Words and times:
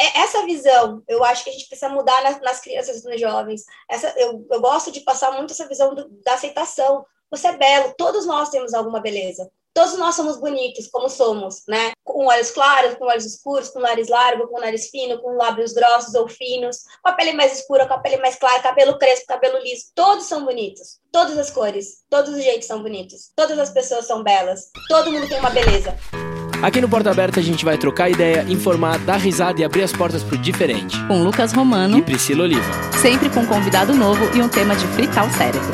é, 0.00 0.20
essa 0.20 0.44
visão, 0.46 1.02
eu 1.06 1.22
acho 1.22 1.44
que 1.44 1.50
a 1.50 1.52
gente 1.52 1.68
precisa 1.68 1.90
mudar 1.90 2.22
nas, 2.22 2.40
nas 2.40 2.60
crianças 2.60 3.04
e 3.04 3.08
nos 3.08 3.20
jovens. 3.20 3.64
Essa, 3.88 4.12
eu, 4.16 4.46
eu 4.50 4.60
gosto 4.60 4.90
de 4.90 5.00
passar 5.00 5.30
muito 5.32 5.52
essa 5.52 5.68
visão 5.68 5.94
do, 5.94 6.08
da 6.24 6.34
aceitação. 6.34 7.04
Você 7.30 7.48
é 7.48 7.56
belo, 7.56 7.94
todos 7.98 8.26
nós 8.26 8.48
temos 8.48 8.72
alguma 8.72 9.00
beleza. 9.00 9.50
Todos 9.72 9.96
nós 9.96 10.16
somos 10.16 10.36
bonitos, 10.36 10.88
como 10.88 11.08
somos, 11.08 11.62
né? 11.68 11.92
Com 12.02 12.26
olhos 12.26 12.50
claros, 12.50 12.96
com 12.96 13.04
olhos 13.04 13.24
escuros, 13.24 13.68
com 13.68 13.78
nariz 13.78 14.08
largo, 14.08 14.48
com 14.48 14.58
nariz 14.58 14.88
fino, 14.88 15.20
com 15.22 15.36
lábios 15.36 15.72
grossos 15.72 16.14
ou 16.14 16.28
finos, 16.28 16.78
com 17.02 17.10
a 17.10 17.12
pele 17.12 17.32
mais 17.34 17.56
escura, 17.56 17.86
com 17.86 17.94
a 17.94 17.98
pele 17.98 18.16
mais 18.16 18.34
clara, 18.34 18.60
cabelo 18.60 18.98
crespo, 18.98 19.26
cabelo 19.26 19.58
liso. 19.58 19.84
Todos 19.94 20.24
são 20.24 20.44
bonitos. 20.44 20.98
Todas 21.12 21.38
as 21.38 21.50
cores, 21.50 22.02
todos 22.10 22.34
os 22.34 22.42
jeitos 22.42 22.66
são 22.66 22.82
bonitos. 22.82 23.30
Todas 23.36 23.58
as 23.60 23.70
pessoas 23.70 24.06
são 24.06 24.24
belas. 24.24 24.70
Todo 24.88 25.12
mundo 25.12 25.28
tem 25.28 25.38
uma 25.38 25.50
beleza. 25.50 25.96
Aqui 26.62 26.78
no 26.78 26.90
Porta 26.90 27.10
Aberta 27.10 27.40
a 27.40 27.42
gente 27.42 27.64
vai 27.64 27.78
trocar 27.78 28.10
ideia, 28.10 28.44
informar, 28.46 28.98
dar 28.98 29.16
risada 29.16 29.58
e 29.62 29.64
abrir 29.64 29.82
as 29.82 29.94
portas 29.94 30.22
pro 30.22 30.36
diferente. 30.36 30.94
Com 31.06 31.22
Lucas 31.22 31.54
Romano 31.54 31.96
e 31.96 32.02
Priscila 32.02 32.42
Oliva. 32.42 32.70
Sempre 33.00 33.30
com 33.30 33.40
um 33.40 33.46
convidado 33.46 33.94
novo 33.94 34.36
e 34.36 34.42
um 34.42 34.48
tema 34.48 34.76
de 34.76 34.86
fritar 34.88 35.26
o 35.26 35.30
cérebro. 35.30 35.72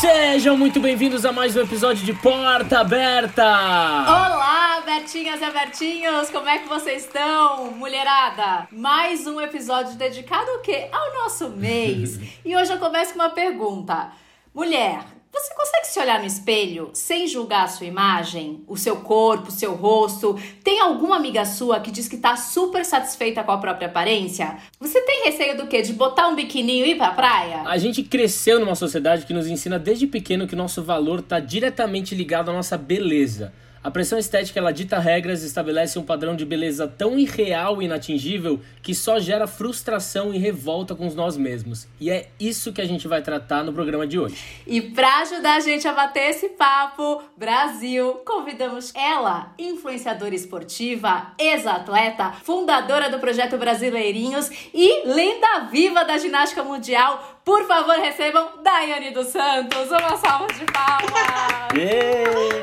Sejam 0.00 0.56
muito 0.56 0.78
bem-vindos 0.78 1.24
a 1.24 1.32
mais 1.32 1.56
um 1.56 1.62
episódio 1.62 2.06
de 2.06 2.12
Porta 2.12 2.78
Aberta! 2.78 3.42
Olá, 3.42 4.80
Bertinhas 4.86 5.42
e 5.42 5.50
Bertinhos! 5.50 6.30
Como 6.30 6.48
é 6.48 6.58
que 6.58 6.68
vocês 6.68 7.04
estão, 7.04 7.72
mulherada? 7.72 8.68
Mais 8.70 9.26
um 9.26 9.40
episódio 9.40 9.96
dedicado 9.96 10.48
ao 10.48 10.60
quê? 10.60 10.88
Ao 10.92 11.24
nosso 11.24 11.48
mês. 11.50 12.20
e 12.46 12.54
hoje 12.54 12.72
eu 12.72 12.78
começo 12.78 13.14
com 13.14 13.18
uma 13.18 13.30
pergunta. 13.30 14.12
Mulher, 14.54 15.00
você 15.32 15.54
consegue 15.54 15.86
se 15.86 15.98
olhar 15.98 16.20
no 16.20 16.26
espelho 16.26 16.90
sem 16.92 17.26
julgar 17.26 17.64
a 17.64 17.68
sua 17.68 17.86
imagem, 17.86 18.62
o 18.68 18.76
seu 18.76 18.96
corpo, 18.96 19.48
o 19.48 19.52
seu 19.52 19.74
rosto? 19.74 20.38
Tem 20.62 20.78
alguma 20.78 21.16
amiga 21.16 21.44
sua 21.46 21.80
que 21.80 21.90
diz 21.90 22.06
que 22.06 22.18
tá 22.18 22.36
super 22.36 22.84
satisfeita 22.84 23.42
com 23.42 23.50
a 23.50 23.56
própria 23.56 23.88
aparência? 23.88 24.58
Você 24.78 25.00
tem 25.00 25.24
receio 25.24 25.56
do 25.56 25.66
quê? 25.66 25.80
De 25.80 25.94
botar 25.94 26.28
um 26.28 26.36
biquininho 26.36 26.84
e 26.84 26.90
ir 26.90 26.96
pra 26.96 27.12
praia? 27.12 27.62
A 27.64 27.78
gente 27.78 28.02
cresceu 28.02 28.60
numa 28.60 28.74
sociedade 28.74 29.24
que 29.24 29.32
nos 29.32 29.46
ensina 29.46 29.78
desde 29.78 30.06
pequeno 30.06 30.46
que 30.46 30.54
nosso 30.54 30.82
valor 30.82 31.22
tá 31.22 31.40
diretamente 31.40 32.14
ligado 32.14 32.50
à 32.50 32.52
nossa 32.52 32.76
beleza. 32.76 33.54
A 33.84 33.90
pressão 33.90 34.16
estética 34.16 34.60
ela 34.60 34.72
dita 34.72 35.00
regras 35.00 35.42
e 35.42 35.46
estabelece 35.46 35.98
um 35.98 36.04
padrão 36.04 36.36
de 36.36 36.44
beleza 36.44 36.86
tão 36.86 37.18
irreal 37.18 37.82
e 37.82 37.86
inatingível 37.86 38.60
que 38.80 38.94
só 38.94 39.18
gera 39.18 39.48
frustração 39.48 40.32
e 40.32 40.38
revolta 40.38 40.94
com 40.94 41.08
nós 41.10 41.36
mesmos. 41.36 41.88
E 41.98 42.08
é 42.08 42.28
isso 42.38 42.72
que 42.72 42.80
a 42.80 42.86
gente 42.86 43.08
vai 43.08 43.22
tratar 43.22 43.64
no 43.64 43.72
programa 43.72 44.06
de 44.06 44.20
hoje. 44.20 44.62
E 44.68 44.80
para 44.80 45.22
ajudar 45.22 45.56
a 45.56 45.60
gente 45.60 45.88
a 45.88 45.92
bater 45.92 46.30
esse 46.30 46.50
papo, 46.50 47.22
Brasil, 47.36 48.20
convidamos 48.24 48.94
ela, 48.94 49.52
influenciadora 49.58 50.34
esportiva, 50.34 51.32
ex-atleta, 51.36 52.30
fundadora 52.44 53.10
do 53.10 53.18
projeto 53.18 53.58
Brasileirinhos 53.58 54.48
e 54.72 55.08
lenda 55.08 55.66
viva 55.72 56.04
da 56.04 56.16
ginástica 56.18 56.62
mundial. 56.62 57.40
Por 57.44 57.66
favor, 57.66 57.96
recebam 57.96 58.62
Daiane 58.62 59.10
dos 59.10 59.26
Santos. 59.26 59.88
Uma 59.88 60.16
salva 60.16 60.46
de 60.52 60.64
palmas. 60.66 61.72
Yeah. 61.74 62.61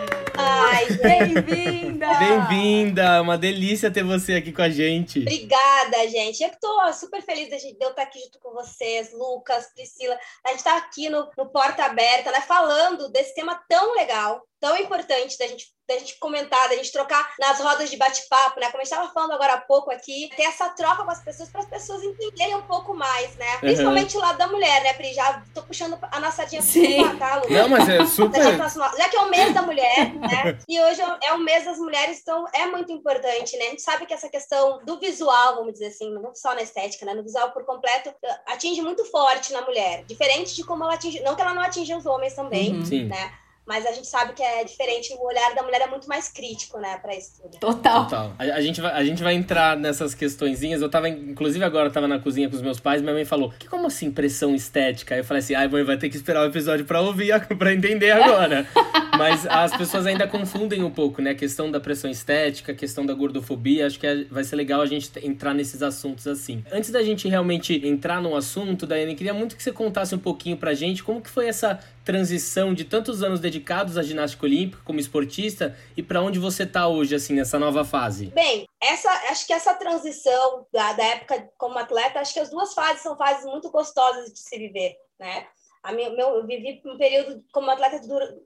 Ai, 0.51 0.87
bem-vinda! 0.97 2.07
Bem-vinda! 2.17 3.21
Uma 3.21 3.37
delícia 3.37 3.91
ter 3.91 4.03
você 4.03 4.33
aqui 4.33 4.51
com 4.51 4.63
a 4.63 4.69
gente. 4.69 5.19
Obrigada, 5.19 6.07
gente. 6.09 6.41
Eu 6.43 6.49
tô 6.59 6.91
super 6.91 7.21
feliz 7.21 7.49
de 7.49 7.77
eu 7.79 7.89
estar 7.91 8.01
aqui 8.01 8.19
junto 8.19 8.39
com 8.39 8.51
vocês, 8.51 9.13
Lucas, 9.13 9.71
Priscila. 9.75 10.17
A 10.43 10.49
gente 10.49 10.57
está 10.57 10.75
aqui 10.75 11.07
no, 11.07 11.29
no 11.37 11.51
Porta 11.51 11.83
Aberta, 11.83 12.31
né, 12.31 12.41
falando 12.41 13.11
desse 13.11 13.35
tema 13.35 13.61
tão 13.69 13.93
legal, 13.93 14.41
tão 14.59 14.77
importante 14.77 15.37
da 15.37 15.47
gente 15.47 15.67
da 15.89 15.97
gente 15.97 16.19
comentar, 16.19 16.69
da 16.69 16.75
gente 16.75 16.91
trocar 16.91 17.33
nas 17.39 17.59
rodas 17.59 17.89
de 17.89 17.97
bate-papo, 17.97 18.59
né? 18.59 18.67
Como 18.67 18.79
a 18.79 18.85
gente 18.85 18.93
estava 18.93 19.11
falando 19.11 19.31
agora 19.31 19.53
há 19.53 19.61
pouco 19.61 19.89
aqui, 19.89 20.29
ter 20.35 20.43
essa 20.43 20.69
troca 20.69 21.03
com 21.03 21.09
as 21.09 21.23
pessoas 21.23 21.49
para 21.49 21.61
as 21.61 21.67
pessoas 21.67 22.03
entenderem 22.03 22.55
um 22.55 22.61
pouco 22.61 22.93
mais, 22.93 23.35
né? 23.37 23.53
Uhum. 23.53 23.59
Principalmente 23.61 24.15
o 24.15 24.19
lado 24.19 24.37
da 24.37 24.47
mulher, 24.47 24.83
né, 24.83 24.93
Pri? 24.93 25.11
Já 25.13 25.41
tô 25.51 25.63
puxando 25.63 25.97
a 25.99 26.19
nossa 26.19 26.47
sardinha 26.47 26.61
pro 26.61 27.11
catálogo. 27.11 27.51
Não, 27.51 27.69
mas 27.69 27.89
é 27.89 28.05
super. 28.05 28.39
Já 28.39 29.09
que 29.09 29.17
é 29.17 29.19
o 29.19 29.31
mês 29.31 29.51
da 29.51 29.63
mulher, 29.63 30.13
né? 30.13 30.59
E 30.67 30.79
hoje 30.79 31.01
é 31.23 31.33
o 31.33 31.39
mês 31.39 31.65
das 31.65 31.79
mulheres, 31.79 32.19
então 32.21 32.45
é 32.53 32.67
muito 32.67 32.91
importante, 32.91 33.57
né? 33.57 33.65
A 33.65 33.69
gente 33.69 33.81
sabe 33.81 34.05
que 34.05 34.13
essa 34.13 34.29
questão 34.29 34.85
do 34.85 34.99
visual, 34.99 35.55
vamos 35.55 35.73
dizer 35.73 35.87
assim, 35.87 36.13
não 36.13 36.35
só 36.35 36.53
na 36.53 36.61
estética, 36.61 37.03
né? 37.03 37.15
No 37.15 37.23
visual 37.23 37.51
por 37.51 37.65
completo, 37.65 38.13
atinge 38.45 38.83
muito 38.83 39.03
forte 39.05 39.51
na 39.51 39.63
mulher. 39.63 40.05
Diferente 40.05 40.55
de 40.55 40.63
como 40.63 40.83
ela 40.83 40.93
atinge. 40.93 41.19
Não 41.21 41.35
que 41.35 41.41
ela 41.41 41.55
não 41.55 41.63
atinja 41.63 41.97
os 41.97 42.05
homens 42.05 42.35
também, 42.35 42.73
uhum. 42.73 43.07
né? 43.07 43.33
Mas 43.69 43.85
a 43.85 43.91
gente 43.91 44.07
sabe 44.07 44.33
que 44.33 44.41
é 44.41 44.63
diferente, 44.63 45.13
o 45.13 45.23
olhar 45.23 45.53
da 45.53 45.61
mulher 45.61 45.81
é 45.81 45.87
muito 45.87 46.09
mais 46.09 46.27
crítico, 46.27 46.79
né, 46.79 46.97
para 46.97 47.15
isso 47.15 47.39
tudo. 47.39 47.59
Total. 47.59 48.05
Total. 48.05 48.33
A, 48.39 48.43
a, 48.43 48.61
gente 48.61 48.81
vai, 48.81 48.91
a 48.91 49.03
gente 49.03 49.21
vai 49.21 49.35
entrar 49.35 49.77
nessas 49.77 50.15
questõezinhas. 50.15 50.81
Eu 50.81 50.89
tava, 50.89 51.07
inclusive 51.07 51.63
agora 51.63 51.89
eu 51.89 51.91
tava 51.91 52.07
na 52.07 52.17
cozinha 52.17 52.49
com 52.49 52.55
os 52.55 52.63
meus 52.63 52.79
pais, 52.79 52.99
minha 52.99 53.13
mãe 53.13 53.25
falou: 53.25 53.53
"Que 53.59 53.67
como 53.67 53.85
assim 53.85 54.09
pressão 54.09 54.55
estética?" 54.55 55.13
Aí 55.13 55.21
eu 55.21 55.23
falei 55.23 55.43
assim: 55.43 55.53
"Ai, 55.53 55.67
mãe, 55.67 55.83
vai 55.83 55.97
ter 55.97 56.09
que 56.09 56.15
esperar 56.15 56.41
o 56.41 56.45
episódio 56.47 56.83
para 56.83 56.99
ouvir, 56.99 57.31
para 57.59 57.71
entender 57.71 58.09
agora". 58.09 58.67
mas 59.19 59.45
as 59.45 59.75
pessoas 59.77 60.07
ainda 60.07 60.27
confundem 60.27 60.81
um 60.81 60.89
pouco, 60.89 61.21
né, 61.21 61.31
a 61.31 61.35
questão 61.35 61.69
da 61.69 61.79
pressão 61.79 62.09
estética, 62.09 62.71
a 62.71 62.75
questão 62.75 63.05
da 63.05 63.13
gordofobia. 63.13 63.85
Acho 63.85 63.99
que 63.99 64.07
é, 64.07 64.23
vai 64.23 64.43
ser 64.43 64.55
legal 64.55 64.81
a 64.81 64.87
gente 64.87 65.11
entrar 65.21 65.53
nesses 65.53 65.83
assuntos 65.83 66.25
assim. 66.25 66.63
Antes 66.71 66.89
da 66.89 67.03
gente 67.03 67.27
realmente 67.27 67.85
entrar 67.85 68.19
no 68.19 68.35
assunto, 68.35 68.87
Daiane, 68.87 69.13
queria 69.13 69.33
muito 69.33 69.55
que 69.55 69.61
você 69.61 69.71
contasse 69.71 70.15
um 70.15 70.19
pouquinho 70.19 70.57
pra 70.57 70.73
gente 70.73 71.03
como 71.03 71.21
que 71.21 71.29
foi 71.29 71.47
essa 71.47 71.79
transição 72.03 72.73
de 72.73 72.85
tantos 72.85 73.21
anos 73.21 73.39
dedicados 73.39 73.58
à 73.97 74.03
ginástica 74.03 74.45
olímpica 74.45 74.83
como 74.83 74.99
esportista 74.99 75.77
e 75.95 76.03
para 76.03 76.21
onde 76.21 76.39
você 76.39 76.63
está 76.63 76.87
hoje, 76.87 77.15
assim, 77.15 77.33
nessa 77.33 77.59
nova 77.59 77.85
fase? 77.85 78.27
Bem, 78.27 78.67
essa, 78.81 79.09
acho 79.29 79.45
que 79.45 79.53
essa 79.53 79.73
transição 79.73 80.65
da, 80.71 80.93
da 80.93 81.03
época 81.03 81.49
como 81.57 81.77
atleta, 81.77 82.19
acho 82.19 82.33
que 82.33 82.39
as 82.39 82.49
duas 82.49 82.73
fases 82.73 83.01
são 83.01 83.17
fases 83.17 83.45
muito 83.45 83.69
gostosas 83.71 84.31
de 84.31 84.39
se 84.39 84.57
viver, 84.57 84.95
né? 85.19 85.47
A 85.81 85.91
meu, 85.91 86.15
meu, 86.15 86.35
eu 86.35 86.45
vivi 86.45 86.81
um 86.85 86.97
período 86.97 87.43
como 87.53 87.71
atleta 87.71 88.01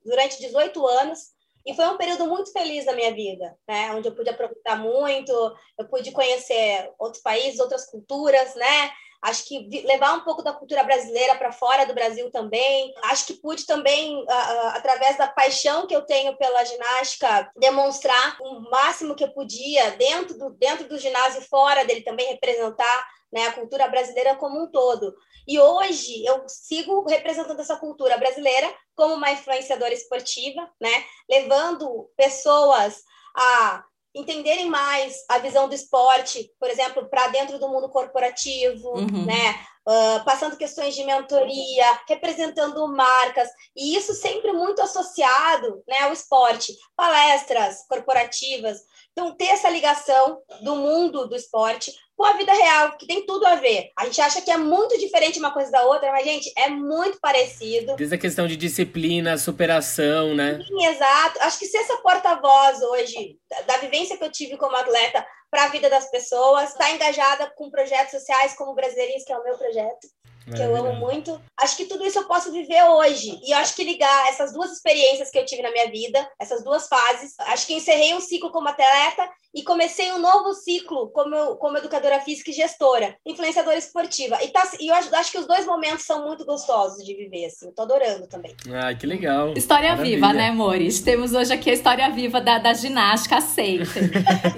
durante 0.05 0.39
18 0.39 0.87
anos, 0.87 1.33
e 1.65 1.73
foi 1.73 1.87
um 1.87 1.97
período 1.97 2.27
muito 2.27 2.51
feliz 2.51 2.85
da 2.85 2.93
minha 2.93 3.13
vida, 3.13 3.55
né? 3.67 3.93
Onde 3.93 4.07
eu 4.07 4.15
pude 4.15 4.29
aproveitar 4.29 4.77
muito, 4.77 5.31
eu 5.77 5.87
pude 5.87 6.11
conhecer 6.11 6.91
outros 6.99 7.21
países, 7.21 7.59
outras 7.59 7.85
culturas, 7.85 8.53
né? 8.55 8.91
Acho 9.23 9.45
que 9.45 9.81
levar 9.85 10.15
um 10.15 10.19
pouco 10.25 10.43
da 10.43 10.51
cultura 10.51 10.83
brasileira 10.83 11.35
para 11.35 11.53
fora 11.53 11.85
do 11.85 11.93
Brasil 11.93 12.29
também. 12.29 12.93
Acho 13.03 13.27
que 13.27 13.35
pude 13.35 13.65
também, 13.65 14.25
através 14.73 15.17
da 15.17 15.27
paixão 15.27 15.87
que 15.87 15.95
eu 15.95 16.01
tenho 16.01 16.35
pela 16.35 16.65
ginástica, 16.65 17.49
demonstrar 17.55 18.35
o 18.41 18.69
máximo 18.69 19.15
que 19.15 19.23
eu 19.23 19.31
podia 19.31 19.91
dentro 19.91 20.37
do, 20.37 20.49
dentro 20.49 20.89
do 20.89 20.99
ginásio 20.99 21.41
e 21.41 21.45
fora 21.45 21.85
dele 21.85 22.01
também 22.01 22.27
representar 22.27 23.07
né, 23.33 23.47
a 23.47 23.53
cultura 23.53 23.87
brasileira 23.87 24.35
como 24.35 24.61
um 24.61 24.71
todo. 24.71 25.13
E 25.47 25.59
hoje 25.59 26.23
eu 26.23 26.43
sigo 26.47 27.03
representando 27.09 27.59
essa 27.59 27.75
cultura 27.75 28.17
brasileira 28.17 28.71
como 28.95 29.15
uma 29.15 29.31
influenciadora 29.31 29.93
esportiva, 29.93 30.69
né, 30.79 31.03
levando 31.27 32.09
pessoas 32.15 33.01
a 33.35 33.83
entenderem 34.15 34.69
mais 34.69 35.25
a 35.27 35.39
visão 35.39 35.67
do 35.67 35.73
esporte, 35.73 36.51
por 36.59 36.69
exemplo, 36.69 37.09
para 37.09 37.29
dentro 37.29 37.57
do 37.57 37.67
mundo 37.67 37.89
corporativo, 37.89 38.89
uhum. 38.89 39.25
né? 39.25 39.65
Uh, 39.85 40.23
passando 40.23 40.55
questões 40.55 40.95
de 40.95 41.03
mentoria, 41.03 41.99
representando 42.07 42.87
marcas, 42.87 43.49
e 43.75 43.97
isso 43.97 44.13
sempre 44.13 44.53
muito 44.53 44.81
associado 44.81 45.83
né, 45.85 46.03
ao 46.03 46.13
esporte, 46.13 46.73
palestras 46.95 47.85
corporativas. 47.89 48.79
Então, 49.11 49.35
ter 49.35 49.47
essa 49.47 49.69
ligação 49.69 50.41
do 50.61 50.77
mundo 50.77 51.27
do 51.27 51.35
esporte 51.35 51.93
com 52.15 52.25
a 52.25 52.33
vida 52.33 52.53
real, 52.53 52.97
que 52.97 53.07
tem 53.07 53.25
tudo 53.25 53.45
a 53.45 53.55
ver. 53.55 53.91
A 53.97 54.05
gente 54.05 54.21
acha 54.21 54.41
que 54.41 54.51
é 54.51 54.57
muito 54.57 54.97
diferente 54.97 55.39
uma 55.39 55.51
coisa 55.51 55.71
da 55.71 55.83
outra, 55.85 56.11
mas, 56.11 56.23
gente, 56.23 56.51
é 56.57 56.69
muito 56.69 57.19
parecido. 57.19 57.95
Desde 57.95 58.15
a 58.15 58.19
questão 58.19 58.47
de 58.47 58.55
disciplina, 58.55 59.37
superação, 59.37 60.35
né? 60.35 60.59
Sim, 60.67 60.85
exato. 60.85 61.39
Acho 61.41 61.59
que 61.59 61.65
ser 61.65 61.77
essa 61.77 61.97
porta-voz 61.97 62.81
hoje, 62.81 63.37
da 63.65 63.77
vivência 63.77 64.17
que 64.17 64.23
eu 64.23 64.31
tive 64.31 64.57
como 64.57 64.75
atleta 64.75 65.25
para 65.49 65.65
a 65.65 65.69
vida 65.69 65.89
das 65.89 66.09
pessoas, 66.09 66.71
estar 66.71 66.85
tá 66.85 66.91
engajada 66.91 67.51
com 67.55 67.69
projetos 67.69 68.11
sociais 68.11 68.55
como 68.55 68.71
o 68.71 68.75
Brasileirinhos, 68.75 69.23
que 69.23 69.31
é 69.31 69.37
o 69.37 69.43
meu 69.43 69.57
projeto, 69.57 70.07
que 70.45 70.61
eu 70.61 70.75
amo 70.75 70.93
muito. 70.95 71.39
Acho 71.59 71.77
que 71.77 71.85
tudo 71.85 72.05
isso 72.05 72.19
eu 72.19 72.25
posso 72.25 72.51
viver 72.51 72.83
hoje. 72.83 73.39
E 73.43 73.51
eu 73.51 73.57
acho 73.57 73.75
que 73.75 73.83
ligar 73.83 74.29
essas 74.29 74.53
duas 74.53 74.71
experiências 74.71 75.29
que 75.29 75.37
eu 75.37 75.45
tive 75.45 75.61
na 75.61 75.71
minha 75.71 75.89
vida, 75.89 76.27
essas 76.39 76.63
duas 76.63 76.87
fases, 76.87 77.33
acho 77.39 77.67
que 77.67 77.73
encerrei 77.73 78.13
um 78.13 78.21
ciclo 78.21 78.51
como 78.51 78.69
atleta 78.69 79.29
e 79.53 79.61
comecei 79.61 80.11
um 80.11 80.19
novo 80.19 80.53
ciclo 80.53 81.09
como, 81.11 81.55
como 81.57 81.77
educadora 81.77 82.19
física 82.19 82.49
e 82.49 82.53
gestora, 82.53 83.15
influenciadora 83.25 83.77
esportiva. 83.77 84.43
E, 84.43 84.47
tá, 84.47 84.63
e 84.79 84.87
eu 84.87 84.95
acho, 84.95 85.15
acho, 85.15 85.31
que 85.31 85.37
os 85.37 85.45
dois 85.45 85.65
momentos 85.65 86.05
são 86.05 86.25
muito 86.25 86.43
gostosos 86.43 87.05
de 87.05 87.13
viver, 87.15 87.45
assim. 87.45 87.71
Tô 87.71 87.83
adorando 87.83 88.27
também. 88.27 88.55
Ah, 88.73 88.93
que 88.95 89.05
legal. 89.05 89.53
História 89.55 89.89
Maravilha. 89.89 90.15
viva, 90.15 90.33
né, 90.33 90.49
amores? 90.49 91.01
Temos 91.01 91.33
hoje 91.33 91.53
aqui 91.53 91.69
a 91.69 91.73
história 91.73 92.09
viva 92.09 92.41
da, 92.41 92.57
da 92.57 92.73
ginástica 92.73 93.37
aceita. 93.37 93.99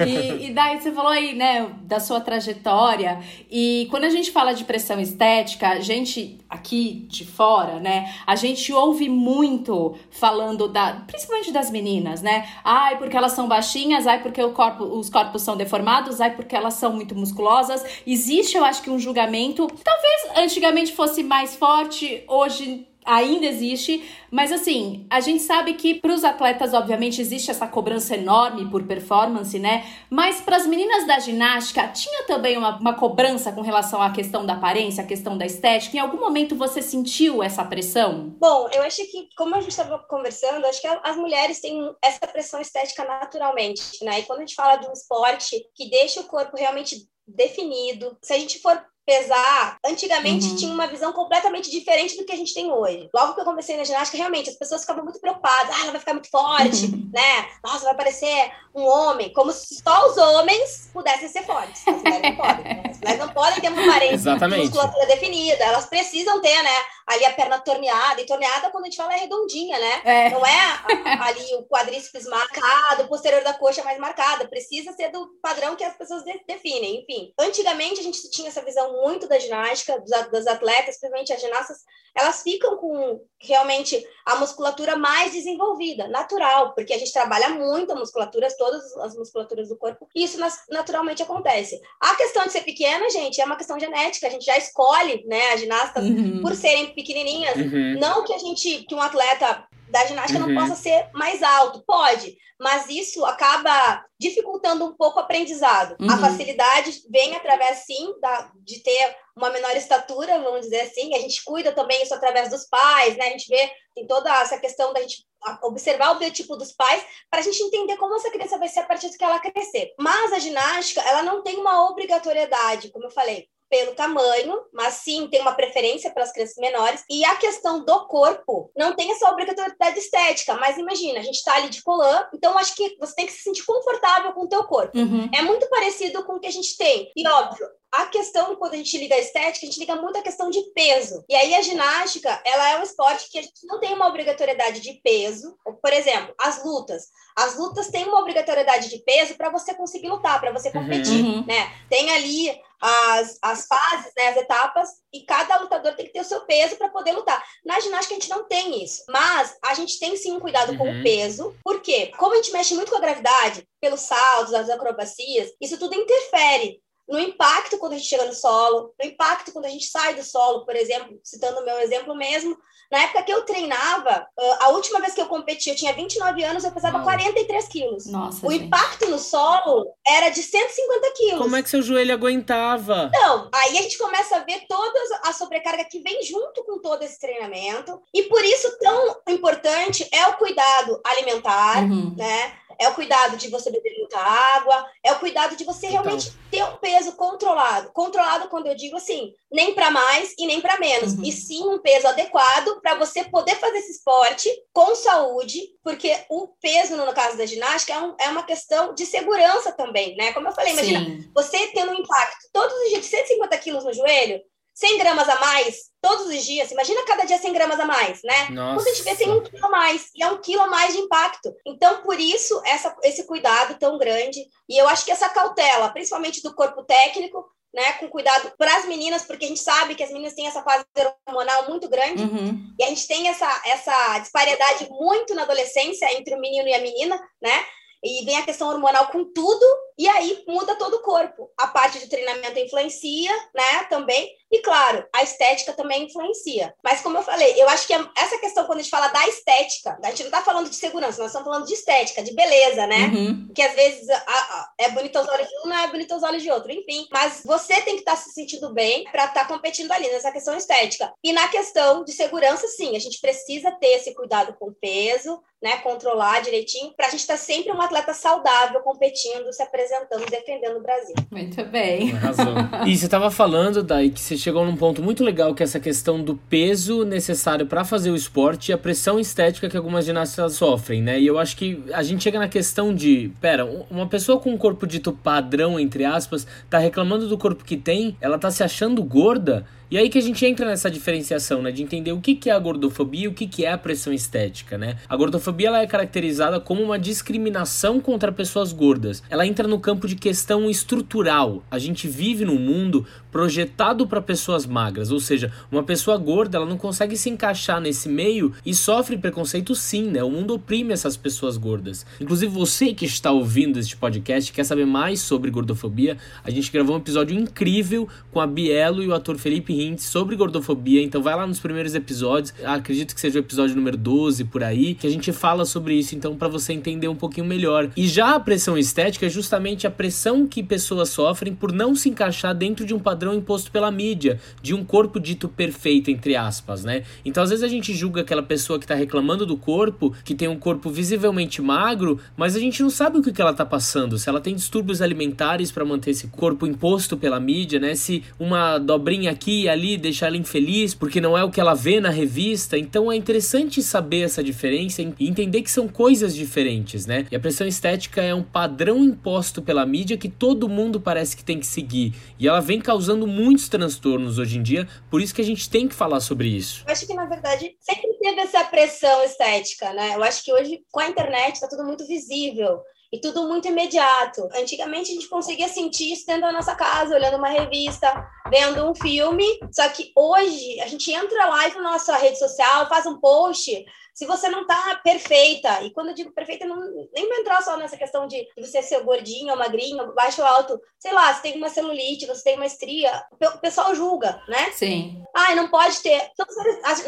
e, 0.08 0.48
e 0.48 0.54
daí 0.54 0.80
você 0.80 0.92
falou 0.92 1.12
aí, 1.12 1.36
né, 1.36 1.70
da 1.82 2.00
sua 2.00 2.22
trajetória. 2.22 3.20
E 3.52 3.88
quando 3.92 4.06
a 4.06 4.10
gente 4.10 4.32
fala 4.32 4.54
de 4.54 4.64
pressão 4.64 5.00
estética, 5.00 5.75
gente 5.80 6.40
aqui 6.50 7.06
de 7.10 7.26
fora, 7.26 7.80
né, 7.80 8.14
a 8.26 8.36
gente 8.36 8.72
ouve 8.74 9.10
muito 9.10 9.96
falando 10.10 10.68
da, 10.68 11.04
principalmente 11.08 11.52
das 11.52 11.70
meninas, 11.70 12.22
né? 12.22 12.48
Ai, 12.64 12.98
porque 12.98 13.16
elas 13.16 13.34
são 13.34 13.48
baixinhas, 13.48 14.08
ai, 14.08 14.22
porque 14.22 14.46
corpo 14.50 14.84
os 14.84 15.10
corpos 15.10 15.42
são 15.42 15.56
deformados, 15.58 16.22
ai 16.22 16.36
porque 16.36 16.56
elas 16.56 16.76
são 16.76 16.94
muito 16.94 17.16
musculosas. 17.16 17.84
Existe, 18.06 18.58
eu 18.58 18.66
acho 18.66 18.82
que 18.82 18.90
um 18.90 19.00
julgamento, 19.00 19.68
talvez 19.84 20.38
antigamente 20.38 20.94
fosse 20.94 21.24
mais 21.24 21.56
forte, 21.56 22.24
hoje 22.28 22.88
ainda 23.06 23.46
existe, 23.46 24.04
mas 24.32 24.52
assim, 24.52 25.06
a 25.10 25.20
gente 25.20 25.44
sabe 25.44 25.76
que 25.76 25.96
para 25.96 26.14
os 26.14 26.24
atletas, 26.24 26.74
obviamente, 26.74 27.22
existe 27.22 27.52
essa 27.52 27.68
cobrança 27.68 28.16
enorme 28.16 28.70
por 28.70 28.84
performance, 28.84 29.58
né? 29.60 29.86
Mas 30.10 30.42
para 30.42 30.58
as 30.58 30.66
meninas 30.66 31.06
da 31.06 31.20
ginástica, 31.20 31.88
tinha 31.90 32.24
também 32.24 32.58
uma, 32.58 32.78
uma 32.78 32.94
cobrança 32.96 33.52
com 33.52 33.62
relação 33.62 34.02
à 34.02 34.12
questão 34.12 34.46
da 34.46 34.54
aparência, 34.54 35.04
à 35.04 35.08
questão 35.08 35.38
da 35.38 35.46
estética. 35.46 35.98
Em 35.98 36.00
algum 36.00 36.20
momento 36.20 36.56
você 36.56 36.82
sentiu 36.82 37.44
essa 37.44 37.64
pressão? 37.64 38.36
Bom, 38.40 38.68
eu 38.74 38.82
acho 38.82 38.98
que, 39.10 39.30
como 39.38 39.56
a 39.56 39.62
gente 39.62 39.72
estava 39.72 40.00
conversando, 40.00 40.66
acho 40.66 40.82
que 40.82 40.88
as 40.88 41.16
mulheres 41.16 41.62
têm 41.62 41.94
essa 42.04 42.26
pressão 42.28 42.60
estética 42.60 43.06
naturalmente, 43.06 44.04
né? 44.04 44.20
E 44.20 44.24
quando 44.24 44.40
a 44.40 44.46
gente 44.46 44.56
fala 44.56 44.78
de 44.78 44.88
um 44.88 44.94
esporte 44.94 45.56
que 45.76 45.90
deixa 45.90 46.22
o 46.22 46.26
corpo 46.26 46.58
realmente 46.58 47.08
definido, 47.28 48.18
se 48.22 48.34
a 48.34 48.38
gente 48.38 48.60
for 48.60 48.82
pesar, 49.06 49.78
antigamente 49.86 50.48
uhum. 50.48 50.56
tinha 50.56 50.74
uma 50.74 50.88
visão 50.88 51.14
completamente 51.14 51.70
diferente 51.70 52.18
do 52.18 52.26
que 52.26 52.34
a 52.34 52.36
gente 52.36 52.54
tem 52.54 52.72
hoje. 52.72 53.10
Logo 53.14 53.34
que 53.34 53.42
eu 53.42 53.46
comecei 53.46 53.78
na 53.78 53.84
ginástica, 53.84 54.18
realmente, 54.18 54.50
as 54.50 54.56
pessoas 54.56 54.82
ficavam 54.82 55.04
muito 55.04 55.20
preocupadas. 55.20 55.76
Ah, 55.76 55.82
ela 55.84 55.92
vai 55.92 56.00
ficar 56.00 56.14
muito 56.14 56.30
forte, 56.30 56.86
uhum. 56.86 57.10
né? 57.14 57.48
Nossa, 57.64 57.86
vai 57.86 57.96
parecer 57.96 58.52
um 58.74 58.84
homem. 58.84 59.32
Como 59.32 59.52
se 59.52 59.76
só 59.76 60.10
os 60.10 60.18
homens 60.18 60.90
pudessem 60.92 61.30
ser 61.30 61.44
fortes. 61.44 61.88
As 61.88 61.96
mulheres 61.96 62.22
não 62.22 62.36
podem. 62.36 62.64
Né? 62.64 62.84
As 62.90 62.98
mulheres 62.98 63.20
não 63.20 63.30
podem 63.30 63.62
ter 63.62 63.70
uma 63.70 63.86
aparência 63.86 64.38
de 64.38 64.58
musculatura 64.58 65.06
definida. 65.06 65.64
Elas 65.64 65.86
precisam 65.86 66.42
ter, 66.42 66.64
né? 66.64 66.76
Ali 67.08 67.26
a 67.26 67.34
perna 67.34 67.60
torneada. 67.60 68.22
E 68.22 68.26
torneada, 68.26 68.70
quando 68.70 68.86
a 68.86 68.88
gente 68.88 68.98
fala, 68.98 69.14
é 69.14 69.18
redondinha, 69.18 69.78
né? 69.78 70.02
É. 70.04 70.30
Não 70.30 70.46
é 70.46 70.60
a, 70.60 71.28
ali 71.28 71.56
o 71.56 71.64
quadríceps 71.64 72.26
marcado, 72.26 73.04
o 73.04 73.08
posterior 73.08 73.44
da 73.44 73.54
coxa 73.54 73.84
mais 73.84 74.00
marcada. 74.00 74.48
Precisa 74.48 74.92
ser 74.94 75.12
do 75.12 75.28
padrão 75.42 75.76
que 75.76 75.84
as 75.84 75.98
pessoas 75.98 76.24
de 76.24 76.40
definem. 76.48 77.02
Enfim, 77.02 77.34
antigamente 77.40 78.00
a 78.00 78.04
gente 78.04 78.30
tinha 78.32 78.50
essa 78.50 78.64
visão 78.64 79.02
muito 79.02 79.28
da 79.28 79.40
ginástica, 79.40 80.04
das 80.32 80.48
atletas, 80.48 80.98
principalmente 80.98 81.34
as 81.34 81.42
ginastas, 81.42 81.78
elas 82.16 82.42
ficam 82.42 82.78
com 82.78 83.22
realmente 83.42 84.02
a 84.26 84.38
musculatura 84.38 84.96
mais 84.96 85.34
desenvolvida, 85.34 86.08
natural, 86.08 86.74
porque 86.74 86.94
a 86.94 86.98
gente 86.98 87.12
trabalha 87.12 87.50
muito 87.50 87.92
a 87.92 87.96
musculatura, 87.96 88.48
todas 88.58 88.96
as 88.98 89.16
musculaturas 89.16 89.68
do 89.68 89.78
corpo, 89.78 90.08
e 90.16 90.24
isso 90.24 90.40
naturalmente 90.70 91.22
acontece. 91.22 91.80
A 92.00 92.16
questão 92.16 92.44
de 92.46 92.54
ser 92.54 92.62
pequena, 92.62 93.10
gente, 93.10 93.42
é 93.42 93.46
uma 93.46 93.58
questão 93.58 93.78
genética, 93.78 94.28
a 94.28 94.30
gente 94.30 94.46
já 94.46 94.58
escolhe, 94.58 95.26
né, 95.28 95.52
as 95.52 95.60
ginastas 95.60 96.04
uhum. 96.06 96.42
por 96.42 96.56
serem 96.56 96.95
pequenininhas, 96.96 97.56
uhum. 97.58 98.00
não 98.00 98.24
que 98.24 98.34
a 98.34 98.38
gente, 98.38 98.86
que 98.86 98.96
um 98.96 99.02
atleta 99.02 99.68
da 99.90 100.06
ginástica 100.06 100.40
uhum. 100.40 100.48
não 100.48 100.62
possa 100.62 100.76
ser 100.76 101.10
mais 101.14 101.44
alto. 101.44 101.84
Pode, 101.86 102.36
mas 102.60 102.90
isso 102.90 103.24
acaba 103.26 104.04
dificultando 104.20 104.86
um 104.86 104.96
pouco 104.96 105.20
o 105.20 105.22
aprendizado. 105.22 105.96
Uhum. 106.00 106.10
A 106.10 106.18
facilidade 106.18 107.02
vem 107.10 107.36
através, 107.36 107.80
sim, 107.86 108.14
da, 108.20 108.52
de 108.64 108.80
ter 108.80 109.16
uma 109.36 109.50
menor 109.50 109.76
estatura, 109.76 110.40
vamos 110.40 110.62
dizer 110.62 110.82
assim. 110.82 111.14
A 111.14 111.20
gente 111.20 111.44
cuida 111.44 111.72
também 111.74 112.02
isso 112.02 112.14
através 112.14 112.50
dos 112.50 112.66
pais, 112.68 113.18
né? 113.18 113.28
A 113.28 113.32
gente 113.32 113.48
vê, 113.48 113.70
tem 113.94 114.08
toda 114.08 114.34
essa 114.42 114.58
questão 114.58 114.94
da 114.94 115.02
gente 115.02 115.26
observar 115.62 116.12
o 116.12 116.20
biotipo 116.20 116.56
dos 116.56 116.72
pais 116.72 117.06
para 117.30 117.40
a 117.40 117.44
gente 117.44 117.62
entender 117.62 117.98
como 117.98 118.16
essa 118.16 118.32
criança 118.32 118.58
vai 118.58 118.68
ser 118.68 118.80
a 118.80 118.86
partir 118.86 119.10
do 119.10 119.18
que 119.18 119.24
ela 119.24 119.40
crescer. 119.40 119.94
Mas 120.00 120.34
a 120.34 120.40
ginástica, 120.40 121.02
ela 121.02 121.22
não 121.22 121.44
tem 121.44 121.58
uma 121.58 121.88
obrigatoriedade, 121.90 122.90
como 122.90 123.06
eu 123.06 123.12
falei 123.12 123.48
pelo 123.70 123.96
tamanho, 123.96 124.62
mas 124.74 124.96
sim 124.96 125.28
tem 125.28 125.42
uma 125.42 125.54
preferência 125.54 126.12
pelas 126.12 126.32
crianças 126.32 126.58
menores. 126.58 127.04
E 127.10 127.24
a 127.26 127.36
questão 127.36 127.84
do 127.84 128.08
corpo 128.08 128.72
não 128.76 128.96
tem 128.96 129.12
essa 129.12 129.30
obrigatoriedade 129.30 130.00
estética, 130.00 130.54
mas 130.56 130.78
imagina, 130.78 131.20
a 131.20 131.24
gente 131.24 131.44
tá 131.44 131.56
ali 131.56 131.70
de 131.70 131.82
colã, 131.82 132.28
então 132.34 132.58
acho 132.58 132.76
que 132.76 132.96
você 133.00 133.16
tem 133.16 133.26
que 133.26 133.34
se 133.34 133.44
sentir 133.44 133.66
confortável 133.66 134.34
com 134.34 134.42
o 134.42 134.50
teu 134.50 134.64
corpo. 134.66 134.98
Uhum. 134.98 135.30
É 135.34 135.42
muito 135.42 135.68
parecido 135.70 136.24
com 136.24 136.34
o 136.34 136.40
que 136.40 136.48
a 136.48 136.52
gente 136.52 136.78
tem. 136.78 137.12
E 137.16 137.28
óbvio, 137.28 137.68
a 137.92 138.08
questão, 138.08 138.56
quando 138.58 138.74
a 138.74 138.78
gente 138.78 138.98
liga 138.98 139.16
a 139.16 139.20
estética, 139.20 139.66
a 139.66 139.70
gente 139.70 139.80
liga 139.80 139.96
muito 139.96 140.18
a 140.18 140.22
questão 140.22 140.50
de 140.50 140.62
peso. 140.74 141.24
E 141.30 141.36
aí 141.36 141.56
a 141.56 141.62
ginástica, 141.62 142.42
ela 142.46 142.72
é 142.72 142.80
um 142.80 142.84
esporte 142.84 143.30
que 143.32 143.40
a 143.40 143.42
gente 143.42 143.66
não 143.66 143.80
tem 143.80 143.94
uma 143.94 144.08
obrigatoriedade 144.08 144.82
de 144.82 145.00
peso. 145.02 145.56
Por 145.82 145.94
exemplo, 145.94 146.36
as 146.40 146.64
lutas. 146.64 147.04
As 147.38 147.58
lutas 147.58 147.88
têm 147.88 148.06
uma 148.06 148.20
obrigatoriedade 148.20 148.90
de 148.90 149.00
peso 149.00 149.36
para 149.36 149.50
você 149.50 149.74
conseguir 149.74 150.10
lutar, 150.10 150.40
para 150.42 150.52
você 150.52 150.72
competir, 150.72 151.24
uhum. 151.24 151.46
né? 151.46 151.72
Tem 151.90 152.12
ali 152.12 152.60
as, 152.86 153.40
as 153.42 153.66
fases, 153.66 154.12
né, 154.16 154.28
as 154.28 154.38
etapas, 154.38 154.90
e 155.12 155.22
cada 155.22 155.58
lutador 155.58 155.96
tem 155.96 156.06
que 156.06 156.14
ter 156.14 156.22
o 156.22 156.26
seu 156.26 156.42
peso 156.42 156.76
para 156.76 156.90
poder 156.90 157.14
lutar. 157.14 157.44
Na 157.66 157.80
ginástica 157.80 158.14
a 158.14 158.20
gente 158.20 158.30
não 158.30 158.48
tem 158.48 158.84
isso, 158.84 159.04
mas 159.10 159.58
a 159.64 159.74
gente 159.74 160.00
tem 160.00 160.16
sim 160.16 160.34
um 160.34 160.40
cuidado 160.40 160.74
uhum. 160.74 160.78
com 160.78 160.84
o 160.84 160.94
uhum. 160.94 161.04
peso, 161.04 161.56
porque 161.64 162.08
como 162.18 162.34
a 162.34 162.36
gente 162.36 162.52
mexe 162.52 162.76
muito 162.76 162.92
com 162.92 162.98
a 162.98 163.02
gravidade, 163.02 163.68
pelos 163.82 164.02
saltos, 164.02 164.54
as 164.54 164.70
acrobacias, 164.70 165.50
isso 165.60 165.80
tudo 165.80 165.96
interfere 165.96 166.80
no 167.08 167.20
impacto 167.20 167.78
quando 167.78 167.94
a 167.94 167.98
gente 167.98 168.10
chega 168.10 168.26
no 168.26 168.34
solo, 168.34 168.94
no 169.00 169.08
impacto 169.08 169.52
quando 169.52 169.66
a 169.66 169.70
gente 169.70 169.86
sai 169.86 170.16
do 170.16 170.24
solo, 170.24 170.66
por 170.66 170.76
exemplo, 170.76 171.20
citando 171.24 171.62
o 171.62 171.66
meu 171.66 171.80
exemplo 171.80 172.16
mesmo, 172.16 172.58
na 172.92 173.00
época 173.04 173.24
que 173.24 173.34
eu 173.34 173.44
treinava, 173.44 174.28
a 174.60 174.70
última 174.70 175.00
vez 175.00 175.14
que 175.14 175.22
eu 175.22 175.26
competi, 175.26 175.70
eu 175.70 175.76
tinha 175.76 175.94
29 175.94 176.44
anos, 176.44 176.64
eu 176.64 176.72
pesava 176.72 177.00
Nossa. 177.00 177.12
43 177.12 177.68
quilos. 177.68 178.06
Nossa, 178.06 178.46
o 178.46 178.52
gente. 178.52 178.66
impacto 178.66 179.08
no 179.08 179.18
solo 179.18 179.88
era 180.08 180.30
de 180.30 180.42
150 180.42 181.12
quilos. 181.16 181.40
Como 181.40 181.56
é 181.56 181.64
que 181.64 181.70
seu 181.70 181.82
joelho 181.82 182.14
aguentava? 182.14 183.10
Então, 183.14 183.50
aí 183.54 183.78
a 183.78 183.82
gente 183.82 183.98
começa 183.98 184.38
a 184.38 184.44
ver 184.44 184.66
toda 184.68 185.00
a 185.24 185.34
sobrecarga 185.34 185.86
que 185.86 186.00
vem 186.00 186.24
junto 186.24 186.64
com 186.64 186.80
todo 186.80 187.02
esse 187.04 187.20
treinamento. 187.20 188.02
E 188.14 188.24
por 188.24 188.44
isso, 188.44 188.78
tão 188.80 189.22
importante 189.30 190.08
é 190.12 190.28
o 190.28 190.38
cuidado 190.38 191.02
alimentar, 191.04 191.84
uhum. 191.84 192.14
né? 192.16 192.54
É 192.80 192.88
o 192.90 192.94
cuidado 192.94 193.38
de 193.38 193.50
você 193.50 193.70
beber 193.72 193.98
muita 193.98 194.20
água, 194.20 194.86
é 195.04 195.12
o 195.12 195.20
cuidado 195.20 195.56
de 195.56 195.64
você 195.64 195.88
então. 195.88 196.04
realmente 196.04 196.32
ter 196.52 196.64
um 196.64 196.78
peso 196.78 197.14
controlado. 197.14 197.92
Controlado 197.92 198.48
quando 198.50 198.68
eu 198.68 198.76
digo 198.76 198.98
assim, 198.98 199.34
nem 199.52 199.74
para 199.74 199.92
mais 199.92 200.34
e 200.38 200.46
nem 200.46 200.62
para 200.62 200.80
menos, 200.80 201.14
uhum. 201.14 201.24
e 201.24 201.32
sim 201.32 201.68
um 201.68 201.80
peso 201.80 202.08
adequado 202.08 202.80
para 202.82 202.96
você 202.96 203.24
poder 203.24 203.56
fazer 203.56 203.78
esse 203.78 203.92
esporte 203.92 204.50
com 204.74 204.96
saúde, 204.96 205.62
porque 205.84 206.16
o 206.30 206.48
peso, 206.62 206.96
no 206.98 207.14
caso 207.14 207.38
da 207.38 207.46
ginástica, 207.46 207.94
é, 207.94 208.00
um, 208.00 208.16
é 208.20 208.30
uma 208.30 208.44
questão 208.44 208.94
de 208.94 209.06
segurança 209.06 209.72
também, 209.72 210.16
né? 210.16 210.34
Como 210.34 210.48
eu 210.48 210.54
falei, 210.54 210.74
imagina, 210.74 211.00
sim. 211.00 211.32
você 211.34 211.68
tendo 211.68 211.92
um 211.92 211.96
impacto 211.96 212.50
todos 212.52 212.76
os 212.76 212.90
dias 212.90 213.02
de 213.02 213.08
150 213.08 213.58
quilos 213.58 213.84
no 213.84 213.94
joelho, 213.94 214.42
100 214.76 214.98
gramas 214.98 215.30
a 215.30 215.40
mais 215.40 215.86
todos 216.02 216.28
os 216.28 216.44
dias. 216.44 216.70
Imagina 216.70 217.06
cada 217.06 217.24
dia 217.24 217.38
100 217.38 217.54
gramas 217.54 217.80
a 217.80 217.86
mais, 217.86 218.22
né? 218.24 218.50
Nossa. 218.52 218.76
Quando 218.76 218.88
a 218.88 218.94
gente 218.94 219.04
vê, 219.04 219.16
tem 219.16 219.32
um 219.32 219.42
quilo 219.42 219.66
a 219.66 219.70
mais. 219.70 220.12
E 220.14 220.22
é 220.22 220.30
um 220.30 220.38
quilo 220.38 220.62
a 220.62 220.68
mais 220.68 220.94
de 220.94 221.00
impacto. 221.00 221.56
Então, 221.66 222.02
por 222.04 222.20
isso, 222.20 222.62
essa, 222.66 222.96
esse 223.04 223.26
cuidado 223.26 223.80
tão 223.80 223.98
grande. 223.98 224.46
E 224.70 224.78
eu 224.78 224.88
acho 224.90 225.06
que 225.06 225.12
essa 225.12 225.30
cautela, 225.30 225.90
principalmente 225.90 226.44
do 226.44 226.54
corpo 226.54 226.84
técnico, 226.84 227.46
né, 227.74 227.94
com 227.94 228.08
cuidado 228.08 228.54
para 228.58 228.74
as 228.78 228.86
meninas, 228.86 229.24
porque 229.24 229.46
a 229.46 229.48
gente 229.48 229.60
sabe 229.60 229.96
que 229.96 230.04
as 230.04 230.10
meninas 230.10 230.34
têm 230.34 230.48
essa 230.48 230.64
fase 230.64 230.86
hormonal 231.28 231.70
muito 231.70 231.90
grande, 231.90 232.24
uhum. 232.24 232.74
e 232.80 232.84
a 232.84 232.88
gente 232.88 233.06
tem 233.06 233.28
essa, 233.28 233.62
essa 233.66 234.20
disparidade 234.20 234.88
muito 234.90 235.36
na 235.36 235.42
adolescência 235.42 236.10
entre 236.18 236.36
o 236.36 236.40
menino 236.40 236.70
e 236.70 236.74
a 236.74 236.80
menina, 236.80 237.20
né? 237.42 237.66
E 238.02 238.24
vem 238.24 238.38
a 238.38 238.46
questão 238.46 238.70
hormonal 238.70 239.08
com 239.08 239.26
tudo, 239.26 239.66
e 239.98 240.08
aí 240.08 240.44
muda 240.48 240.76
todo 240.76 240.96
o 240.96 241.02
corpo. 241.02 241.50
A 241.58 241.68
parte 241.68 242.00
de 242.00 242.08
treinamento 242.08 242.60
influencia, 242.60 243.32
né, 243.54 243.86
também. 243.90 244.30
E 244.52 244.60
claro, 244.60 245.06
a 245.14 245.24
estética 245.24 245.74
também 245.74 246.06
influencia. 246.06 246.74
Mas 246.84 247.02
como 247.02 247.18
eu 247.18 247.24
falei, 247.24 247.62
eu 247.62 247.68
acho 247.70 247.88
que 247.88 247.94
essa 247.94 248.38
questão, 248.38 248.66
quando 248.66 248.80
a 248.80 248.82
gente 248.82 248.92
fala 248.92 249.08
da 249.08 249.28
estética, 249.28 249.98
a 250.04 250.10
gente 250.10 250.20
não 250.20 250.28
está 250.28 250.42
falando 250.42 250.70
de 250.70 250.76
segurança, 250.76 251.22
nós 251.22 251.32
estamos 251.32 251.48
falando 251.48 251.66
de 251.66 251.74
estética, 251.74 252.24
de 252.24 252.34
beleza, 252.34 252.86
né? 252.86 253.08
Uhum. 253.08 253.50
Que 253.54 253.62
às 253.62 253.74
vezes 253.74 254.08
a, 254.10 254.16
a, 254.16 254.74
é 254.80 254.90
bonito 254.92 255.18
aos 255.18 255.28
olhos 255.28 255.48
de 255.48 255.60
um, 255.60 255.70
não 255.70 255.78
é 255.78 255.88
bonito 255.88 256.14
aos 256.14 256.24
olhos 256.24 256.44
de 256.44 256.52
outro. 256.52 256.72
Enfim, 256.72 257.08
mas 257.12 257.42
você 257.44 257.82
tem 257.82 257.96
que 257.96 258.02
estar 258.02 258.16
tá 258.16 258.18
se 258.18 258.32
sentindo 258.32 258.74
bem 258.74 259.04
para 259.06 259.26
estar 259.26 259.42
tá 259.42 259.46
competindo 259.46 259.92
ali 259.92 260.10
nessa 260.10 260.32
questão 260.32 260.56
estética. 260.56 261.12
E 261.24 261.34
na 261.34 261.48
questão 261.48 262.04
de 262.04 262.12
segurança, 262.12 262.68
sim, 262.68 262.96
a 262.96 263.00
gente 263.00 263.20
precisa 263.20 263.72
ter 263.72 263.94
esse 263.94 264.14
cuidado 264.14 264.56
com 264.60 264.70
o 264.70 264.76
peso, 264.76 265.42
né? 265.62 265.78
Controlar 265.78 266.42
direitinho, 266.42 266.94
para 266.96 267.08
a 267.08 267.10
gente 267.10 267.22
estar 267.22 267.38
tá 267.38 267.40
sempre 267.40 267.72
um 267.72 267.82
atleta 267.82 268.14
saudável 268.14 268.82
competindo, 268.82 269.52
se 269.52 269.64
apresentando 269.64 269.85
representando, 269.86 270.30
defendendo 270.30 270.78
o 270.78 270.82
Brasil. 270.82 271.16
Muito 271.32 271.64
bem. 271.66 272.12
Razão. 272.12 272.56
e 272.86 272.98
você 272.98 273.06
estava 273.06 273.30
falando, 273.30 273.84
Dai, 273.84 274.10
que 274.10 274.20
você 274.20 274.38
chegou 274.38 274.66
num 274.66 274.76
ponto 274.76 275.02
muito 275.02 275.24
legal, 275.24 275.54
que 275.54 275.64
é 275.64 275.66
essa 275.66 275.80
questão 275.80 276.22
do 276.22 276.36
peso 276.36 277.04
necessário 277.04 277.66
para 277.66 277.86
fazer 277.86 278.10
o 278.10 278.16
esporte 278.16 278.70
e 278.70 278.74
a 278.74 278.78
pressão 278.78 279.20
estética 279.20 279.70
que 279.70 279.78
algumas 279.78 280.06
ginastas 280.06 280.54
sofrem, 280.54 281.02
né? 281.02 281.20
E 281.20 281.28
eu 281.28 281.38
acho 281.38 281.56
que 281.56 281.84
a 281.94 282.04
gente 282.04 282.24
chega 282.24 282.40
na 282.40 282.48
questão 282.48 282.94
de, 282.94 283.32
pera, 283.40 283.66
uma 283.90 284.08
pessoa 284.08 284.40
com 284.40 284.52
um 284.52 284.58
corpo 284.58 284.88
dito 284.88 285.12
padrão, 285.12 285.80
entre 285.80 286.04
aspas, 286.06 286.48
tá 286.70 286.78
reclamando 286.78 287.28
do 287.28 287.38
corpo 287.38 287.64
que 287.64 287.78
tem, 287.78 288.18
ela 288.20 288.38
tá 288.38 288.50
se 288.50 288.64
achando 288.64 289.04
gorda 289.04 289.66
E 289.90 289.98
aí 289.98 290.10
que 290.10 290.18
a 290.18 290.22
gente 290.22 290.44
entra 290.46 290.66
nessa 290.66 290.90
diferenciação, 290.90 291.62
né? 291.62 291.72
De 291.72 291.84
entender 291.84 292.12
o 292.12 292.20
que, 292.20 292.36
que 292.36 292.50
é 292.50 292.54
a 292.54 292.60
gordofobia 292.60 293.26
e 293.26 293.28
o 293.28 293.34
que, 293.34 293.48
que 293.48 293.64
é 293.64 293.72
a 293.72 293.78
pressão 293.78 294.12
estética, 294.12 294.78
né? 294.78 294.98
A 295.08 295.16
gordofobia 295.16 295.68
ela 295.68 295.82
é 295.82 295.88
caracterizada 295.88 296.60
como 296.60 296.82
uma 296.82 296.98
discriminação 296.98 298.00
contra 298.00 298.32
pessoas 298.32 298.74
gordas. 298.74 299.22
Ela 299.30 299.46
entra 299.46 299.68
no 299.68 299.80
campo 299.80 300.08
de 300.08 300.16
questão 300.16 300.70
estrutural. 300.70 301.64
A 301.70 301.78
gente 301.78 302.08
vive 302.08 302.46
num 302.46 302.58
mundo 302.58 303.06
projetado 303.36 304.08
para 304.08 304.22
pessoas 304.22 304.66
magras, 304.66 305.12
ou 305.12 305.20
seja, 305.20 305.52
uma 305.70 305.84
pessoa 305.84 306.16
gorda 306.16 306.58
ela 306.58 306.66
não 306.66 306.78
consegue 306.78 307.18
se 307.18 307.30
encaixar 307.30 307.82
nesse 307.82 308.08
meio 308.08 308.54
e 308.66 308.74
sofre 308.74 309.18
preconceito 309.18 309.76
sim, 309.76 310.04
né? 310.04 310.24
O 310.24 310.30
mundo 310.30 310.54
oprime 310.54 310.94
essas 310.94 311.18
pessoas 311.18 311.58
gordas. 311.58 312.06
Inclusive 312.22 312.50
você 312.50 312.94
que 312.94 313.04
está 313.04 313.32
ouvindo 313.32 313.78
este 313.78 313.98
podcast 313.98 314.54
quer 314.54 314.64
saber 314.64 314.86
mais 314.86 315.20
sobre 315.20 315.52
gordofobia, 315.52 316.18
a 316.46 316.50
gente 316.50 316.72
gravou 316.72 316.96
um 316.96 317.00
episódio 317.00 317.38
incrível 317.38 318.08
com 318.32 318.40
a 318.40 318.48
Bielo 318.48 319.04
e 319.04 319.08
o 319.10 319.14
ator 319.14 319.38
Felipe 319.38 319.74
Hintz 319.74 320.06
sobre 320.06 320.38
gordofobia, 320.38 321.04
então 321.04 321.22
vai 321.22 321.36
lá 321.36 321.46
nos 321.46 321.60
primeiros 321.60 321.94
episódios, 321.94 322.54
acredito 322.64 323.14
que 323.14 323.20
seja 323.20 323.38
o 323.38 323.42
episódio 323.42 323.76
número 323.76 323.98
12 323.98 324.46
por 324.46 324.64
aí, 324.64 324.96
que 324.96 325.08
a 325.08 325.12
gente 325.12 325.34
fala 325.34 325.66
sobre 325.66 325.94
isso, 325.96 326.16
então 326.16 326.38
para 326.38 326.48
você 326.48 326.72
entender 326.72 327.10
um 327.10 327.16
pouquinho 327.18 327.46
melhor. 327.46 327.90
E 327.98 328.08
já 328.08 328.34
a 328.34 328.40
pressão 328.40 328.78
estética 328.78 329.26
é 329.26 329.30
justamente 329.30 329.86
a 329.86 329.92
pressão 329.92 330.48
que 330.48 330.64
pessoas 330.64 331.10
sofrem 331.10 331.54
por 331.54 331.74
não 331.74 331.94
se 331.94 332.08
encaixar 332.08 332.56
dentro 332.56 332.86
de 332.86 332.94
um 332.94 333.00
padrão 333.00 333.25
imposto 333.34 333.72
pela 333.72 333.92
mídia, 333.92 334.40
de 334.62 334.74
um 334.74 334.84
corpo 334.84 335.20
dito 335.20 335.48
perfeito, 335.48 336.12
entre 336.12 336.36
aspas, 336.36 336.84
né? 336.84 337.04
Então 337.24 337.44
às 337.44 337.50
vezes 337.50 337.64
a 337.64 337.68
gente 337.68 337.94
julga 337.94 338.22
aquela 338.22 338.44
pessoa 338.44 338.80
que 338.80 338.88
tá 338.88 338.96
reclamando 338.96 339.46
do 339.46 339.58
corpo, 339.58 340.14
que 340.24 340.36
tem 340.36 340.48
um 340.48 340.58
corpo 340.58 340.90
visivelmente 340.90 341.62
magro, 341.62 342.20
mas 342.36 342.56
a 342.56 342.60
gente 342.60 342.82
não 342.82 342.90
sabe 342.90 343.18
o 343.18 343.22
que, 343.22 343.32
que 343.32 343.42
ela 343.42 343.54
tá 343.54 343.66
passando, 343.66 344.18
se 344.18 344.30
ela 344.30 344.42
tem 344.42 344.56
distúrbios 344.56 345.02
alimentares 345.02 345.72
para 345.72 345.86
manter 345.86 346.12
esse 346.12 346.28
corpo 346.28 346.68
imposto 346.68 347.18
pela 347.18 347.40
mídia, 347.40 347.80
né? 347.80 347.96
Se 347.96 348.24
uma 348.40 348.78
dobrinha 348.78 349.32
aqui 349.32 349.64
e 349.64 349.70
ali 349.70 349.98
deixa 349.98 350.28
ela 350.28 350.38
infeliz 350.38 350.94
porque 350.94 351.22
não 351.22 351.38
é 351.38 351.44
o 351.44 351.50
que 351.50 351.62
ela 351.62 351.74
vê 351.74 352.00
na 352.00 352.10
revista. 352.10 352.78
Então 352.78 353.12
é 353.12 353.16
interessante 353.16 353.82
saber 353.82 354.22
essa 354.22 354.44
diferença 354.44 355.02
e 355.02 355.28
entender 355.28 355.62
que 355.62 355.72
são 355.72 355.88
coisas 355.88 356.36
diferentes, 356.36 357.06
né? 357.06 357.26
E 357.32 357.36
a 357.36 357.40
pressão 357.40 357.66
estética 357.66 358.22
é 358.22 358.34
um 358.34 358.44
padrão 358.44 359.04
imposto 359.04 359.62
pela 359.62 359.86
mídia 359.86 360.18
que 360.18 360.28
todo 360.28 360.68
mundo 360.68 361.00
parece 361.00 361.38
que 361.38 361.44
tem 361.44 361.60
que 361.60 361.68
seguir. 361.68 362.14
E 362.40 362.48
ela 362.48 362.60
vem 362.60 362.80
causando 362.80 363.15
muitos 363.26 363.70
transtornos 363.70 364.38
hoje 364.38 364.58
em 364.58 364.64
dia, 364.64 364.88
por 365.10 365.22
isso 365.22 365.34
que 365.34 365.42
a 365.42 365.46
gente 365.46 365.70
tem 365.70 365.88
que 365.88 365.96
falar 365.96 366.20
sobre 366.20 366.48
isso. 366.48 366.84
Eu 366.86 366.92
acho 366.92 367.08
que, 367.08 367.14
na 367.14 367.26
verdade, 367.26 367.76
sempre 367.80 368.14
teve 368.20 368.42
essa 368.42 368.64
pressão 368.66 369.24
estética, 369.24 369.94
né? 369.94 370.16
Eu 370.16 370.24
acho 370.24 370.44
que 370.44 370.52
hoje, 370.52 370.84
com 370.92 371.00
a 371.00 371.08
internet, 371.08 371.56
está 371.56 371.68
tudo 371.68 371.86
muito 371.86 372.06
visível 372.06 372.80
e 373.16 373.22
tudo 373.22 373.48
muito 373.48 373.68
imediato. 373.68 374.50
Antigamente 374.54 375.12
a 375.12 375.14
gente 375.14 375.30
conseguia 375.30 375.70
sentir 375.70 376.12
isso 376.12 376.26
dentro 376.26 376.42
da 376.42 376.52
nossa 376.52 376.76
casa, 376.76 377.16
olhando 377.16 377.38
uma 377.38 377.48
revista, 377.48 378.14
vendo 378.50 378.90
um 378.90 378.94
filme. 378.94 379.46
Só 379.72 379.88
que 379.88 380.12
hoje 380.14 380.82
a 380.82 380.88
gente 380.88 381.12
entra 381.12 381.46
lá 381.46 381.68
na 381.70 381.82
nossa 381.82 382.18
rede 382.18 382.38
social, 382.38 382.90
faz 382.90 383.06
um 383.06 383.18
post. 383.18 383.86
Se 384.14 384.26
você 384.26 384.50
não 384.50 384.66
tá 384.68 385.00
perfeita, 385.04 385.82
e 385.84 385.92
quando 385.92 386.10
eu 386.10 386.14
digo 386.14 386.34
perfeita, 386.34 386.66
não, 386.66 386.78
nem 387.14 387.28
vou 387.28 387.38
entrar 387.38 387.62
só 387.62 387.78
nessa 387.78 387.98
questão 387.98 388.28
de 388.28 388.48
você 388.58 388.82
ser 388.82 389.02
gordinho 389.04 389.52
ou 389.52 389.58
magrinho, 389.58 390.14
baixo 390.14 390.42
ou 390.42 390.48
alto, 390.48 390.80
sei 391.00 391.14
lá, 391.14 391.34
você 391.34 391.42
tem 391.42 391.58
uma 391.58 391.70
celulite, 391.70 392.26
você 392.26 392.44
tem 392.44 392.56
uma 392.56 392.66
estria, 392.66 393.26
o 393.32 393.60
pessoal 393.60 393.94
julga, 393.94 394.42
né? 394.48 394.72
Sim. 394.72 395.22
Ai, 395.36 395.56
não 395.56 395.70
pode 395.70 396.02
ter. 396.02 396.32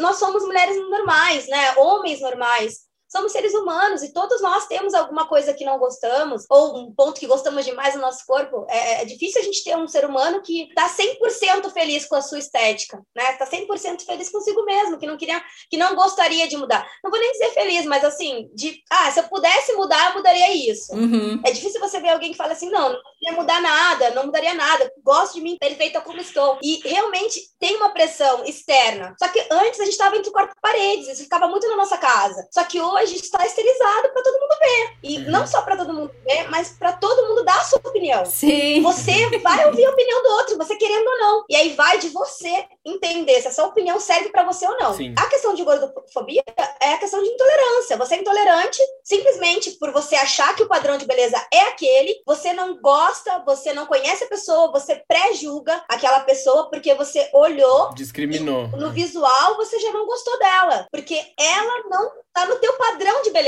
Nós 0.00 0.16
somos 0.16 0.42
mulheres 0.44 0.76
normais, 0.90 1.48
né? 1.48 1.76
Homens 1.76 2.20
normais 2.20 2.87
somos 3.08 3.32
seres 3.32 3.54
humanos 3.54 4.02
e 4.02 4.12
todos 4.12 4.40
nós 4.42 4.66
temos 4.66 4.94
alguma 4.94 5.26
coisa 5.26 5.54
que 5.54 5.64
não 5.64 5.78
gostamos, 5.78 6.44
ou 6.48 6.78
um 6.78 6.92
ponto 6.92 7.18
que 7.18 7.26
gostamos 7.26 7.64
demais 7.64 7.94
no 7.94 8.00
nosso 8.00 8.24
corpo. 8.26 8.66
É, 8.68 9.02
é 9.02 9.04
difícil 9.04 9.40
a 9.40 9.44
gente 9.44 9.64
ter 9.64 9.76
um 9.76 9.88
ser 9.88 10.04
humano 10.04 10.42
que 10.42 10.68
está 10.68 10.88
100% 10.88 11.72
feliz 11.72 12.04
com 12.06 12.16
a 12.16 12.22
sua 12.22 12.38
estética, 12.38 13.02
né? 13.14 13.32
Está 13.32 13.46
100% 13.46 14.04
feliz 14.04 14.30
consigo 14.30 14.64
mesmo, 14.64 14.98
que 14.98 15.06
não 15.06 15.16
queria, 15.16 15.42
que 15.70 15.76
não 15.76 15.94
gostaria 15.94 16.46
de 16.46 16.56
mudar. 16.56 16.86
Não 17.02 17.10
vou 17.10 17.18
nem 17.18 17.32
dizer 17.32 17.50
feliz, 17.52 17.86
mas 17.86 18.04
assim, 18.04 18.50
de, 18.54 18.82
ah, 18.90 19.10
se 19.10 19.20
eu 19.20 19.24
pudesse 19.24 19.72
mudar, 19.74 20.10
eu 20.10 20.16
mudaria 20.16 20.70
isso. 20.70 20.92
Uhum. 20.94 21.40
É 21.44 21.50
difícil 21.50 21.80
você 21.80 22.00
ver 22.00 22.10
alguém 22.10 22.32
que 22.32 22.36
fala 22.36 22.52
assim, 22.52 22.70
não 22.70 22.98
ia 23.22 23.32
mudar 23.32 23.60
nada, 23.60 24.10
não 24.10 24.26
mudaria 24.26 24.54
nada, 24.54 24.90
gosto 25.02 25.34
de 25.34 25.40
mim 25.40 25.56
perfeita 25.58 26.00
como 26.00 26.20
estou. 26.20 26.58
E 26.62 26.80
realmente 26.88 27.40
tem 27.58 27.76
uma 27.76 27.90
pressão 27.90 28.44
externa. 28.44 29.14
Só 29.18 29.28
que 29.28 29.40
antes 29.50 29.80
a 29.80 29.84
gente 29.84 29.92
estava 29.92 30.16
entre 30.16 30.30
quatro 30.30 30.54
paredes, 30.60 31.08
isso 31.08 31.24
ficava 31.24 31.48
muito 31.48 31.68
na 31.68 31.76
nossa 31.76 31.98
casa. 31.98 32.46
Só 32.50 32.64
que 32.64 32.80
hoje 32.80 33.16
está 33.16 33.44
esterilizado 33.44 34.10
para 34.12 34.22
todo 34.22 34.40
mundo 34.40 34.58
ver. 34.60 34.98
E 35.02 35.18
uhum. 35.18 35.30
não 35.30 35.46
só 35.46 35.62
para 35.62 35.76
todo 35.76 35.94
mundo 35.94 36.14
ver, 36.24 36.48
mas 36.50 36.70
para 36.70 36.92
todo 36.92 37.28
mundo 37.28 37.44
dar 37.44 37.60
a 37.60 37.64
sua 37.64 37.78
opinião. 37.78 38.24
Sim. 38.24 38.82
Você 38.82 39.38
vai 39.38 39.66
ouvir 39.66 39.84
a 39.84 39.90
opinião 39.90 40.22
do 40.22 40.28
outro, 40.30 40.58
você 40.58 40.76
querendo 40.76 41.06
ou 41.06 41.18
não. 41.18 41.44
E 41.48 41.56
aí 41.56 41.74
vai 41.74 41.98
de 41.98 42.08
você 42.10 42.66
entender 42.84 43.40
se 43.40 43.48
essa 43.48 43.64
opinião 43.64 43.98
serve 44.00 44.30
para 44.30 44.44
você 44.44 44.66
ou 44.66 44.76
não. 44.78 44.94
Sim. 44.94 45.14
A 45.18 45.26
questão 45.26 45.54
de 45.54 45.62
gordofobia 45.62 46.42
é 46.80 46.92
a 46.92 46.98
questão 46.98 47.22
de 47.22 47.28
intolerância. 47.28 47.96
Você 47.96 48.14
é 48.14 48.18
intolerante 48.18 48.82
simplesmente 49.02 49.72
por 49.72 49.92
você 49.92 50.16
achar 50.16 50.54
que 50.54 50.62
o 50.62 50.68
padrão 50.68 50.96
de 50.96 51.06
beleza 51.06 51.36
é 51.52 51.62
aquele, 51.62 52.22
você 52.26 52.52
não 52.52 52.80
gosta, 52.80 53.07
você 53.44 53.72
não 53.72 53.86
conhece 53.86 54.24
a 54.24 54.28
pessoa, 54.28 54.72
você 54.72 55.02
pré-julga 55.08 55.82
aquela 55.88 56.20
pessoa 56.20 56.68
porque 56.70 56.94
você 56.94 57.28
olhou. 57.32 57.94
Discriminou. 57.94 58.68
no 58.68 58.90
visual 58.90 59.56
você 59.56 59.78
já 59.78 59.92
não 59.92 60.06
gostou 60.06 60.38
dela. 60.38 60.86
Porque 60.90 61.20
ela 61.38 61.88
não 61.88 62.12
tá 62.32 62.46
no 62.46 62.56
teu 62.56 62.72
padrão 62.74 62.87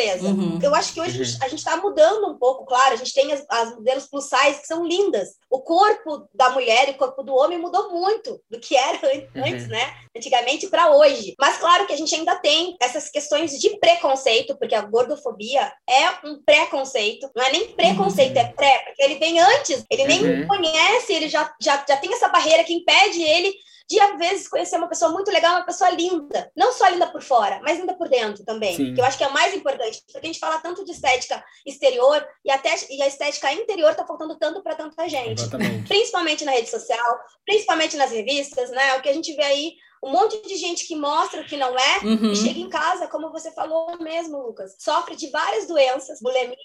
beleza. 0.00 0.28
Uhum. 0.28 0.59
Eu 0.62 0.75
acho 0.75 0.95
que 0.95 1.00
hoje 1.00 1.19
uhum. 1.19 1.38
a 1.42 1.49
gente 1.49 1.59
está 1.59 1.76
mudando 1.76 2.28
um 2.28 2.38
pouco, 2.38 2.64
claro. 2.64 2.95
A 2.95 2.97
gente 2.97 3.12
tem 3.12 3.33
as, 3.33 3.45
as, 3.49 3.75
modelos 3.75 4.07
plus 4.07 4.25
size 4.25 4.61
que 4.61 4.66
são 4.66 4.87
lindas. 4.87 5.30
O 5.50 5.61
corpo 5.61 6.28
da 6.35 6.50
mulher 6.50 6.88
e 6.88 6.92
o 6.92 6.97
corpo 6.97 7.23
do 7.23 7.35
homem 7.35 7.59
mudou 7.59 7.90
muito 7.90 8.40
do 8.50 8.59
que 8.59 8.76
era 8.76 8.99
uhum. 9.07 9.45
antes, 9.45 9.64
uhum. 9.64 9.71
né? 9.71 9.95
Antigamente 10.16 10.69
para 10.69 10.90
hoje. 10.97 11.35
Mas 11.38 11.59
claro 11.59 11.87
que 11.87 11.92
a 11.92 11.97
gente 11.97 12.14
ainda 12.14 12.37
tem 12.37 12.76
essas 12.80 13.09
questões 13.09 13.59
de 13.59 13.78
preconceito, 13.78 14.57
porque 14.57 14.75
a 14.75 14.83
gordofobia 14.83 15.73
é 15.88 16.26
um 16.26 16.42
preconceito. 16.42 17.30
Não 17.35 17.45
é 17.45 17.52
nem 17.52 17.69
preconceito, 17.73 18.37
é 18.37 18.45
pré, 18.45 18.83
porque 18.87 19.02
ele 19.02 19.16
vem 19.16 19.38
antes. 19.38 19.85
Ele 19.90 20.04
nem 20.04 20.25
uhum. 20.25 20.47
conhece, 20.47 21.12
ele 21.12 21.28
já, 21.28 21.52
já, 21.61 21.85
já 21.87 21.97
tem 21.97 22.12
essa 22.12 22.28
barreira 22.28 22.64
que 22.64 22.75
impede 22.75 23.23
ele 23.23 23.52
de, 23.91 23.99
às 23.99 24.17
vezes, 24.17 24.47
conhecer 24.47 24.77
uma 24.77 24.89
pessoa 24.89 25.11
muito 25.11 25.33
legal, 25.33 25.57
uma 25.57 25.67
pessoa 25.67 25.91
linda. 25.91 26.49
Não 26.57 26.73
só 26.73 26.87
linda 26.87 27.09
por 27.09 27.21
fora, 27.21 27.61
mas 27.65 27.77
linda 27.77 27.93
por 27.95 28.09
dentro 28.09 28.45
também. 28.45 28.77
Sim. 28.77 28.95
Que 28.95 29.01
eu 29.01 29.05
acho 29.05 29.19
que 29.19 29.25
é 29.25 29.27
o 29.27 29.33
mais 29.33 29.53
importante. 29.53 30.01
Porque 30.07 30.19
a 30.19 30.27
gente 30.27 30.39
fala 30.39 30.61
tanto 30.61 30.85
de 30.85 30.93
estética 30.93 31.45
exterior 31.67 32.25
e, 32.45 32.53
até, 32.53 32.73
e 32.89 33.03
a 33.03 33.09
estética 33.09 33.53
interior 33.53 33.93
tá 33.97 34.07
faltando 34.07 34.39
tanto 34.39 34.63
para 34.63 34.77
tanta 34.77 35.09
gente. 35.09 35.41
Exatamente. 35.41 35.89
Principalmente 35.89 36.45
na 36.45 36.53
rede 36.53 36.71
social, 36.71 37.19
principalmente 37.45 37.97
nas 37.97 38.13
revistas, 38.13 38.71
né? 38.71 38.95
O 38.97 39.03
que 39.03 39.09
a 39.09 39.13
gente 39.13 39.35
vê 39.35 39.43
aí 39.43 39.73
um 40.02 40.11
monte 40.11 40.40
de 40.47 40.57
gente 40.57 40.87
que 40.87 40.97
mostra 40.97 41.42
o 41.42 41.45
que 41.45 41.57
não 41.57 41.78
é 41.78 41.99
uhum. 41.99 42.33
e 42.33 42.37
chega 42.37 42.59
em 42.59 42.69
casa, 42.69 43.07
como 43.07 43.30
você 43.30 43.50
falou 43.52 43.99
mesmo, 44.00 44.38
Lucas, 44.38 44.75
sofre 44.78 45.14
de 45.14 45.28
várias 45.30 45.66
doenças, 45.66 46.21
bulimia, 46.21 46.57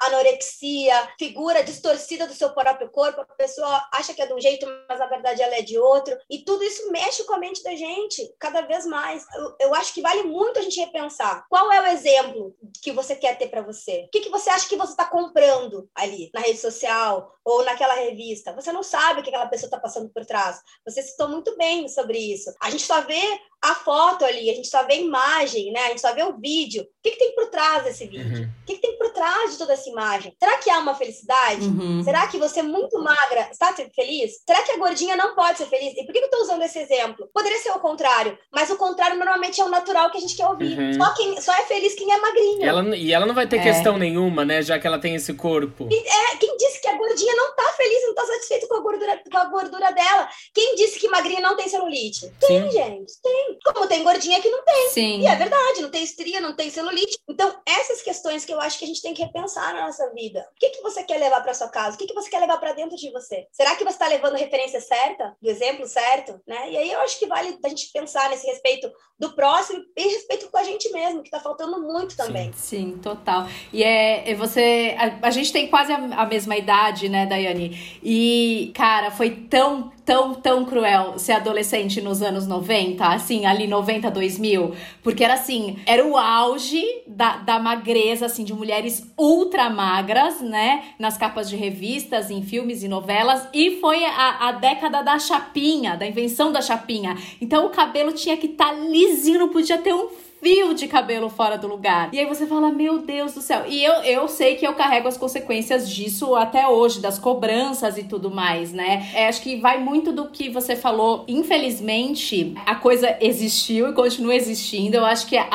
anorexia, 0.00 1.08
figura 1.18 1.64
distorcida 1.64 2.26
do 2.26 2.34
seu 2.34 2.50
próprio 2.50 2.88
corpo, 2.90 3.20
a 3.20 3.24
pessoa 3.24 3.88
acha 3.92 4.14
que 4.14 4.22
é 4.22 4.26
de 4.26 4.34
um 4.34 4.40
jeito, 4.40 4.66
mas 4.88 4.98
na 4.98 5.06
verdade 5.06 5.42
ela 5.42 5.56
é 5.56 5.62
de 5.62 5.78
outro, 5.78 6.16
e 6.30 6.38
tudo 6.38 6.62
isso 6.62 6.90
mexe 6.90 7.24
com 7.24 7.34
a 7.34 7.38
mente 7.38 7.62
da 7.62 7.74
gente 7.74 8.32
cada 8.38 8.62
vez 8.62 8.86
mais. 8.86 9.24
Eu, 9.34 9.56
eu 9.60 9.74
acho 9.74 9.92
que 9.92 10.00
vale 10.00 10.22
muito 10.24 10.58
a 10.58 10.62
gente 10.62 10.78
repensar. 10.78 11.44
Qual 11.48 11.72
é 11.72 11.80
o 11.80 11.86
exemplo 11.86 12.54
que 12.82 12.92
você 12.92 13.16
quer 13.16 13.36
ter 13.36 13.48
para 13.48 13.62
você? 13.62 14.04
O 14.06 14.10
que, 14.10 14.20
que 14.20 14.30
você 14.30 14.50
acha 14.50 14.68
que 14.68 14.76
você 14.76 14.92
está 14.92 15.04
comprando 15.04 15.88
ali 15.94 16.30
na 16.32 16.40
rede 16.40 16.58
social 16.58 17.32
ou 17.44 17.64
naquela 17.64 17.94
revista? 17.94 18.52
Você 18.52 18.72
não 18.72 18.82
sabe 18.82 19.20
o 19.20 19.22
que 19.22 19.30
aquela 19.30 19.46
pessoa 19.46 19.66
está 19.66 19.78
passando 19.78 20.08
por 20.10 20.24
trás. 20.24 20.60
Você 20.84 21.02
citou 21.02 21.28
muito 21.28 21.56
bem 21.56 21.88
sobre 21.88 22.18
isso. 22.18 22.54
A 22.60 22.70
gente 22.76 22.86
só 22.86 23.00
vê 23.02 23.40
a 23.62 23.74
foto 23.74 24.24
ali, 24.24 24.50
a 24.50 24.54
gente 24.54 24.68
só 24.68 24.84
vê 24.84 24.94
a 24.94 25.00
imagem, 25.00 25.72
né? 25.72 25.80
A 25.80 25.88
gente 25.88 26.00
só 26.00 26.14
vê 26.14 26.22
o 26.22 26.36
vídeo. 26.38 26.82
O 26.82 26.86
que, 27.02 27.10
que 27.10 27.18
tem 27.18 27.34
por 27.34 27.46
trás 27.50 27.84
desse 27.84 28.06
vídeo? 28.06 28.38
Uhum. 28.38 28.44
O 28.44 28.66
que, 28.66 28.74
que, 28.74 28.80
tem 28.80 28.98
por 28.98 29.10
trás 29.10 29.52
de 29.52 29.58
toda 29.58 29.72
essa 29.72 29.88
imagem? 29.88 30.34
Será 30.38 30.58
que 30.58 30.70
há 30.70 30.78
uma 30.78 30.94
felicidade? 30.94 31.66
Uhum. 31.66 32.02
Será 32.02 32.26
que 32.26 32.38
você 32.38 32.62
muito 32.62 32.98
magra 33.02 33.48
está 33.50 33.72
feliz? 33.72 34.42
Será 34.46 34.62
que 34.62 34.72
a 34.72 34.76
gordinha 34.76 35.16
não 35.16 35.34
pode 35.34 35.58
ser 35.58 35.66
feliz? 35.66 35.92
E 35.96 36.04
por 36.04 36.12
que, 36.12 36.18
que 36.18 36.24
eu 36.24 36.26
estou 36.26 36.42
usando 36.42 36.62
esse 36.62 36.78
exemplo? 36.78 37.28
Poderia 37.32 37.58
ser 37.58 37.70
o 37.70 37.80
contrário, 37.80 38.38
mas 38.52 38.70
o 38.70 38.76
contrário 38.76 39.16
normalmente 39.16 39.60
é 39.60 39.64
o 39.64 39.68
natural 39.68 40.10
que 40.10 40.18
a 40.18 40.20
gente 40.20 40.36
quer 40.36 40.46
ouvir. 40.46 40.78
Uhum. 40.78 40.94
Só, 40.94 41.14
quem, 41.14 41.40
só 41.40 41.52
é 41.54 41.62
feliz 41.62 41.94
quem 41.94 42.12
é 42.12 42.20
magrinho. 42.20 42.60
E 42.60 42.64
ela, 42.64 42.96
e 42.96 43.12
ela 43.12 43.26
não 43.26 43.34
vai 43.34 43.46
ter 43.46 43.58
é. 43.58 43.62
questão 43.62 43.98
nenhuma, 43.98 44.44
né? 44.44 44.62
Já 44.62 44.78
que 44.78 44.86
ela 44.86 44.98
tem 44.98 45.14
esse 45.14 45.34
corpo. 45.34 45.88
E, 45.90 45.96
é, 45.96 46.36
quem 46.36 46.56
disse 46.56 46.80
que 46.80 46.88
a 46.88 46.96
gordinha 46.96 47.34
não 47.34 47.50
está 47.50 47.72
feliz, 47.76 48.02
não 48.02 48.10
está 48.10 48.26
satisfeito 48.26 48.68
com 48.68 48.76
a, 48.76 48.80
gordura, 48.80 49.20
com 49.30 49.38
a 49.38 49.44
gordura 49.44 49.92
dela? 49.92 50.28
Quem 50.54 50.74
disse 50.74 50.98
que 50.98 51.08
magrinha 51.08 51.40
não 51.40 51.56
tem 51.56 51.68
celulite? 51.68 52.30
Tem, 52.40 52.62
Sim. 52.62 52.70
gente, 52.70 53.12
tem. 53.22 53.45
Como 53.64 53.86
tem 53.86 54.02
gordinha 54.02 54.40
que 54.40 54.50
não 54.50 54.64
tem. 54.64 54.90
Sim. 54.90 55.20
E 55.20 55.26
é 55.26 55.34
verdade, 55.34 55.82
não 55.82 55.90
tem 55.90 56.02
estria, 56.02 56.40
não 56.40 56.54
tem 56.54 56.70
celulite. 56.70 57.18
Então, 57.28 57.54
essas 57.66 58.02
questões 58.02 58.44
que 58.44 58.52
eu 58.52 58.60
acho 58.60 58.78
que 58.78 58.84
a 58.84 58.88
gente 58.88 59.02
tem 59.02 59.14
que 59.14 59.22
repensar 59.22 59.74
na 59.74 59.86
nossa 59.86 60.12
vida. 60.12 60.46
O 60.54 60.58
que, 60.58 60.70
que 60.70 60.82
você 60.82 61.02
quer 61.02 61.18
levar 61.18 61.42
para 61.42 61.54
sua 61.54 61.68
casa? 61.68 61.96
O 61.96 61.98
que, 61.98 62.06
que 62.06 62.14
você 62.14 62.30
quer 62.30 62.40
levar 62.40 62.58
para 62.58 62.72
dentro 62.72 62.96
de 62.96 63.10
você? 63.10 63.46
Será 63.52 63.74
que 63.74 63.84
você 63.84 63.90
está 63.90 64.08
levando 64.08 64.34
a 64.34 64.38
referência 64.38 64.80
certa? 64.80 65.36
Do 65.40 65.50
exemplo 65.50 65.86
certo? 65.86 66.40
Né? 66.46 66.70
E 66.70 66.76
aí 66.76 66.92
eu 66.92 67.00
acho 67.00 67.18
que 67.18 67.26
vale 67.26 67.58
a 67.64 67.68
gente 67.68 67.90
pensar 67.92 68.30
nesse 68.30 68.46
respeito 68.46 68.90
do 69.18 69.34
próximo 69.34 69.82
e 69.96 70.02
respeito 70.02 70.50
com 70.50 70.58
a 70.58 70.64
gente 70.64 70.90
mesmo, 70.90 71.22
que 71.22 71.28
está 71.28 71.40
faltando 71.40 71.80
muito 71.80 72.16
também. 72.16 72.52
Sim, 72.52 72.92
sim, 72.92 72.98
total. 72.98 73.48
E 73.72 73.82
é, 73.82 74.30
é 74.30 74.34
você. 74.34 74.94
A, 74.98 75.28
a 75.28 75.30
gente 75.30 75.52
tem 75.52 75.68
quase 75.68 75.92
a, 75.92 75.96
a 75.96 76.26
mesma 76.26 76.56
idade, 76.56 77.08
né, 77.08 77.26
Daiane? 77.26 77.98
E, 78.02 78.72
cara, 78.74 79.10
foi 79.10 79.30
tão 79.30 79.92
tão, 80.06 80.34
tão 80.34 80.64
cruel 80.64 81.18
ser 81.18 81.32
adolescente 81.32 82.00
nos 82.00 82.22
anos 82.22 82.46
90, 82.46 83.04
assim, 83.04 83.44
ali 83.44 83.66
90, 83.66 84.08
2000, 84.08 84.72
porque 85.02 85.24
era 85.24 85.34
assim, 85.34 85.78
era 85.84 86.06
o 86.06 86.16
auge 86.16 86.84
da, 87.08 87.38
da 87.38 87.58
magreza, 87.58 88.26
assim, 88.26 88.44
de 88.44 88.54
mulheres 88.54 89.12
ultra 89.18 89.68
magras, 89.68 90.40
né, 90.40 90.84
nas 90.96 91.18
capas 91.18 91.50
de 91.50 91.56
revistas, 91.56 92.30
em 92.30 92.40
filmes 92.40 92.84
e 92.84 92.88
novelas, 92.88 93.48
e 93.52 93.80
foi 93.80 94.04
a, 94.04 94.48
a 94.48 94.52
década 94.52 95.02
da 95.02 95.18
chapinha, 95.18 95.96
da 95.96 96.06
invenção 96.06 96.52
da 96.52 96.62
chapinha. 96.62 97.16
Então 97.40 97.66
o 97.66 97.70
cabelo 97.70 98.12
tinha 98.12 98.36
que 98.36 98.46
estar 98.46 98.72
tá 98.72 98.72
lisinho, 98.74 99.40
não 99.40 99.48
podia 99.48 99.78
ter 99.78 99.92
um 99.92 100.08
fio 100.40 100.74
de 100.74 100.86
cabelo 100.86 101.28
fora 101.28 101.56
do 101.56 101.66
lugar. 101.66 102.10
E 102.12 102.18
aí 102.18 102.26
você 102.26 102.46
fala, 102.46 102.70
meu 102.70 102.98
Deus 102.98 103.34
do 103.34 103.40
céu. 103.40 103.64
E 103.66 103.82
eu, 103.82 103.94
eu 104.02 104.28
sei 104.28 104.56
que 104.56 104.66
eu 104.66 104.74
carrego 104.74 105.08
as 105.08 105.16
consequências 105.16 105.88
disso 105.88 106.34
até 106.34 106.68
hoje, 106.68 107.00
das 107.00 107.18
cobranças 107.18 107.96
e 107.96 108.04
tudo 108.04 108.30
mais, 108.30 108.72
né? 108.72 109.08
É, 109.14 109.28
acho 109.28 109.40
que 109.40 109.56
vai 109.56 109.78
muito 109.78 110.12
do 110.12 110.28
que 110.28 110.48
você 110.48 110.76
falou. 110.76 111.24
Infelizmente, 111.26 112.54
a 112.64 112.74
coisa 112.74 113.16
existiu 113.20 113.88
e 113.88 113.92
continua 113.92 114.34
existindo. 114.34 114.96
Eu 114.96 115.04
acho 115.04 115.26
que 115.26 115.36
a, 115.36 115.46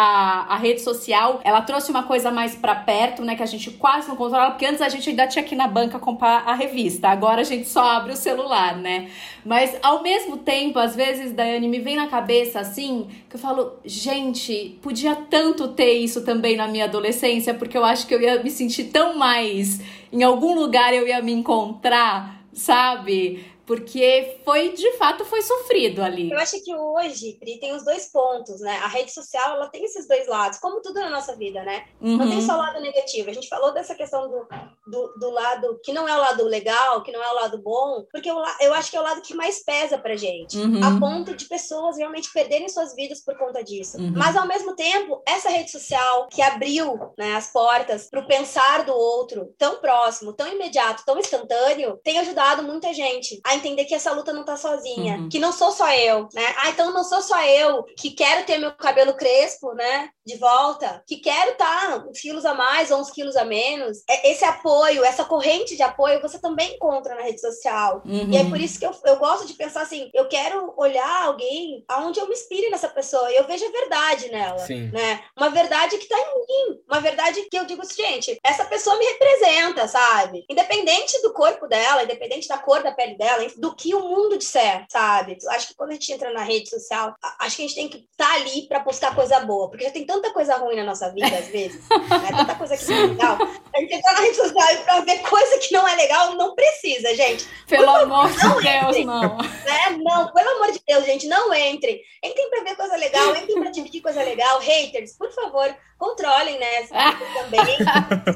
a 0.49 0.57
rede 0.57 0.81
social, 0.81 1.39
ela 1.43 1.61
trouxe 1.61 1.91
uma 1.91 2.03
coisa 2.03 2.31
mais 2.31 2.55
para 2.55 2.75
perto, 2.75 3.23
né? 3.23 3.35
Que 3.35 3.43
a 3.43 3.47
gente 3.47 3.71
quase 3.71 4.07
não 4.07 4.15
controla, 4.15 4.51
porque 4.51 4.65
antes 4.65 4.81
a 4.81 4.89
gente 4.89 5.09
ainda 5.09 5.27
tinha 5.27 5.43
que 5.43 5.55
ir 5.55 5.57
na 5.57 5.67
banca 5.67 5.99
comprar 5.99 6.43
a 6.45 6.53
revista. 6.53 7.09
Agora 7.09 7.41
a 7.41 7.45
gente 7.45 7.67
só 7.67 7.83
abre 7.83 8.13
o 8.13 8.17
celular, 8.17 8.77
né? 8.77 9.09
Mas 9.45 9.75
ao 9.81 10.03
mesmo 10.03 10.37
tempo, 10.37 10.77
às 10.79 10.95
vezes, 10.95 11.31
Daiane, 11.31 11.67
me 11.67 11.79
vem 11.79 11.95
na 11.95 12.07
cabeça 12.07 12.59
assim, 12.59 13.07
que 13.29 13.35
eu 13.35 13.39
falo, 13.39 13.73
gente, 13.83 14.77
podia 14.81 15.15
tanto 15.15 15.69
ter 15.69 15.93
isso 15.93 16.23
também 16.23 16.55
na 16.55 16.67
minha 16.67 16.85
adolescência, 16.85 17.53
porque 17.53 17.77
eu 17.77 17.83
acho 17.83 18.07
que 18.07 18.13
eu 18.13 18.21
ia 18.21 18.41
me 18.41 18.51
sentir 18.51 18.85
tão 18.85 19.17
mais. 19.17 19.81
Em 20.11 20.23
algum 20.23 20.53
lugar 20.53 20.93
eu 20.93 21.07
ia 21.07 21.21
me 21.21 21.31
encontrar, 21.31 22.43
sabe? 22.53 23.45
Porque 23.71 24.37
foi, 24.43 24.73
de 24.73 24.91
fato, 24.97 25.23
foi 25.23 25.41
sofrido 25.41 26.03
ali. 26.03 26.29
Eu 26.29 26.37
acho 26.37 26.61
que 26.61 26.75
hoje, 26.75 27.37
Pri, 27.39 27.57
tem 27.57 27.73
os 27.73 27.85
dois 27.85 28.11
pontos, 28.11 28.59
né? 28.59 28.75
A 28.83 28.87
rede 28.89 29.13
social, 29.13 29.55
ela 29.55 29.69
tem 29.69 29.85
esses 29.85 30.05
dois 30.09 30.27
lados, 30.27 30.59
como 30.59 30.81
tudo 30.81 30.99
na 30.99 31.09
nossa 31.09 31.37
vida, 31.37 31.63
né? 31.63 31.85
Uhum. 32.01 32.17
Não 32.17 32.27
tem 32.27 32.39
uhum. 32.39 32.45
só 32.45 32.55
o 32.55 32.57
lado 32.57 32.81
negativo. 32.81 33.29
A 33.29 33.33
gente 33.33 33.47
falou 33.47 33.73
dessa 33.73 33.95
questão 33.95 34.29
do, 34.29 34.45
do, 34.87 35.13
do, 35.17 35.29
lado 35.31 35.79
que 35.85 35.93
não 35.93 36.05
é 36.05 36.13
o 36.13 36.19
lado 36.19 36.43
legal, 36.43 37.01
que 37.01 37.13
não 37.13 37.23
é 37.23 37.31
o 37.31 37.35
lado 37.35 37.61
bom, 37.61 38.05
porque 38.11 38.29
eu, 38.29 38.35
eu 38.59 38.73
acho 38.73 38.91
que 38.91 38.97
é 38.97 38.99
o 38.99 39.03
lado 39.03 39.21
que 39.21 39.33
mais 39.33 39.63
pesa 39.63 39.97
pra 39.97 40.17
gente, 40.17 40.57
uhum. 40.57 40.83
a 40.83 40.99
ponto 40.99 41.33
de 41.33 41.45
pessoas 41.45 41.97
realmente 41.97 42.29
perderem 42.33 42.67
suas 42.67 42.93
vidas 42.93 43.23
por 43.23 43.37
conta 43.37 43.63
disso. 43.63 43.97
Uhum. 43.97 44.11
Mas, 44.17 44.35
ao 44.35 44.45
mesmo 44.45 44.75
tempo, 44.75 45.23
essa 45.25 45.49
rede 45.49 45.71
social 45.71 46.27
que 46.27 46.41
abriu 46.41 46.99
né, 47.17 47.35
as 47.37 47.49
portas 47.53 48.09
pro 48.09 48.27
pensar 48.27 48.83
do 48.83 48.93
outro 48.93 49.55
tão 49.57 49.79
próximo, 49.79 50.33
tão 50.33 50.51
imediato, 50.51 51.05
tão 51.05 51.17
instantâneo, 51.17 51.97
tem 52.03 52.19
ajudado 52.19 52.63
muita 52.63 52.93
gente 52.93 53.39
a 53.45 53.60
entender 53.61 53.85
que 53.85 53.95
essa 53.95 54.11
luta 54.11 54.33
não 54.33 54.43
tá 54.43 54.57
sozinha, 54.57 55.17
uhum. 55.17 55.29
que 55.29 55.39
não 55.39 55.51
sou 55.51 55.71
só 55.71 55.91
eu, 55.93 56.27
né? 56.33 56.53
Ah, 56.57 56.69
então 56.69 56.93
não 56.93 57.03
sou 57.03 57.21
só 57.21 57.41
eu 57.45 57.83
que 57.97 58.11
quero 58.11 58.45
ter 58.45 58.57
meu 58.57 58.71
cabelo 58.73 59.13
crespo, 59.13 59.73
né? 59.73 60.09
De 60.25 60.37
volta, 60.37 61.03
que 61.07 61.17
quero 61.17 61.55
tá 61.55 62.05
uns 62.07 62.19
quilos 62.19 62.45
a 62.45 62.53
mais 62.53 62.91
ou 62.91 62.99
uns 62.99 63.09
quilos 63.09 63.35
a 63.35 63.45
menos. 63.45 63.99
É, 64.09 64.31
esse 64.31 64.43
apoio, 64.43 65.03
essa 65.03 65.23
corrente 65.23 65.75
de 65.75 65.83
apoio, 65.83 66.21
você 66.21 66.39
também 66.39 66.75
encontra 66.75 67.15
na 67.15 67.21
rede 67.21 67.41
social. 67.41 68.01
Uhum. 68.05 68.29
E 68.31 68.37
é 68.37 68.43
por 68.43 68.59
isso 68.59 68.79
que 68.79 68.85
eu, 68.85 68.91
eu 69.05 69.17
gosto 69.17 69.47
de 69.47 69.53
pensar 69.53 69.81
assim: 69.81 70.09
eu 70.13 70.27
quero 70.27 70.73
olhar 70.77 71.25
alguém 71.25 71.83
aonde 71.87 72.19
eu 72.19 72.27
me 72.27 72.33
inspire 72.33 72.69
nessa 72.69 72.89
pessoa 72.89 73.31
e 73.31 73.35
eu 73.35 73.45
vejo 73.45 73.65
a 73.65 73.71
verdade 73.71 74.29
nela, 74.29 74.59
Sim. 74.59 74.89
né? 74.91 75.21
Uma 75.37 75.49
verdade 75.49 75.97
que 75.97 76.07
tá 76.07 76.17
em 76.17 76.39
mim, 76.39 76.81
uma 76.89 76.99
verdade 76.99 77.41
que 77.49 77.57
eu 77.57 77.65
digo 77.65 77.81
assim, 77.81 78.01
gente, 78.03 78.39
essa 78.43 78.65
pessoa 78.65 78.97
me 78.97 79.05
representa, 79.05 79.87
sabe? 79.87 80.45
Independente 80.49 81.21
do 81.21 81.33
corpo 81.33 81.67
dela, 81.67 82.03
independente 82.03 82.47
da 82.47 82.57
cor 82.57 82.83
da 82.83 82.91
pele 82.91 83.17
dela, 83.17 83.43
do 83.57 83.75
que 83.75 83.93
o 83.93 84.01
mundo 84.01 84.37
disser, 84.37 84.85
sabe? 84.89 85.37
Acho 85.49 85.69
que 85.69 85.75
quando 85.75 85.91
a 85.91 85.93
gente 85.93 86.11
entra 86.11 86.31
na 86.33 86.43
rede 86.43 86.69
social, 86.69 87.15
acho 87.39 87.55
que 87.55 87.63
a 87.63 87.67
gente 87.67 87.75
tem 87.75 87.89
que 87.89 87.97
estar 88.11 88.27
tá 88.27 88.33
ali 88.35 88.67
para 88.67 88.79
postar 88.79 89.15
coisa 89.15 89.39
boa, 89.41 89.69
porque 89.69 89.85
já 89.85 89.91
tem 89.91 90.05
tanta 90.05 90.31
coisa 90.31 90.55
ruim 90.57 90.75
na 90.75 90.83
nossa 90.83 91.11
vida, 91.11 91.37
às 91.37 91.47
vezes, 91.47 91.81
né? 91.89 92.29
tanta 92.35 92.55
coisa 92.55 92.77
que 92.77 92.85
não 92.85 92.97
é 92.97 93.07
legal. 93.07 93.37
A 93.75 93.79
gente 93.79 93.93
entrar 93.93 94.13
na 94.13 94.21
rede 94.21 94.35
social 94.35 94.67
para 94.83 94.99
ver 95.01 95.19
coisa 95.19 95.57
que 95.59 95.73
não 95.73 95.87
é 95.87 95.95
legal, 95.95 96.35
não 96.35 96.55
precisa, 96.55 97.15
gente. 97.15 97.47
Pelo 97.67 97.89
amor 97.89 98.29
de 98.29 98.37
Deus, 98.37 98.89
entrem, 98.89 99.05
não. 99.05 99.37
Né? 99.37 99.97
Não, 99.99 100.31
pelo 100.31 100.49
amor 100.49 100.71
de 100.71 100.81
Deus, 100.87 101.05
gente, 101.05 101.27
não 101.27 101.53
entrem. 101.53 102.01
Entrem 102.23 102.49
para 102.49 102.63
ver 102.63 102.75
coisa 102.75 102.95
legal, 102.95 103.35
entrem 103.35 103.59
para 103.59 103.71
dividir 103.71 104.01
coisa 104.01 104.23
legal. 104.23 104.59
Haters, 104.59 105.17
por 105.17 105.31
favor, 105.31 105.75
controlem, 105.97 106.59
né? 106.59 106.87
também. 107.33 107.77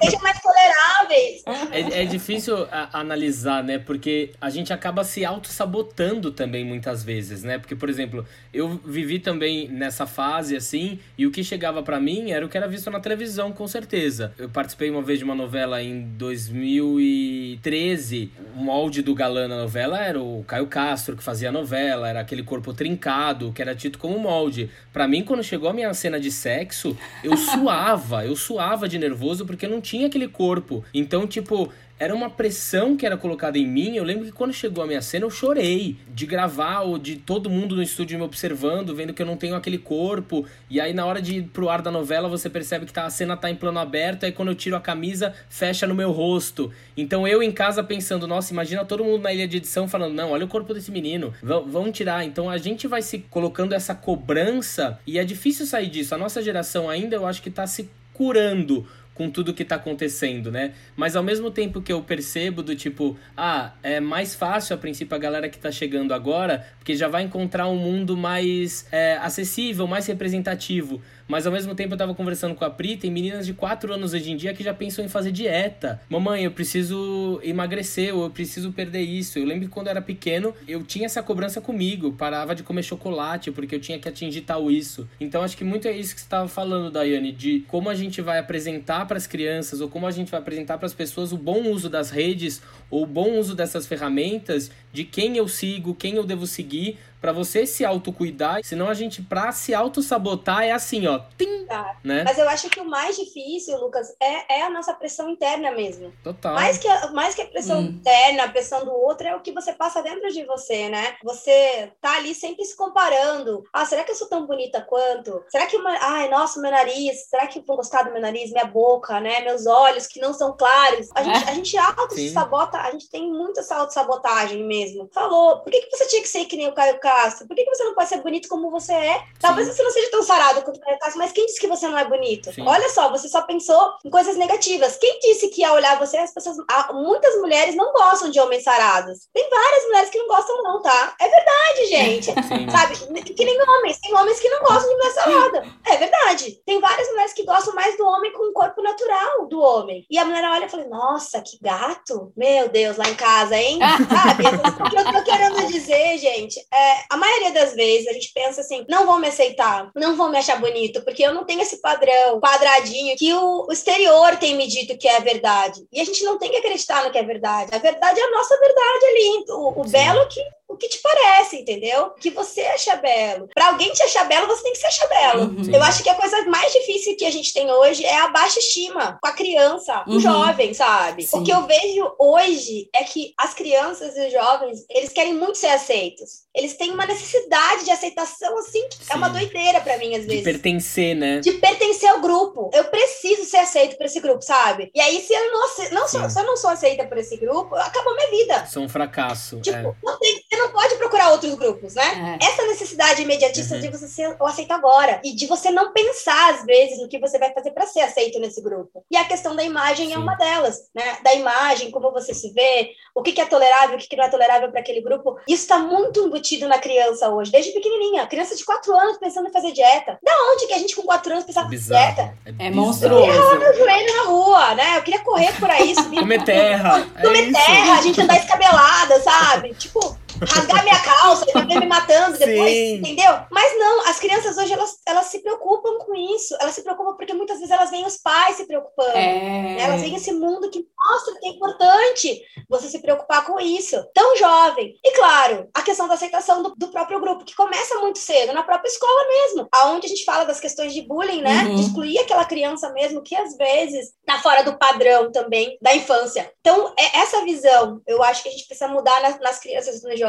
Sejam 0.03 0.21
mais 0.21 0.39
toleráveis. 0.41 1.43
É, 1.71 2.03
é 2.03 2.05
difícil 2.05 2.67
a, 2.71 2.99
analisar, 2.99 3.63
né? 3.63 3.79
Porque 3.79 4.33
a 4.39 4.49
gente 4.49 4.71
acaba 4.71 4.94
se 5.03 5.25
auto-sabotando 5.25 6.31
também 6.31 6.63
muitas 6.63 7.03
vezes, 7.03 7.43
né? 7.43 7.57
Porque, 7.57 7.75
por 7.75 7.89
exemplo, 7.89 8.25
eu 8.53 8.79
vivi 8.85 9.19
também 9.19 9.67
nessa 9.67 10.05
fase 10.05 10.55
assim, 10.55 10.99
e 11.17 11.25
o 11.25 11.31
que 11.31 11.43
chegava 11.43 11.83
para 11.83 11.99
mim 11.99 12.31
era 12.31 12.45
o 12.45 12.49
que 12.49 12.57
era 12.57 12.67
visto 12.67 12.89
na 12.89 12.99
televisão, 12.99 13.51
com 13.51 13.67
certeza. 13.67 14.33
Eu 14.37 14.49
participei 14.49 14.89
uma 14.89 15.01
vez 15.01 15.19
de 15.19 15.25
uma 15.25 15.35
novela 15.35 15.81
em 15.81 16.03
2013. 16.17 18.31
O 18.55 18.59
molde 18.59 19.01
do 19.01 19.13
galã 19.13 19.47
na 19.47 19.57
novela 19.57 19.99
era 19.99 20.21
o 20.21 20.43
Caio 20.47 20.67
Castro, 20.67 21.17
que 21.17 21.23
fazia 21.23 21.49
a 21.49 21.51
novela, 21.51 22.07
era 22.07 22.21
aquele 22.21 22.43
corpo 22.43 22.73
trincado, 22.73 23.51
que 23.51 23.61
era 23.61 23.75
tido 23.75 23.97
como 23.97 24.17
molde. 24.19 24.69
Para 24.93 25.07
mim, 25.07 25.23
quando 25.23 25.43
chegou 25.43 25.69
a 25.69 25.73
minha 25.73 25.93
cena 25.93 26.19
de 26.19 26.31
sexo, 26.31 26.97
eu 27.23 27.35
suava, 27.37 28.25
eu 28.25 28.35
suava 28.35 28.87
de 28.87 28.97
nervoso 28.97 29.45
porque 29.45 29.67
não 29.67 29.81
tinha 29.81 30.07
aquele 30.07 30.27
corpo. 30.27 30.83
Então, 30.93 31.27
tipo, 31.27 31.71
era 31.97 32.13
uma 32.13 32.29
pressão 32.29 32.97
que 32.97 33.05
era 33.05 33.15
colocada 33.15 33.57
em 33.57 33.65
mim. 33.65 33.95
Eu 33.95 34.03
lembro 34.03 34.25
que 34.25 34.31
quando 34.31 34.53
chegou 34.53 34.83
a 34.83 34.87
minha 34.87 35.01
cena, 35.01 35.25
eu 35.25 35.29
chorei 35.29 35.97
de 36.13 36.25
gravar 36.25 36.81
ou 36.81 36.97
de 36.97 37.15
todo 37.15 37.49
mundo 37.49 37.75
no 37.75 37.81
estúdio 37.81 38.17
me 38.17 38.25
observando, 38.25 38.93
vendo 38.93 39.13
que 39.13 39.21
eu 39.21 39.25
não 39.25 39.37
tenho 39.37 39.55
aquele 39.55 39.77
corpo. 39.77 40.45
E 40.69 40.81
aí, 40.81 40.93
na 40.93 41.05
hora 41.05 41.21
de 41.21 41.37
ir 41.37 41.43
pro 41.43 41.69
ar 41.69 41.81
da 41.81 41.89
novela, 41.89 42.27
você 42.27 42.49
percebe 42.49 42.85
que 42.85 42.91
tá, 42.91 43.05
a 43.05 43.09
cena 43.09 43.37
tá 43.37 43.49
em 43.49 43.55
plano 43.55 43.79
aberto. 43.79 44.25
Aí, 44.25 44.31
quando 44.31 44.49
eu 44.49 44.55
tiro 44.55 44.75
a 44.75 44.81
camisa, 44.81 45.33
fecha 45.49 45.87
no 45.87 45.95
meu 45.95 46.11
rosto. 46.11 46.71
Então, 46.97 47.27
eu 47.27 47.41
em 47.41 47.51
casa 47.51 47.83
pensando, 47.83 48.27
nossa, 48.27 48.51
imagina 48.51 48.83
todo 48.83 49.03
mundo 49.03 49.23
na 49.23 49.33
ilha 49.33 49.47
de 49.47 49.57
edição 49.57 49.87
falando: 49.87 50.13
não, 50.13 50.31
olha 50.31 50.45
o 50.45 50.49
corpo 50.49 50.73
desse 50.73 50.91
menino, 50.91 51.33
vão 51.41 51.91
tirar. 51.91 52.25
Então, 52.25 52.49
a 52.49 52.57
gente 52.57 52.87
vai 52.87 53.01
se 53.01 53.19
colocando 53.19 53.73
essa 53.73 53.95
cobrança 53.95 54.99
e 55.07 55.17
é 55.17 55.23
difícil 55.23 55.65
sair 55.65 55.87
disso. 55.87 56.13
A 56.13 56.17
nossa 56.17 56.41
geração 56.41 56.89
ainda, 56.89 57.15
eu 57.15 57.25
acho 57.25 57.41
que 57.41 57.49
tá 57.49 57.65
se 57.65 57.89
curando 58.13 58.87
com 59.15 59.29
tudo 59.29 59.53
que 59.53 59.63
tá 59.63 59.77
acontecendo, 59.77 60.51
né? 60.51 60.73
Mas 60.95 61.15
ao 61.15 61.23
mesmo 61.23 61.49
tempo 61.49 61.81
que 61.81 61.91
eu 61.91 62.01
percebo 62.03 62.61
do 62.61 62.75
tipo, 62.75 63.17
ah, 63.35 63.71
é 63.81 63.99
mais 63.99 64.35
fácil 64.35 64.75
a 64.75 64.77
princípio 64.77 65.15
a 65.15 65.17
galera 65.17 65.49
que 65.49 65.57
tá 65.57 65.71
chegando 65.71 66.13
agora, 66.13 66.67
porque 66.77 66.95
já 66.95 67.07
vai 67.07 67.23
encontrar 67.23 67.67
um 67.67 67.77
mundo 67.77 68.15
mais 68.17 68.85
é, 68.91 69.17
acessível, 69.17 69.87
mais 69.87 70.05
representativo. 70.05 71.01
Mas 71.27 71.45
ao 71.45 71.51
mesmo 71.51 71.73
tempo 71.73 71.93
eu 71.93 71.97
tava 71.97 72.13
conversando 72.13 72.55
com 72.55 72.63
a 72.63 72.69
Pri, 72.69 72.97
tem 72.97 73.11
meninas 73.11 73.45
de 73.45 73.53
4 73.53 73.93
anos 73.93 74.13
hoje 74.13 74.31
em 74.31 74.37
dia 74.37 74.53
que 74.53 74.63
já 74.63 74.73
pensam 74.73 75.03
em 75.03 75.07
fazer 75.07 75.31
dieta. 75.31 76.01
Mamãe, 76.09 76.43
eu 76.43 76.51
preciso 76.51 77.39
emagrecer, 77.43 78.15
ou 78.15 78.23
eu 78.23 78.29
preciso 78.29 78.71
perder 78.71 79.01
isso. 79.01 79.39
Eu 79.39 79.45
lembro 79.45 79.67
que 79.67 79.73
quando 79.73 79.87
eu 79.87 79.91
era 79.91 80.01
pequeno, 80.01 80.53
eu 80.67 80.83
tinha 80.83 81.05
essa 81.05 81.23
cobrança 81.23 81.59
comigo, 81.59 82.13
parava 82.13 82.53
de 82.53 82.63
comer 82.63 82.83
chocolate 82.83 83.51
porque 83.51 83.75
eu 83.75 83.79
tinha 83.79 83.97
que 83.97 84.07
atingir 84.07 84.41
tal 84.41 84.69
isso. 84.69 85.07
Então 85.19 85.41
acho 85.41 85.57
que 85.57 85.63
muito 85.63 85.87
é 85.87 85.91
isso 85.91 86.13
que 86.13 86.21
você 86.21 86.27
estava 86.27 86.47
falando, 86.47 86.91
Daiane, 86.91 87.31
de 87.31 87.65
como 87.67 87.89
a 87.89 87.95
gente 87.95 88.21
vai 88.21 88.37
apresentar 88.37 89.05
para 89.07 89.17
as 89.17 89.25
crianças 89.25 89.81
ou 89.81 89.89
como 89.89 90.05
a 90.05 90.11
gente 90.11 90.29
vai 90.29 90.39
apresentar 90.39 90.77
para 90.77 90.85
as 90.85 90.93
pessoas 90.93 91.31
o 91.31 91.37
bom 91.37 91.69
uso 91.69 91.89
das 91.89 92.09
redes 92.09 92.61
ou 92.89 93.03
o 93.03 93.07
bom 93.07 93.37
uso 93.39 93.55
dessas 93.55 93.87
ferramentas, 93.87 94.71
de 94.95 95.03
quem 95.03 95.37
eu 95.37 95.47
sigo, 95.47 95.93
quem 95.93 96.15
eu 96.15 96.23
devo 96.23 96.47
seguir, 96.47 96.97
para 97.21 97.31
você 97.31 97.65
se 97.65 97.83
autocuidar, 97.83 98.63
senão 98.63 98.87
a 98.87 98.93
gente, 98.93 99.21
pra 99.21 99.51
se 99.51 99.73
auto-sabotar, 99.73 100.63
é 100.63 100.71
assim, 100.71 101.05
ó. 101.05 101.19
Tim, 101.37 101.54
tá. 101.67 101.97
né? 102.03 102.23
Mas 102.23 102.37
eu 102.37 102.47
acho 102.49 102.69
que 102.69 102.79
o 102.79 102.85
mais 102.85 103.15
difícil, 103.15 103.77
Lucas, 103.79 104.15
é, 104.21 104.59
é 104.59 104.61
a 104.63 104.69
nossa 104.69 104.93
pressão 104.93 105.29
interna 105.29 105.71
mesmo. 105.71 106.13
Total. 106.23 106.53
Mais 106.53 106.77
que 106.77 106.87
a, 106.87 107.11
mais 107.11 107.35
que 107.35 107.41
a 107.41 107.47
pressão 107.47 107.79
hum. 107.79 107.83
interna, 107.83 108.43
a 108.43 108.49
pressão 108.49 108.85
do 108.85 108.93
outro, 108.93 109.27
é 109.27 109.35
o 109.35 109.41
que 109.41 109.51
você 109.51 109.73
passa 109.73 110.01
dentro 110.01 110.31
de 110.31 110.43
você, 110.45 110.89
né? 110.89 111.15
Você 111.23 111.91
tá 112.01 112.17
ali 112.17 112.33
sempre 112.33 112.63
se 112.65 112.75
comparando. 112.75 113.63
Ah, 113.71 113.85
será 113.85 114.03
que 114.03 114.11
eu 114.11 114.15
sou 114.15 114.27
tão 114.27 114.45
bonita 114.45 114.81
quanto? 114.81 115.43
Será 115.49 115.65
que 115.65 115.77
uma. 115.77 115.95
Ai, 115.99 116.29
nossa, 116.29 116.59
meu 116.59 116.71
nariz. 116.71 117.27
Será 117.29 117.47
que 117.47 117.59
vão 117.61 117.75
gostar 117.75 118.03
do 118.03 118.11
meu 118.11 118.21
nariz? 118.21 118.51
Minha 118.51 118.65
boca, 118.65 119.19
né? 119.19 119.41
Meus 119.41 119.65
olhos 119.65 120.07
que 120.07 120.19
não 120.19 120.33
são 120.33 120.55
claros. 120.55 121.09
A 121.13 121.23
gente, 121.23 121.49
a 121.49 121.53
gente 121.53 121.77
auto-sabota, 121.77 122.77
a 122.77 122.91
gente 122.91 123.09
tem 123.09 123.29
muita 123.31 123.61
auto-sabotagem 123.73 124.63
mesmo. 124.63 125.09
Falou, 125.13 125.59
por 125.59 125.71
que, 125.71 125.81
que 125.81 125.95
você 125.95 126.07
tinha 126.07 126.21
que 126.21 126.27
ser 126.27 126.45
que 126.45 126.57
nem 126.57 126.67
o 126.67 126.73
Caio 126.73 126.99
Castro? 126.99 127.47
Por 127.47 127.55
que, 127.55 127.63
que 127.63 127.75
você 127.75 127.83
não 127.83 127.95
pode 127.95 128.09
ser 128.09 128.21
bonito 128.21 128.47
como 128.47 128.69
você 128.69 128.93
é? 128.93 129.23
Talvez 129.39 129.67
você 129.67 129.83
não 129.83 129.91
seja 129.91 130.11
tão 130.11 130.23
sarado 130.23 130.61
quanto 130.61 130.77
o 130.77 130.79
Caio 130.79 130.99
Castro, 130.99 131.19
mas 131.19 131.31
quem 131.31 131.45
disse 131.55 131.59
que 131.59 131.67
você 131.67 131.87
não 131.87 131.97
é 131.97 132.05
bonito? 132.05 132.53
Sim. 132.53 132.67
Olha 132.67 132.89
só, 132.89 133.09
você 133.09 133.27
só 133.27 133.41
pensou 133.41 133.93
em 134.03 134.09
coisas 134.09 134.35
negativas. 134.35 134.97
Quem 134.97 135.19
disse 135.19 135.47
que 135.49 135.63
ao 135.63 135.75
olhar 135.75 135.97
você, 135.97 136.17
as 136.17 136.33
pessoas. 136.33 136.57
Muitas 136.93 137.35
mulheres 137.37 137.75
não 137.75 137.93
gostam 137.93 138.29
de 138.29 138.39
homens 138.39 138.63
sarados. 138.63 139.27
Tem 139.33 139.49
várias 139.49 139.83
mulheres 139.85 140.09
que 140.09 140.19
não 140.19 140.27
gostam, 140.27 140.63
não, 140.63 140.81
tá? 140.81 141.15
É 141.19 141.27
verdade, 141.27 141.85
gente. 141.87 142.25
Sim. 142.47 142.69
Sabe? 142.69 142.95
Que 143.33 143.45
nem 143.45 143.61
homens. 143.61 143.99
Tem 143.99 144.13
homens 144.13 144.39
que 144.39 144.49
não 144.49 144.59
gostam 144.59 144.89
de 144.89 144.95
mulher 144.95 145.11
sarada. 145.11 145.65
É 145.85 145.97
verdade. 145.97 146.61
Tem 146.65 146.79
várias 146.79 147.07
mulheres 147.09 147.33
que 147.33 147.45
gostam 147.45 147.73
mais 147.73 147.97
do 147.97 148.05
homem 148.05 148.31
com 148.33 148.49
o 148.49 148.53
corpo 148.53 148.81
natural 148.81 149.47
do 149.47 149.59
homem. 149.61 150.05
E 150.09 150.17
a 150.17 150.25
mulher 150.25 150.43
olha 150.43 150.65
e 150.65 150.69
fala: 150.69 150.85
Nossa, 150.85 151.41
que 151.41 151.57
gato. 151.61 152.33
Meu 152.35 152.69
Deus, 152.69 152.97
lá 152.97 153.07
em 153.07 153.15
casa, 153.15 153.55
hein? 153.55 153.79
Sabe? 154.09 154.43
o 154.45 154.89
que 154.89 154.97
eu 154.97 155.13
tô 155.13 155.23
querendo 155.23 155.67
dizer, 155.71 156.17
gente, 156.17 156.59
é, 156.73 157.05
a 157.09 157.17
maioria 157.17 157.51
das 157.51 157.73
vezes 157.73 158.07
a 158.07 158.13
gente 158.13 158.31
pensa 158.33 158.61
assim: 158.61 158.85
não 158.89 159.05
vou 159.05 159.19
me 159.19 159.27
aceitar, 159.27 159.91
não 159.95 160.15
vou 160.15 160.29
me 160.29 160.37
achar 160.37 160.59
bonito, 160.59 161.01
porque 161.03 161.23
eu 161.23 161.33
não 161.33 161.44
tenho 161.45 161.61
esse 161.61 161.77
padrão 161.77 162.39
quadradinho 162.39 163.15
que 163.17 163.33
o, 163.33 163.67
o 163.67 163.71
exterior 163.71 164.35
tem 164.37 164.55
me 164.55 164.67
dito 164.67 164.97
que 164.97 165.07
é 165.07 165.19
verdade. 165.19 165.85
E 165.91 166.01
a 166.01 166.03
gente 166.03 166.23
não 166.23 166.37
tem 166.37 166.51
que 166.51 166.57
acreditar 166.57 167.03
no 167.03 167.11
que 167.11 167.17
é 167.17 167.23
verdade. 167.23 167.73
A 167.73 167.77
verdade 167.77 168.19
é 168.19 168.23
a 168.23 168.31
nossa 168.31 168.57
verdade 168.59 169.05
ali. 169.05 169.45
O, 169.49 169.81
o 169.81 169.83
belo 169.85 170.27
que 170.27 170.41
o 170.67 170.77
que 170.77 170.89
te 170.89 170.99
parece, 171.01 171.57
entendeu? 171.57 172.07
O 172.07 172.15
que 172.15 172.29
você 172.29 172.61
acha 172.61 172.95
belo. 172.95 173.47
Para 173.53 173.67
alguém 173.67 173.91
te 173.93 174.03
achar 174.03 174.25
belo, 174.25 174.47
você 174.47 174.63
tem 174.63 174.73
que 174.73 174.79
se 174.79 174.85
achar 174.85 175.07
belo. 175.07 175.43
Uhum. 175.43 175.73
Eu 175.73 175.83
acho 175.83 176.03
que 176.03 176.09
a 176.09 176.15
coisa 176.15 176.43
mais 176.45 176.71
difícil 176.73 177.15
que 177.15 177.25
a 177.25 177.31
gente 177.31 177.53
tem 177.53 177.71
hoje 177.71 178.03
é 178.03 178.17
a 178.17 178.29
baixa 178.29 178.59
estima 178.59 179.17
com 179.21 179.27
a 179.27 179.33
criança, 179.33 180.03
com 180.05 180.11
uhum. 180.11 180.17
o 180.17 180.19
jovem, 180.19 180.73
sabe? 180.73 181.23
Sim. 181.23 181.39
O 181.39 181.43
que 181.43 181.51
eu 181.51 181.65
vejo 181.65 182.15
hoje 182.19 182.89
é 182.93 183.03
que 183.03 183.33
as 183.37 183.53
crianças 183.53 184.15
e 184.17 184.27
os 184.27 184.33
jovens, 184.33 184.85
eles 184.89 185.11
querem 185.11 185.33
muito 185.33 185.57
ser 185.57 185.67
aceitos. 185.67 186.45
Eles 186.55 186.75
têm 186.75 186.91
uma 186.91 187.05
necessidade 187.05 187.83
de 187.83 187.91
aceitação, 187.91 188.57
assim, 188.57 188.87
que 188.89 189.11
é 189.11 189.15
uma 189.15 189.29
doideira 189.29 189.81
para 189.81 189.97
mim, 189.97 190.15
às 190.15 190.25
vezes. 190.25 190.37
De 190.37 190.43
pertencer, 190.43 191.15
né? 191.15 191.39
De 191.41 191.51
pertencer 191.53 192.09
ao 192.09 192.21
grupo. 192.21 192.71
Eu 192.73 192.85
preciso 192.85 193.43
ser 193.43 193.57
aceito 193.57 193.97
por 193.97 194.05
esse 194.05 194.21
grupo, 194.21 194.41
sabe? 194.41 194.89
E 194.95 195.01
aí, 195.01 195.19
se 195.21 195.33
eu 195.33 195.51
não, 195.51 195.61
não 195.91 196.07
sou, 196.07 196.29
se 196.29 196.39
eu 196.39 196.45
não 196.45 196.55
sou 196.55 196.69
aceita 196.69 197.05
por 197.05 197.17
esse 197.17 197.35
grupo, 197.37 197.75
acabou 197.75 198.15
minha 198.15 198.29
vida. 198.29 198.65
Sou 198.67 198.83
um 198.83 198.89
fracasso. 198.89 199.59
Tipo, 199.59 199.77
é. 199.77 199.95
não 200.01 200.17
tem, 200.17 200.41
você 200.55 200.57
não 200.57 200.69
pode 200.69 200.95
procurar 200.95 201.31
outros 201.31 201.53
grupos, 201.55 201.93
né? 201.93 202.37
É. 202.41 202.45
Essa 202.45 202.63
necessidade 202.63 203.21
imediatista 203.21 203.75
uhum. 203.75 203.81
de 203.81 203.89
você 203.89 204.07
ser 204.07 204.35
o 204.39 204.45
aceito 204.45 204.71
agora. 204.71 205.19
E 205.23 205.35
de 205.35 205.45
você 205.45 205.69
não 205.69 205.91
pensar, 205.91 206.53
às 206.53 206.65
vezes, 206.65 206.99
no 206.99 207.07
que 207.07 207.19
você 207.19 207.37
vai 207.37 207.53
fazer 207.53 207.71
para 207.71 207.85
ser 207.85 208.01
aceito 208.01 208.39
nesse 208.39 208.61
grupo. 208.61 209.03
E 209.11 209.17
a 209.17 209.25
questão 209.25 209.55
da 209.55 209.63
imagem 209.63 210.07
é 210.07 210.09
Sim. 210.09 210.15
é 210.15 210.17
uma 210.17 210.35
delas, 210.35 210.89
né? 210.93 211.17
Da 211.23 211.33
imagem, 211.33 211.91
como 211.91 212.11
você 212.11 212.33
se 212.33 212.51
vê, 212.51 212.91
o 213.13 213.21
que, 213.21 213.33
que 213.33 213.41
é 213.41 213.45
tolerável, 213.45 213.95
o 213.95 213.99
que, 213.99 214.07
que 214.07 214.15
não 214.15 214.23
é 214.23 214.29
tolerável 214.29 214.71
para 214.71 214.79
aquele 214.79 215.01
grupo. 215.01 215.37
Isso 215.47 215.63
está 215.63 215.77
muito 215.77 216.25
embutido 216.25 216.67
na 216.67 216.79
criança 216.79 217.29
hoje, 217.29 217.51
desde 217.51 217.71
pequenininha. 217.71 218.25
Criança 218.27 218.55
de 218.55 218.63
4 218.63 218.95
anos 218.95 219.17
pensando 219.17 219.49
em 219.49 219.53
fazer 219.53 219.71
dieta. 219.71 220.17
Da 220.23 220.31
onde 220.51 220.67
que 220.67 220.73
a 220.73 220.79
gente 220.79 220.95
com 220.95 221.03
4 221.03 221.31
anos 221.31 221.45
pensava 221.45 221.73
em 221.73 221.77
dieta? 221.77 222.33
É, 222.45 222.67
é 222.67 222.69
monstruoso. 222.69 223.25
Eu 223.25 223.49
queria 223.49 223.59
meu 223.59 223.77
joelho 223.77 224.17
na 224.17 224.23
rua, 224.23 224.75
né? 224.75 224.97
Eu 224.97 225.01
queria 225.01 225.19
correr 225.19 225.53
por 225.59 225.69
aí, 225.69 225.93
subir. 225.95 226.19
Comer 226.25 226.43
terra. 226.43 227.07
Comer 227.21 227.49
é 227.49 227.51
terra, 227.51 227.97
a 227.97 228.01
gente 228.01 228.21
andar 228.21 228.37
escabelada, 228.37 229.19
sabe? 229.21 229.73
Tipo, 229.73 230.17
rasgar 230.41 230.83
minha 230.83 230.99
calça, 230.99 231.45
e 231.55 231.79
me 231.79 231.85
matando 231.85 232.37
depois, 232.37 232.71
Sim. 232.71 232.95
entendeu? 232.97 233.31
Mas 233.51 233.77
não, 233.77 234.07
as 234.07 234.19
crianças 234.19 234.57
hoje, 234.57 234.73
elas, 234.73 234.97
elas 235.05 235.27
se 235.27 235.39
preocupam 235.39 235.97
com 235.99 236.13
isso. 236.15 236.55
Elas 236.59 236.75
se 236.75 236.83
preocupam 236.83 237.15
porque 237.15 237.33
muitas 237.33 237.57
vezes 237.57 237.71
elas 237.71 237.89
veem 237.89 238.05
os 238.05 238.17
pais 238.17 238.57
se 238.57 238.65
preocupando. 238.65 239.17
É. 239.17 239.41
Né? 239.41 239.81
Elas 239.81 240.01
veem 240.01 240.15
esse 240.15 240.31
mundo 240.31 240.69
que 240.69 240.85
mostra 240.97 241.39
que 241.39 241.47
é 241.47 241.49
importante 241.49 242.41
você 242.69 242.87
se 242.87 242.99
preocupar 242.99 243.45
com 243.45 243.59
isso. 243.59 244.03
Tão 244.13 244.35
jovem. 244.35 244.95
E 245.03 245.11
claro, 245.11 245.69
a 245.73 245.81
questão 245.81 246.07
da 246.07 246.15
aceitação 246.15 246.63
do, 246.63 246.75
do 246.75 246.87
próprio 246.89 247.19
grupo, 247.19 247.45
que 247.45 247.55
começa 247.55 247.99
muito 247.99 248.19
cedo, 248.19 248.53
na 248.53 248.63
própria 248.63 248.89
escola 248.89 249.27
mesmo. 249.27 249.67
Aonde 249.71 250.07
a 250.07 250.09
gente 250.09 250.25
fala 250.25 250.45
das 250.45 250.59
questões 250.59 250.93
de 250.93 251.01
bullying, 251.01 251.41
né? 251.41 251.63
Uhum. 251.63 251.75
De 251.75 251.81
excluir 251.81 252.19
aquela 252.19 252.45
criança 252.45 252.91
mesmo, 252.91 253.21
que 253.21 253.35
às 253.35 253.55
vezes 253.55 254.13
tá 254.25 254.39
fora 254.39 254.63
do 254.63 254.77
padrão 254.77 255.31
também 255.31 255.77
da 255.81 255.95
infância. 255.95 256.51
Então, 256.59 256.93
é 256.97 257.19
essa 257.19 257.43
visão, 257.43 258.01
eu 258.07 258.23
acho 258.23 258.43
que 258.43 258.49
a 258.49 258.51
gente 258.51 258.67
precisa 258.67 258.87
mudar 258.87 259.21
nas, 259.21 259.39
nas 259.39 259.59
crianças 259.59 260.01
nos 260.03 260.19
jovens. 260.19 260.24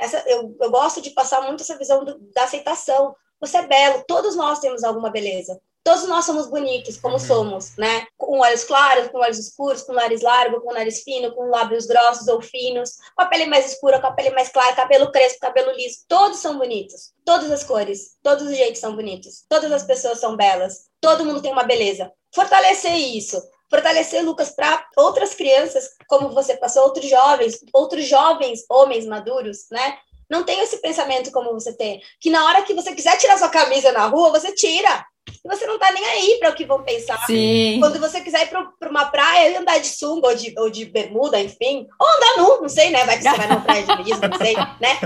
Essa, 0.00 0.22
eu, 0.26 0.56
eu 0.60 0.70
gosto 0.70 1.00
de 1.00 1.10
passar 1.10 1.42
muito 1.42 1.62
essa 1.62 1.78
visão 1.78 2.04
do, 2.04 2.18
da 2.34 2.44
aceitação. 2.44 3.14
Você 3.40 3.58
é 3.58 3.66
belo, 3.66 4.04
todos 4.06 4.34
nós 4.34 4.58
temos 4.58 4.82
alguma 4.82 5.10
beleza. 5.10 5.60
Todos 5.86 6.08
nós 6.08 6.24
somos 6.24 6.48
bonitos, 6.48 6.96
como 6.96 7.14
uhum. 7.14 7.20
somos, 7.20 7.76
né? 7.76 8.08
Com 8.16 8.40
olhos 8.40 8.64
claros, 8.64 9.06
com 9.06 9.18
olhos 9.18 9.38
escuros, 9.38 9.82
com 9.82 9.92
nariz 9.92 10.20
largo, 10.20 10.60
com 10.60 10.72
nariz 10.72 11.04
fino, 11.04 11.32
com 11.32 11.48
lábios 11.48 11.86
grossos 11.86 12.26
ou 12.26 12.42
finos, 12.42 12.96
com 13.14 13.22
a 13.22 13.26
pele 13.26 13.46
mais 13.46 13.72
escura, 13.72 14.00
com 14.00 14.08
a 14.08 14.12
pele 14.12 14.30
mais 14.30 14.48
clara, 14.48 14.74
cabelo 14.74 15.12
crespo, 15.12 15.38
cabelo 15.38 15.70
liso. 15.70 15.98
Todos 16.08 16.38
são 16.38 16.58
bonitos. 16.58 17.12
Todas 17.24 17.48
as 17.52 17.62
cores, 17.62 18.16
todos 18.20 18.48
os 18.48 18.56
jeitos 18.56 18.80
são 18.80 18.96
bonitos. 18.96 19.44
Todas 19.48 19.70
as 19.70 19.84
pessoas 19.84 20.18
são 20.18 20.34
belas. 20.34 20.88
Todo 21.00 21.24
mundo 21.24 21.40
tem 21.40 21.52
uma 21.52 21.62
beleza. 21.62 22.10
Fortalecer 22.34 22.92
isso 22.92 23.40
fortalecer, 23.70 24.24
Lucas, 24.24 24.50
para 24.50 24.86
outras 24.96 25.34
crianças, 25.34 25.90
como 26.08 26.30
você 26.30 26.56
passou, 26.56 26.84
outros 26.84 27.08
jovens, 27.08 27.58
outros 27.72 28.06
jovens 28.06 28.64
homens 28.68 29.06
maduros, 29.06 29.66
né? 29.70 29.98
Não 30.28 30.44
tem 30.44 30.60
esse 30.60 30.78
pensamento 30.78 31.30
como 31.30 31.52
você 31.52 31.72
tem, 31.72 32.00
que 32.20 32.30
na 32.30 32.44
hora 32.46 32.62
que 32.62 32.74
você 32.74 32.94
quiser 32.94 33.16
tirar 33.16 33.38
sua 33.38 33.48
camisa 33.48 33.92
na 33.92 34.06
rua, 34.06 34.30
você 34.30 34.52
tira 34.52 35.06
e 35.44 35.48
você 35.48 35.66
não 35.66 35.78
tá 35.78 35.92
nem 35.92 36.04
aí 36.04 36.38
para 36.40 36.50
o 36.50 36.54
que 36.54 36.64
vão 36.64 36.82
pensar. 36.82 37.18
Sim. 37.26 37.78
Quando 37.80 38.00
você 38.00 38.20
quiser 38.20 38.42
ir 38.42 38.48
para 38.48 38.90
uma 38.90 39.06
praia 39.06 39.50
e 39.50 39.56
andar 39.56 39.78
de 39.78 39.86
sunga 39.86 40.28
ou 40.28 40.34
de, 40.34 40.54
ou 40.58 40.70
de 40.70 40.84
bermuda, 40.84 41.40
enfim, 41.40 41.86
ou 41.98 42.08
andar 42.08 42.36
nu, 42.38 42.62
não 42.62 42.68
sei, 42.68 42.90
né? 42.90 43.04
Vai 43.04 43.16
que 43.16 43.22
você 43.22 43.36
vai 43.36 43.46
na 43.46 43.60
praia 43.60 43.82
de 43.82 43.96
nudismo, 43.96 44.28
não 44.28 44.38
sei, 44.38 44.54
né? 44.54 44.98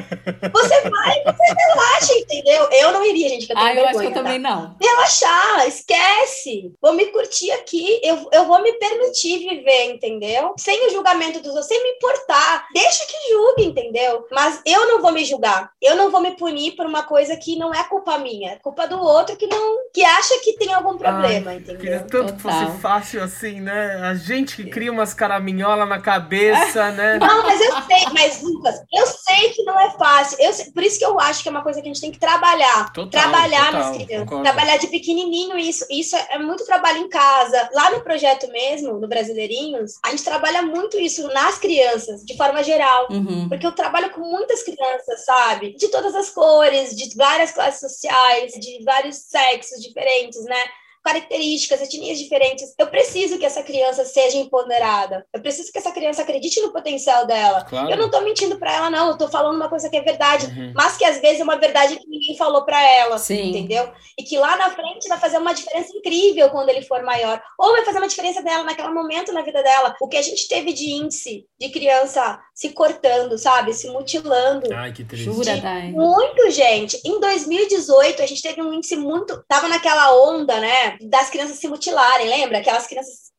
Você 0.52 0.80
vai, 0.88 1.22
você 1.24 1.54
relaxa, 1.54 2.14
entendeu? 2.14 2.68
Eu 2.72 2.92
não 2.92 3.04
iria, 3.04 3.28
gente, 3.28 3.46
que 3.46 3.52
eu 3.52 3.56
tenho 3.56 3.68
Ah, 3.68 3.74
eu 3.74 3.86
acho 3.86 3.98
que 3.98 4.06
eu 4.06 4.12
tá? 4.12 4.22
também 4.22 4.38
não. 4.38 4.76
Relaxar, 4.80 5.68
esquece. 5.68 6.72
Vou 6.80 6.92
me 6.92 7.06
curtir 7.06 7.50
aqui, 7.52 8.00
eu, 8.02 8.28
eu 8.32 8.46
vou 8.46 8.62
me 8.62 8.72
permitir 8.74 9.38
viver, 9.38 9.92
entendeu? 9.92 10.54
Sem 10.58 10.86
o 10.86 10.90
julgamento 10.90 11.40
dos 11.40 11.50
outros, 11.50 11.66
sem 11.66 11.82
me 11.82 11.90
importar. 11.90 12.66
Deixa 12.72 13.04
que 13.06 13.30
julgue, 13.30 13.64
entendeu? 13.64 14.26
Mas 14.30 14.60
eu 14.64 14.86
não 14.88 15.02
vou 15.02 15.12
me 15.12 15.24
julgar. 15.24 15.70
Eu 15.80 15.96
não 15.96 16.10
vou 16.10 16.20
me 16.20 16.32
punir 16.32 16.72
por 16.72 16.86
uma 16.86 17.02
coisa 17.02 17.36
que 17.36 17.56
não 17.56 17.74
é 17.74 17.84
culpa 17.84 18.18
minha, 18.18 18.52
é 18.52 18.56
culpa 18.56 18.86
do 18.86 19.00
outro 19.00 19.36
que 19.36 19.46
não 19.46 19.78
que 19.92 20.04
acha 20.10 20.38
que 20.42 20.54
tem 20.54 20.72
algum 20.72 20.96
problema, 20.96 21.50
Ai, 21.50 21.56
entendeu? 21.56 21.80
Queria 21.80 22.00
tanto 22.00 22.32
Total. 22.32 22.36
que 22.36 22.42
fosse 22.42 22.80
fácil 22.80 23.22
assim, 23.22 23.60
né? 23.60 24.00
A 24.02 24.14
gente 24.14 24.56
que 24.56 24.70
cria 24.70 24.92
umas 24.92 25.14
caraminholas 25.14 25.88
na 25.88 26.00
cabeça, 26.00 26.90
né? 26.92 27.18
Não, 27.20 27.42
mas 27.42 27.60
eu 27.60 27.72
sei, 27.82 28.06
mas 28.12 28.42
Lucas, 28.42 28.82
eu 28.92 29.06
sei 29.06 29.50
que 29.50 29.62
não 29.62 29.78
é 29.78 29.90
fácil. 29.90 30.38
Eu 30.40 30.52
sei, 30.52 30.70
por 30.72 30.82
isso 30.82 30.98
que 30.98 31.04
eu 31.04 31.18
acho 31.20 31.42
que 31.42 31.48
é 31.48 31.50
uma 31.50 31.62
coisa 31.62 31.80
que 31.80 31.88
a 31.88 31.92
gente 31.92 32.00
tem 32.00 32.10
que 32.10 32.18
trabalhar. 32.18 32.92
Total, 32.92 33.22
trabalhar 33.22 33.66
total, 33.66 33.80
nas 33.80 33.96
crianças. 33.96 34.18
Concordo. 34.20 34.44
Trabalhar 34.44 34.76
de 34.76 34.86
pequenininho 34.88 35.58
isso. 35.58 35.86
Isso 35.90 36.16
é, 36.16 36.28
é 36.32 36.38
muito 36.38 36.64
trabalho 36.64 36.98
em 36.98 37.08
casa. 37.08 37.68
Lá 37.72 37.90
no 37.90 38.00
projeto 38.00 38.50
mesmo, 38.50 38.98
no 38.98 39.08
Brasileirinhos, 39.08 39.98
a 40.04 40.10
gente 40.10 40.24
trabalha 40.24 40.62
muito 40.62 40.98
isso 40.98 41.26
nas 41.28 41.58
crianças, 41.58 42.24
de 42.24 42.36
forma 42.36 42.62
geral. 42.62 43.08
Uhum. 43.10 43.48
Porque 43.48 43.66
eu 43.66 43.72
trabalho 43.72 44.10
com 44.10 44.20
muitas 44.20 44.62
crianças, 44.62 45.24
sabe? 45.24 45.74
De 45.76 45.88
todas 45.88 46.14
as 46.14 46.30
cores, 46.30 46.94
de 46.94 47.14
várias 47.16 47.50
classes 47.50 47.80
sociais, 47.80 48.52
de 48.52 48.82
vários 48.84 49.16
sexos 49.16 49.80
diferentes, 50.00 50.44
né? 50.44 50.64
Características, 51.02 51.82
etnias 51.82 52.18
diferentes. 52.18 52.74
Eu 52.78 52.86
preciso 52.88 53.38
que 53.38 53.46
essa 53.46 53.62
criança 53.62 54.04
seja 54.04 54.36
empoderada. 54.36 55.26
Eu 55.32 55.40
preciso 55.40 55.72
que 55.72 55.78
essa 55.78 55.92
criança 55.92 56.22
acredite 56.22 56.60
no 56.60 56.72
potencial 56.72 57.26
dela. 57.26 57.64
Claro. 57.64 57.90
Eu 57.90 57.96
não 57.96 58.10
tô 58.10 58.20
mentindo 58.20 58.58
para 58.58 58.74
ela, 58.74 58.90
não. 58.90 59.10
Eu 59.10 59.18
tô 59.18 59.28
falando 59.28 59.56
uma 59.56 59.68
coisa 59.68 59.88
que 59.88 59.96
é 59.96 60.02
verdade, 60.02 60.46
uhum. 60.46 60.72
mas 60.74 60.96
que 60.96 61.04
às 61.04 61.20
vezes 61.20 61.40
é 61.40 61.44
uma 61.44 61.56
verdade 61.56 61.96
que 61.96 62.08
ninguém 62.08 62.36
falou 62.36 62.64
para 62.64 62.80
ela. 62.82 63.18
Sim. 63.18 63.50
Entendeu? 63.50 63.90
E 64.18 64.22
que 64.22 64.38
lá 64.38 64.56
na 64.56 64.70
frente 64.70 65.08
vai 65.08 65.18
fazer 65.18 65.38
uma 65.38 65.52
diferença 65.52 65.96
incrível 65.96 66.50
quando 66.50 66.68
ele 66.68 66.82
for 66.82 67.02
maior. 67.02 67.42
Ou 67.58 67.72
vai 67.72 67.84
fazer 67.84 67.98
uma 67.98 68.08
diferença 68.08 68.42
dela 68.42 68.64
naquele 68.64 68.88
momento 68.88 69.32
na 69.32 69.42
vida 69.42 69.62
dela. 69.62 69.94
O 70.00 70.08
que 70.08 70.16
a 70.16 70.22
gente 70.22 70.48
teve 70.48 70.72
de 70.72 70.90
índice 70.90 71.46
de 71.58 71.68
criança 71.70 72.38
se 72.54 72.70
cortando, 72.70 73.38
sabe? 73.38 73.72
Se 73.72 73.88
mutilando. 73.88 74.72
Ai, 74.74 74.92
que 74.92 75.04
triste. 75.04 75.24
Jura, 75.24 75.56
Dai. 75.56 75.92
Muito, 75.92 76.50
gente. 76.50 77.00
Em 77.04 77.18
2018, 77.18 78.22
a 78.22 78.26
gente 78.26 78.42
teve 78.42 78.62
um 78.62 78.72
índice 78.72 78.96
muito. 78.96 79.42
Tava 79.48 79.68
naquela 79.68 80.14
onda, 80.28 80.58
né? 80.60 80.89
Das 81.00 81.30
crianças 81.30 81.58
se 81.58 81.68
mutilarem, 81.68 82.28
lembra? 82.28 82.58
Aquelas 82.58 82.86
crianças 82.86 83.29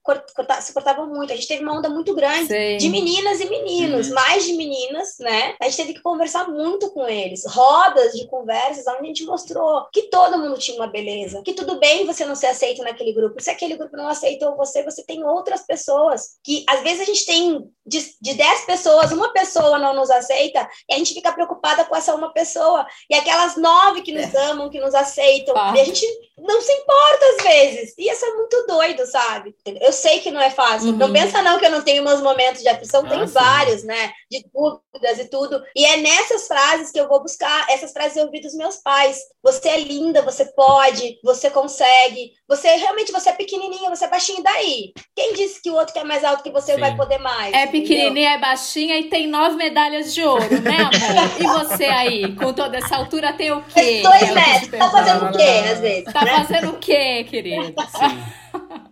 se 0.62 0.74
cortavam 0.74 1.08
muito. 1.08 1.32
A 1.32 1.36
gente 1.36 1.48
teve 1.48 1.64
uma 1.64 1.78
onda 1.78 1.90
muito 1.90 2.14
grande 2.16 2.48
Sim. 2.48 2.78
de 2.78 2.90
meninas 2.90 3.40
e 3.40 3.46
meninos, 3.50 4.08
uhum. 4.08 4.14
mais 4.14 4.46
de 4.46 4.54
meninas, 4.54 5.18
né? 5.20 5.56
A 5.62 5.66
gente 5.66 5.78
teve 5.78 5.94
que 5.94 6.02
conversar 6.02 6.48
muito 6.50 6.92
com 6.92 7.08
eles. 7.08 7.46
Rodas 7.46 8.14
de 8.14 8.28
conversas 8.28 8.88
onde 8.88 9.04
a 9.04 9.08
gente 9.08 9.26
mostrou 9.26 9.88
que 9.92 10.04
todo 10.04 10.38
mundo 10.38 10.58
tinha 10.58 10.78
uma 10.78 10.88
beleza, 10.88 11.42
que 11.44 11.54
tudo 11.54 11.80
bem 11.80 12.06
você 12.06 12.26
não 12.26 12.36
ser 12.36 12.48
aceito 12.48 12.84
naquele 12.84 13.14
grupo. 13.14 13.42
Se 13.42 13.50
aquele 13.50 13.76
grupo 13.76 13.96
não 13.96 14.08
aceitou 14.08 14.56
você, 14.56 14.84
você 14.84 15.04
tem 15.04 15.24
outras 15.24 15.66
pessoas. 15.66 16.38
Que 16.44 16.64
às 16.68 16.82
vezes 16.82 17.02
a 17.02 17.06
gente 17.06 17.26
tem 17.26 17.72
de, 17.86 18.16
de 18.22 18.34
10 18.34 18.66
pessoas, 18.66 19.12
uma 19.12 19.32
pessoa 19.34 19.78
não 19.78 19.94
nos 19.94 20.10
aceita 20.10 20.68
e 20.90 20.94
a 20.94 20.98
gente 20.98 21.14
fica 21.14 21.32
preocupada 21.32 21.86
com 21.86 21.96
essa 21.96 22.16
uma 22.16 22.32
pessoa. 22.34 22.86
E 23.10 23.16
aquelas 23.16 23.56
nove 23.58 24.02
que 24.02 24.12
nos 24.12 24.34
é. 24.34 24.46
amam, 24.46 24.70
que 24.70 24.80
nos 24.80 24.94
aceitam, 24.94 25.56
ah. 25.58 25.74
e 25.76 25.82
a 25.82 25.86
gente 25.86 26.06
não 26.38 26.62
se 26.62 26.72
importa 26.72 27.26
às 27.26 27.44
vezes. 27.44 27.94
E 27.98 28.10
isso 28.10 28.26
é 28.26 28.34
muito 28.36 28.66
doido, 28.68 29.06
sabe? 29.06 29.56
Eu 29.66 29.90
Eu 29.91 29.93
sei 29.93 30.19
que 30.19 30.32
não 30.32 30.39
é 30.39 30.49
fácil. 30.49 30.91
Uhum. 30.91 30.95
Não 30.95 31.12
pensa 31.12 31.41
não 31.41 31.60
que 31.60 31.65
eu 31.65 31.69
não 31.69 31.82
tenho 31.82 32.01
meus 32.01 32.21
momentos 32.21 32.62
de 32.62 32.69
aflição, 32.69 33.04
ah, 33.06 33.10
tenho 33.10 33.27
sim. 33.27 33.34
vários, 33.34 33.84
né? 33.84 34.13
De 34.32 34.41
dúvidas 34.54 35.19
e 35.19 35.25
tudo. 35.30 35.62
E 35.75 35.84
é 35.84 35.97
nessas 35.97 36.47
frases 36.47 36.91
que 36.91 36.99
eu 36.99 37.10
vou 37.10 37.21
buscar, 37.21 37.65
essas 37.69 37.91
frases 37.91 38.15
eu 38.15 38.23
ouvi 38.23 38.39
dos 38.39 38.54
meus 38.54 38.77
pais. 38.77 39.19
Você 39.43 39.67
é 39.67 39.82
linda, 39.82 40.21
você 40.21 40.45
pode, 40.45 41.19
você 41.21 41.49
consegue. 41.49 42.32
Você 42.47 42.73
realmente 42.75 43.12
você 43.12 43.32
é 43.32 43.34
pequenininha, 43.34 43.89
você 43.89 44.06
é 44.06 44.08
baixinha 44.08 44.41
daí. 44.41 44.93
Quem 45.13 45.34
disse 45.34 45.62
que 45.62 45.69
o 45.69 45.73
outro 45.73 45.91
que 45.93 45.99
é 45.99 46.06
mais 46.06 46.23
alto 46.23 46.41
que 46.41 46.51
você 46.51 46.75
sim. 46.75 46.80
vai 46.80 46.95
poder 46.95 47.17
mais? 47.17 47.54
É 47.54 47.67
pequenininha, 47.67 48.36
é 48.36 48.38
baixinha 48.38 48.97
e 48.97 49.10
tem 49.10 49.27
nove 49.27 49.58
medalhas 49.58 50.13
de 50.13 50.23
ouro, 50.23 50.62
né, 50.62 50.77
amor? 50.77 51.32
e 51.38 51.65
você 51.65 51.84
aí, 51.84 52.34
com 52.38 52.54
toda 52.54 52.77
essa 52.77 52.95
altura, 52.95 53.34
tem 53.34 53.51
o 53.51 53.62
quê? 53.63 54.01
Dois 54.01 54.34
metros. 54.34 54.80
Tá 54.80 54.89
fazendo 54.89 55.25
o 55.25 55.32
quê, 55.34 55.69
às 55.69 55.80
vezes? 55.82 56.13
Tá 56.13 56.23
né? 56.23 56.45
fazendo 56.45 56.69
o 56.69 56.80
quê, 56.80 57.25
querido? 57.25 57.73
Sim. 57.91 58.40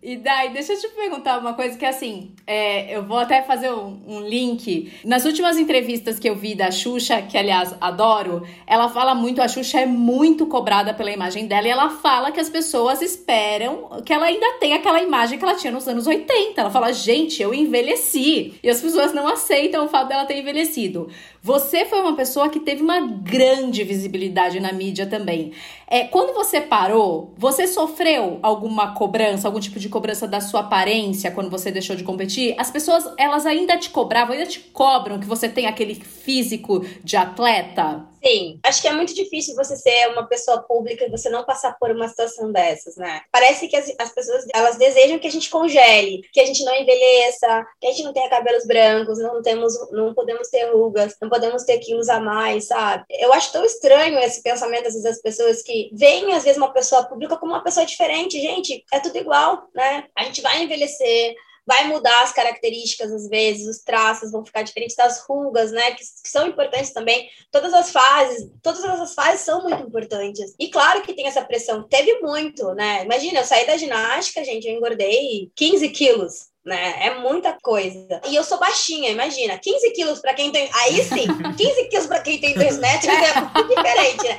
E 0.09 0.17
daí, 0.17 0.49
deixa 0.49 0.73
eu 0.73 0.79
te 0.79 0.87
perguntar 0.87 1.37
uma 1.37 1.53
coisa 1.53 1.77
que 1.77 1.85
assim, 1.85 2.31
é, 2.47 2.97
eu 2.97 3.03
vou 3.03 3.19
até 3.19 3.43
fazer 3.43 3.71
um, 3.71 3.95
um, 4.07 4.21
link. 4.21 4.91
Nas 5.05 5.23
últimas 5.23 5.55
entrevistas 5.55 6.17
que 6.17 6.27
eu 6.27 6.35
vi 6.35 6.55
da 6.55 6.71
Xuxa, 6.71 7.21
que 7.21 7.37
aliás 7.37 7.75
adoro, 7.79 8.41
ela 8.65 8.89
fala 8.89 9.13
muito, 9.13 9.39
a 9.39 9.47
Xuxa 9.47 9.81
é 9.81 9.85
muito 9.85 10.47
cobrada 10.47 10.95
pela 10.95 11.11
imagem 11.11 11.45
dela 11.45 11.67
e 11.67 11.69
ela 11.69 11.91
fala 11.91 12.31
que 12.31 12.39
as 12.39 12.49
pessoas 12.49 13.03
esperam 13.03 14.01
que 14.03 14.11
ela 14.11 14.25
ainda 14.25 14.53
tenha 14.59 14.77
aquela 14.77 14.99
imagem 14.99 15.37
que 15.37 15.45
ela 15.45 15.53
tinha 15.53 15.71
nos 15.71 15.87
anos 15.87 16.07
80. 16.07 16.59
Ela 16.59 16.71
fala, 16.71 16.91
gente, 16.91 17.39
eu 17.43 17.53
envelheci. 17.53 18.55
E 18.63 18.67
as 18.67 18.81
pessoas 18.81 19.13
não 19.13 19.27
aceitam 19.27 19.85
o 19.85 19.89
fato 19.89 20.07
dela 20.07 20.25
ter 20.25 20.39
envelhecido. 20.39 21.07
Você 21.41 21.85
foi 21.85 22.01
uma 22.01 22.15
pessoa 22.15 22.49
que 22.49 22.59
teve 22.59 22.83
uma 22.83 22.99
grande 22.99 23.83
visibilidade 23.83 24.59
na 24.59 24.73
mídia 24.73 25.05
também. 25.05 25.53
É, 25.87 26.03
quando 26.03 26.33
você 26.33 26.59
parou, 26.59 27.33
você 27.37 27.65
sofreu 27.65 28.39
alguma 28.41 28.93
cobrança, 28.93 29.47
algum 29.47 29.59
tipo 29.59 29.79
de 29.79 29.87
cobrança 29.87 30.27
da 30.27 30.41
sua 30.41 30.59
aparência 30.59 31.31
quando 31.31 31.49
você 31.49 31.71
deixou 31.71 31.95
de 31.95 32.03
competir? 32.03 32.55
As 32.57 32.69
pessoas, 32.69 33.09
elas 33.17 33.45
ainda 33.45 33.77
te 33.77 33.89
cobravam, 33.89 34.33
ainda 34.33 34.45
te 34.45 34.59
cobram 34.59 35.17
que 35.17 35.25
você 35.25 35.47
tem 35.47 35.65
aquele 35.65 35.95
físico 35.95 36.85
de 37.03 37.15
atleta? 37.15 38.05
Sim, 38.23 38.59
acho 38.63 38.81
que 38.81 38.87
é 38.87 38.91
muito 38.91 39.13
difícil 39.13 39.55
você 39.55 39.75
ser 39.75 40.09
uma 40.09 40.27
pessoa 40.27 40.61
pública 40.61 41.05
e 41.05 41.09
você 41.09 41.29
não 41.29 41.45
passar 41.45 41.77
por 41.79 41.91
uma 41.91 42.07
situação 42.07 42.51
dessas, 42.51 42.97
né? 42.97 43.21
Parece 43.31 43.67
que 43.67 43.75
as, 43.75 43.93
as 43.97 44.11
pessoas, 44.11 44.45
elas 44.53 44.77
desejam 44.77 45.17
que 45.19 45.27
a 45.27 45.31
gente 45.31 45.49
congele, 45.49 46.21
que 46.33 46.41
a 46.41 46.45
gente 46.45 46.63
não 46.63 46.75
envelheça, 46.75 47.65
que 47.79 47.87
a 47.87 47.91
gente 47.91 48.03
não 48.03 48.13
tenha 48.13 48.29
cabelos 48.29 48.65
brancos, 48.65 49.19
não 49.19 49.41
temos, 49.41 49.73
não 49.91 50.13
podemos 50.13 50.49
ter 50.49 50.65
rugas, 50.71 51.15
não 51.21 51.29
podemos 51.29 51.63
ter 51.63 51.79
quilos 51.79 52.09
a 52.09 52.19
mais, 52.19 52.65
sabe? 52.65 53.05
Eu 53.09 53.31
acho 53.33 53.51
tão 53.51 53.63
estranho 53.63 54.19
esse 54.19 54.43
pensamento, 54.43 54.87
às 54.87 54.93
vezes, 54.93 55.03
das 55.03 55.21
pessoas 55.21 55.61
que 55.61 55.89
veem, 55.93 56.33
às 56.33 56.43
vezes, 56.43 56.57
uma 56.57 56.73
pessoa 56.73 57.03
pública 57.03 57.37
como 57.37 57.53
uma 57.53 57.63
pessoa 57.63 57.85
diferente. 57.85 58.39
Gente, 58.39 58.83
é 58.91 58.99
tudo 58.99 59.17
igual, 59.17 59.67
né? 59.73 60.05
A 60.15 60.23
gente 60.25 60.41
vai 60.41 60.61
envelhecer, 60.61 61.35
vai 61.69 61.87
mudar 61.87 62.23
as 62.23 62.33
características 62.33 63.11
às 63.13 63.29
vezes, 63.29 63.67
os 63.67 63.83
traços 63.83 64.31
vão 64.31 64.43
ficar 64.43 64.63
diferentes 64.63 64.95
das 64.95 65.21
rugas, 65.21 65.71
né, 65.71 65.91
que, 65.91 65.99
que, 65.99 66.27
são 66.27 66.47
importantes 66.47 66.91
também. 66.91 67.29
Todas 67.51 67.71
as 67.75 67.91
fases, 67.91 68.49
todas 68.63 68.83
essas 68.83 69.13
fases 69.13 69.41
são 69.41 69.61
muito 69.61 69.83
importantes. 69.83 70.55
E 70.59 70.71
claro 70.71 71.03
que 71.03 71.13
tem 71.13 71.27
essa 71.27 71.45
pressão, 71.45 71.87
teve 71.87 72.21
muito, 72.21 72.73
né? 72.73 73.03
Imagina, 73.05 73.41
eu 73.41 73.45
saí 73.45 73.67
da 73.67 73.77
ginástica, 73.77 74.43
gente, 74.43 74.67
eu 74.67 74.73
engordei 74.73 75.51
15 75.55 75.89
quilos. 75.89 76.49
Né? 76.65 77.07
É 77.07 77.15
muita 77.19 77.57
coisa. 77.61 78.21
E 78.27 78.35
eu 78.35 78.43
sou 78.43 78.59
baixinha, 78.59 79.09
imagina. 79.09 79.57
15 79.57 79.91
quilos 79.91 80.19
para 80.19 80.33
quem 80.33 80.51
tem. 80.51 80.69
Aí 80.73 81.03
sim, 81.03 81.25
15 81.55 81.85
quilos 81.85 82.07
para 82.07 82.19
quem 82.19 82.39
tem 82.39 82.53
2 82.53 82.77
metros 82.77 83.13
é 83.13 83.41
muito 83.41 83.75
diferente, 83.75 84.23
né? 84.23 84.37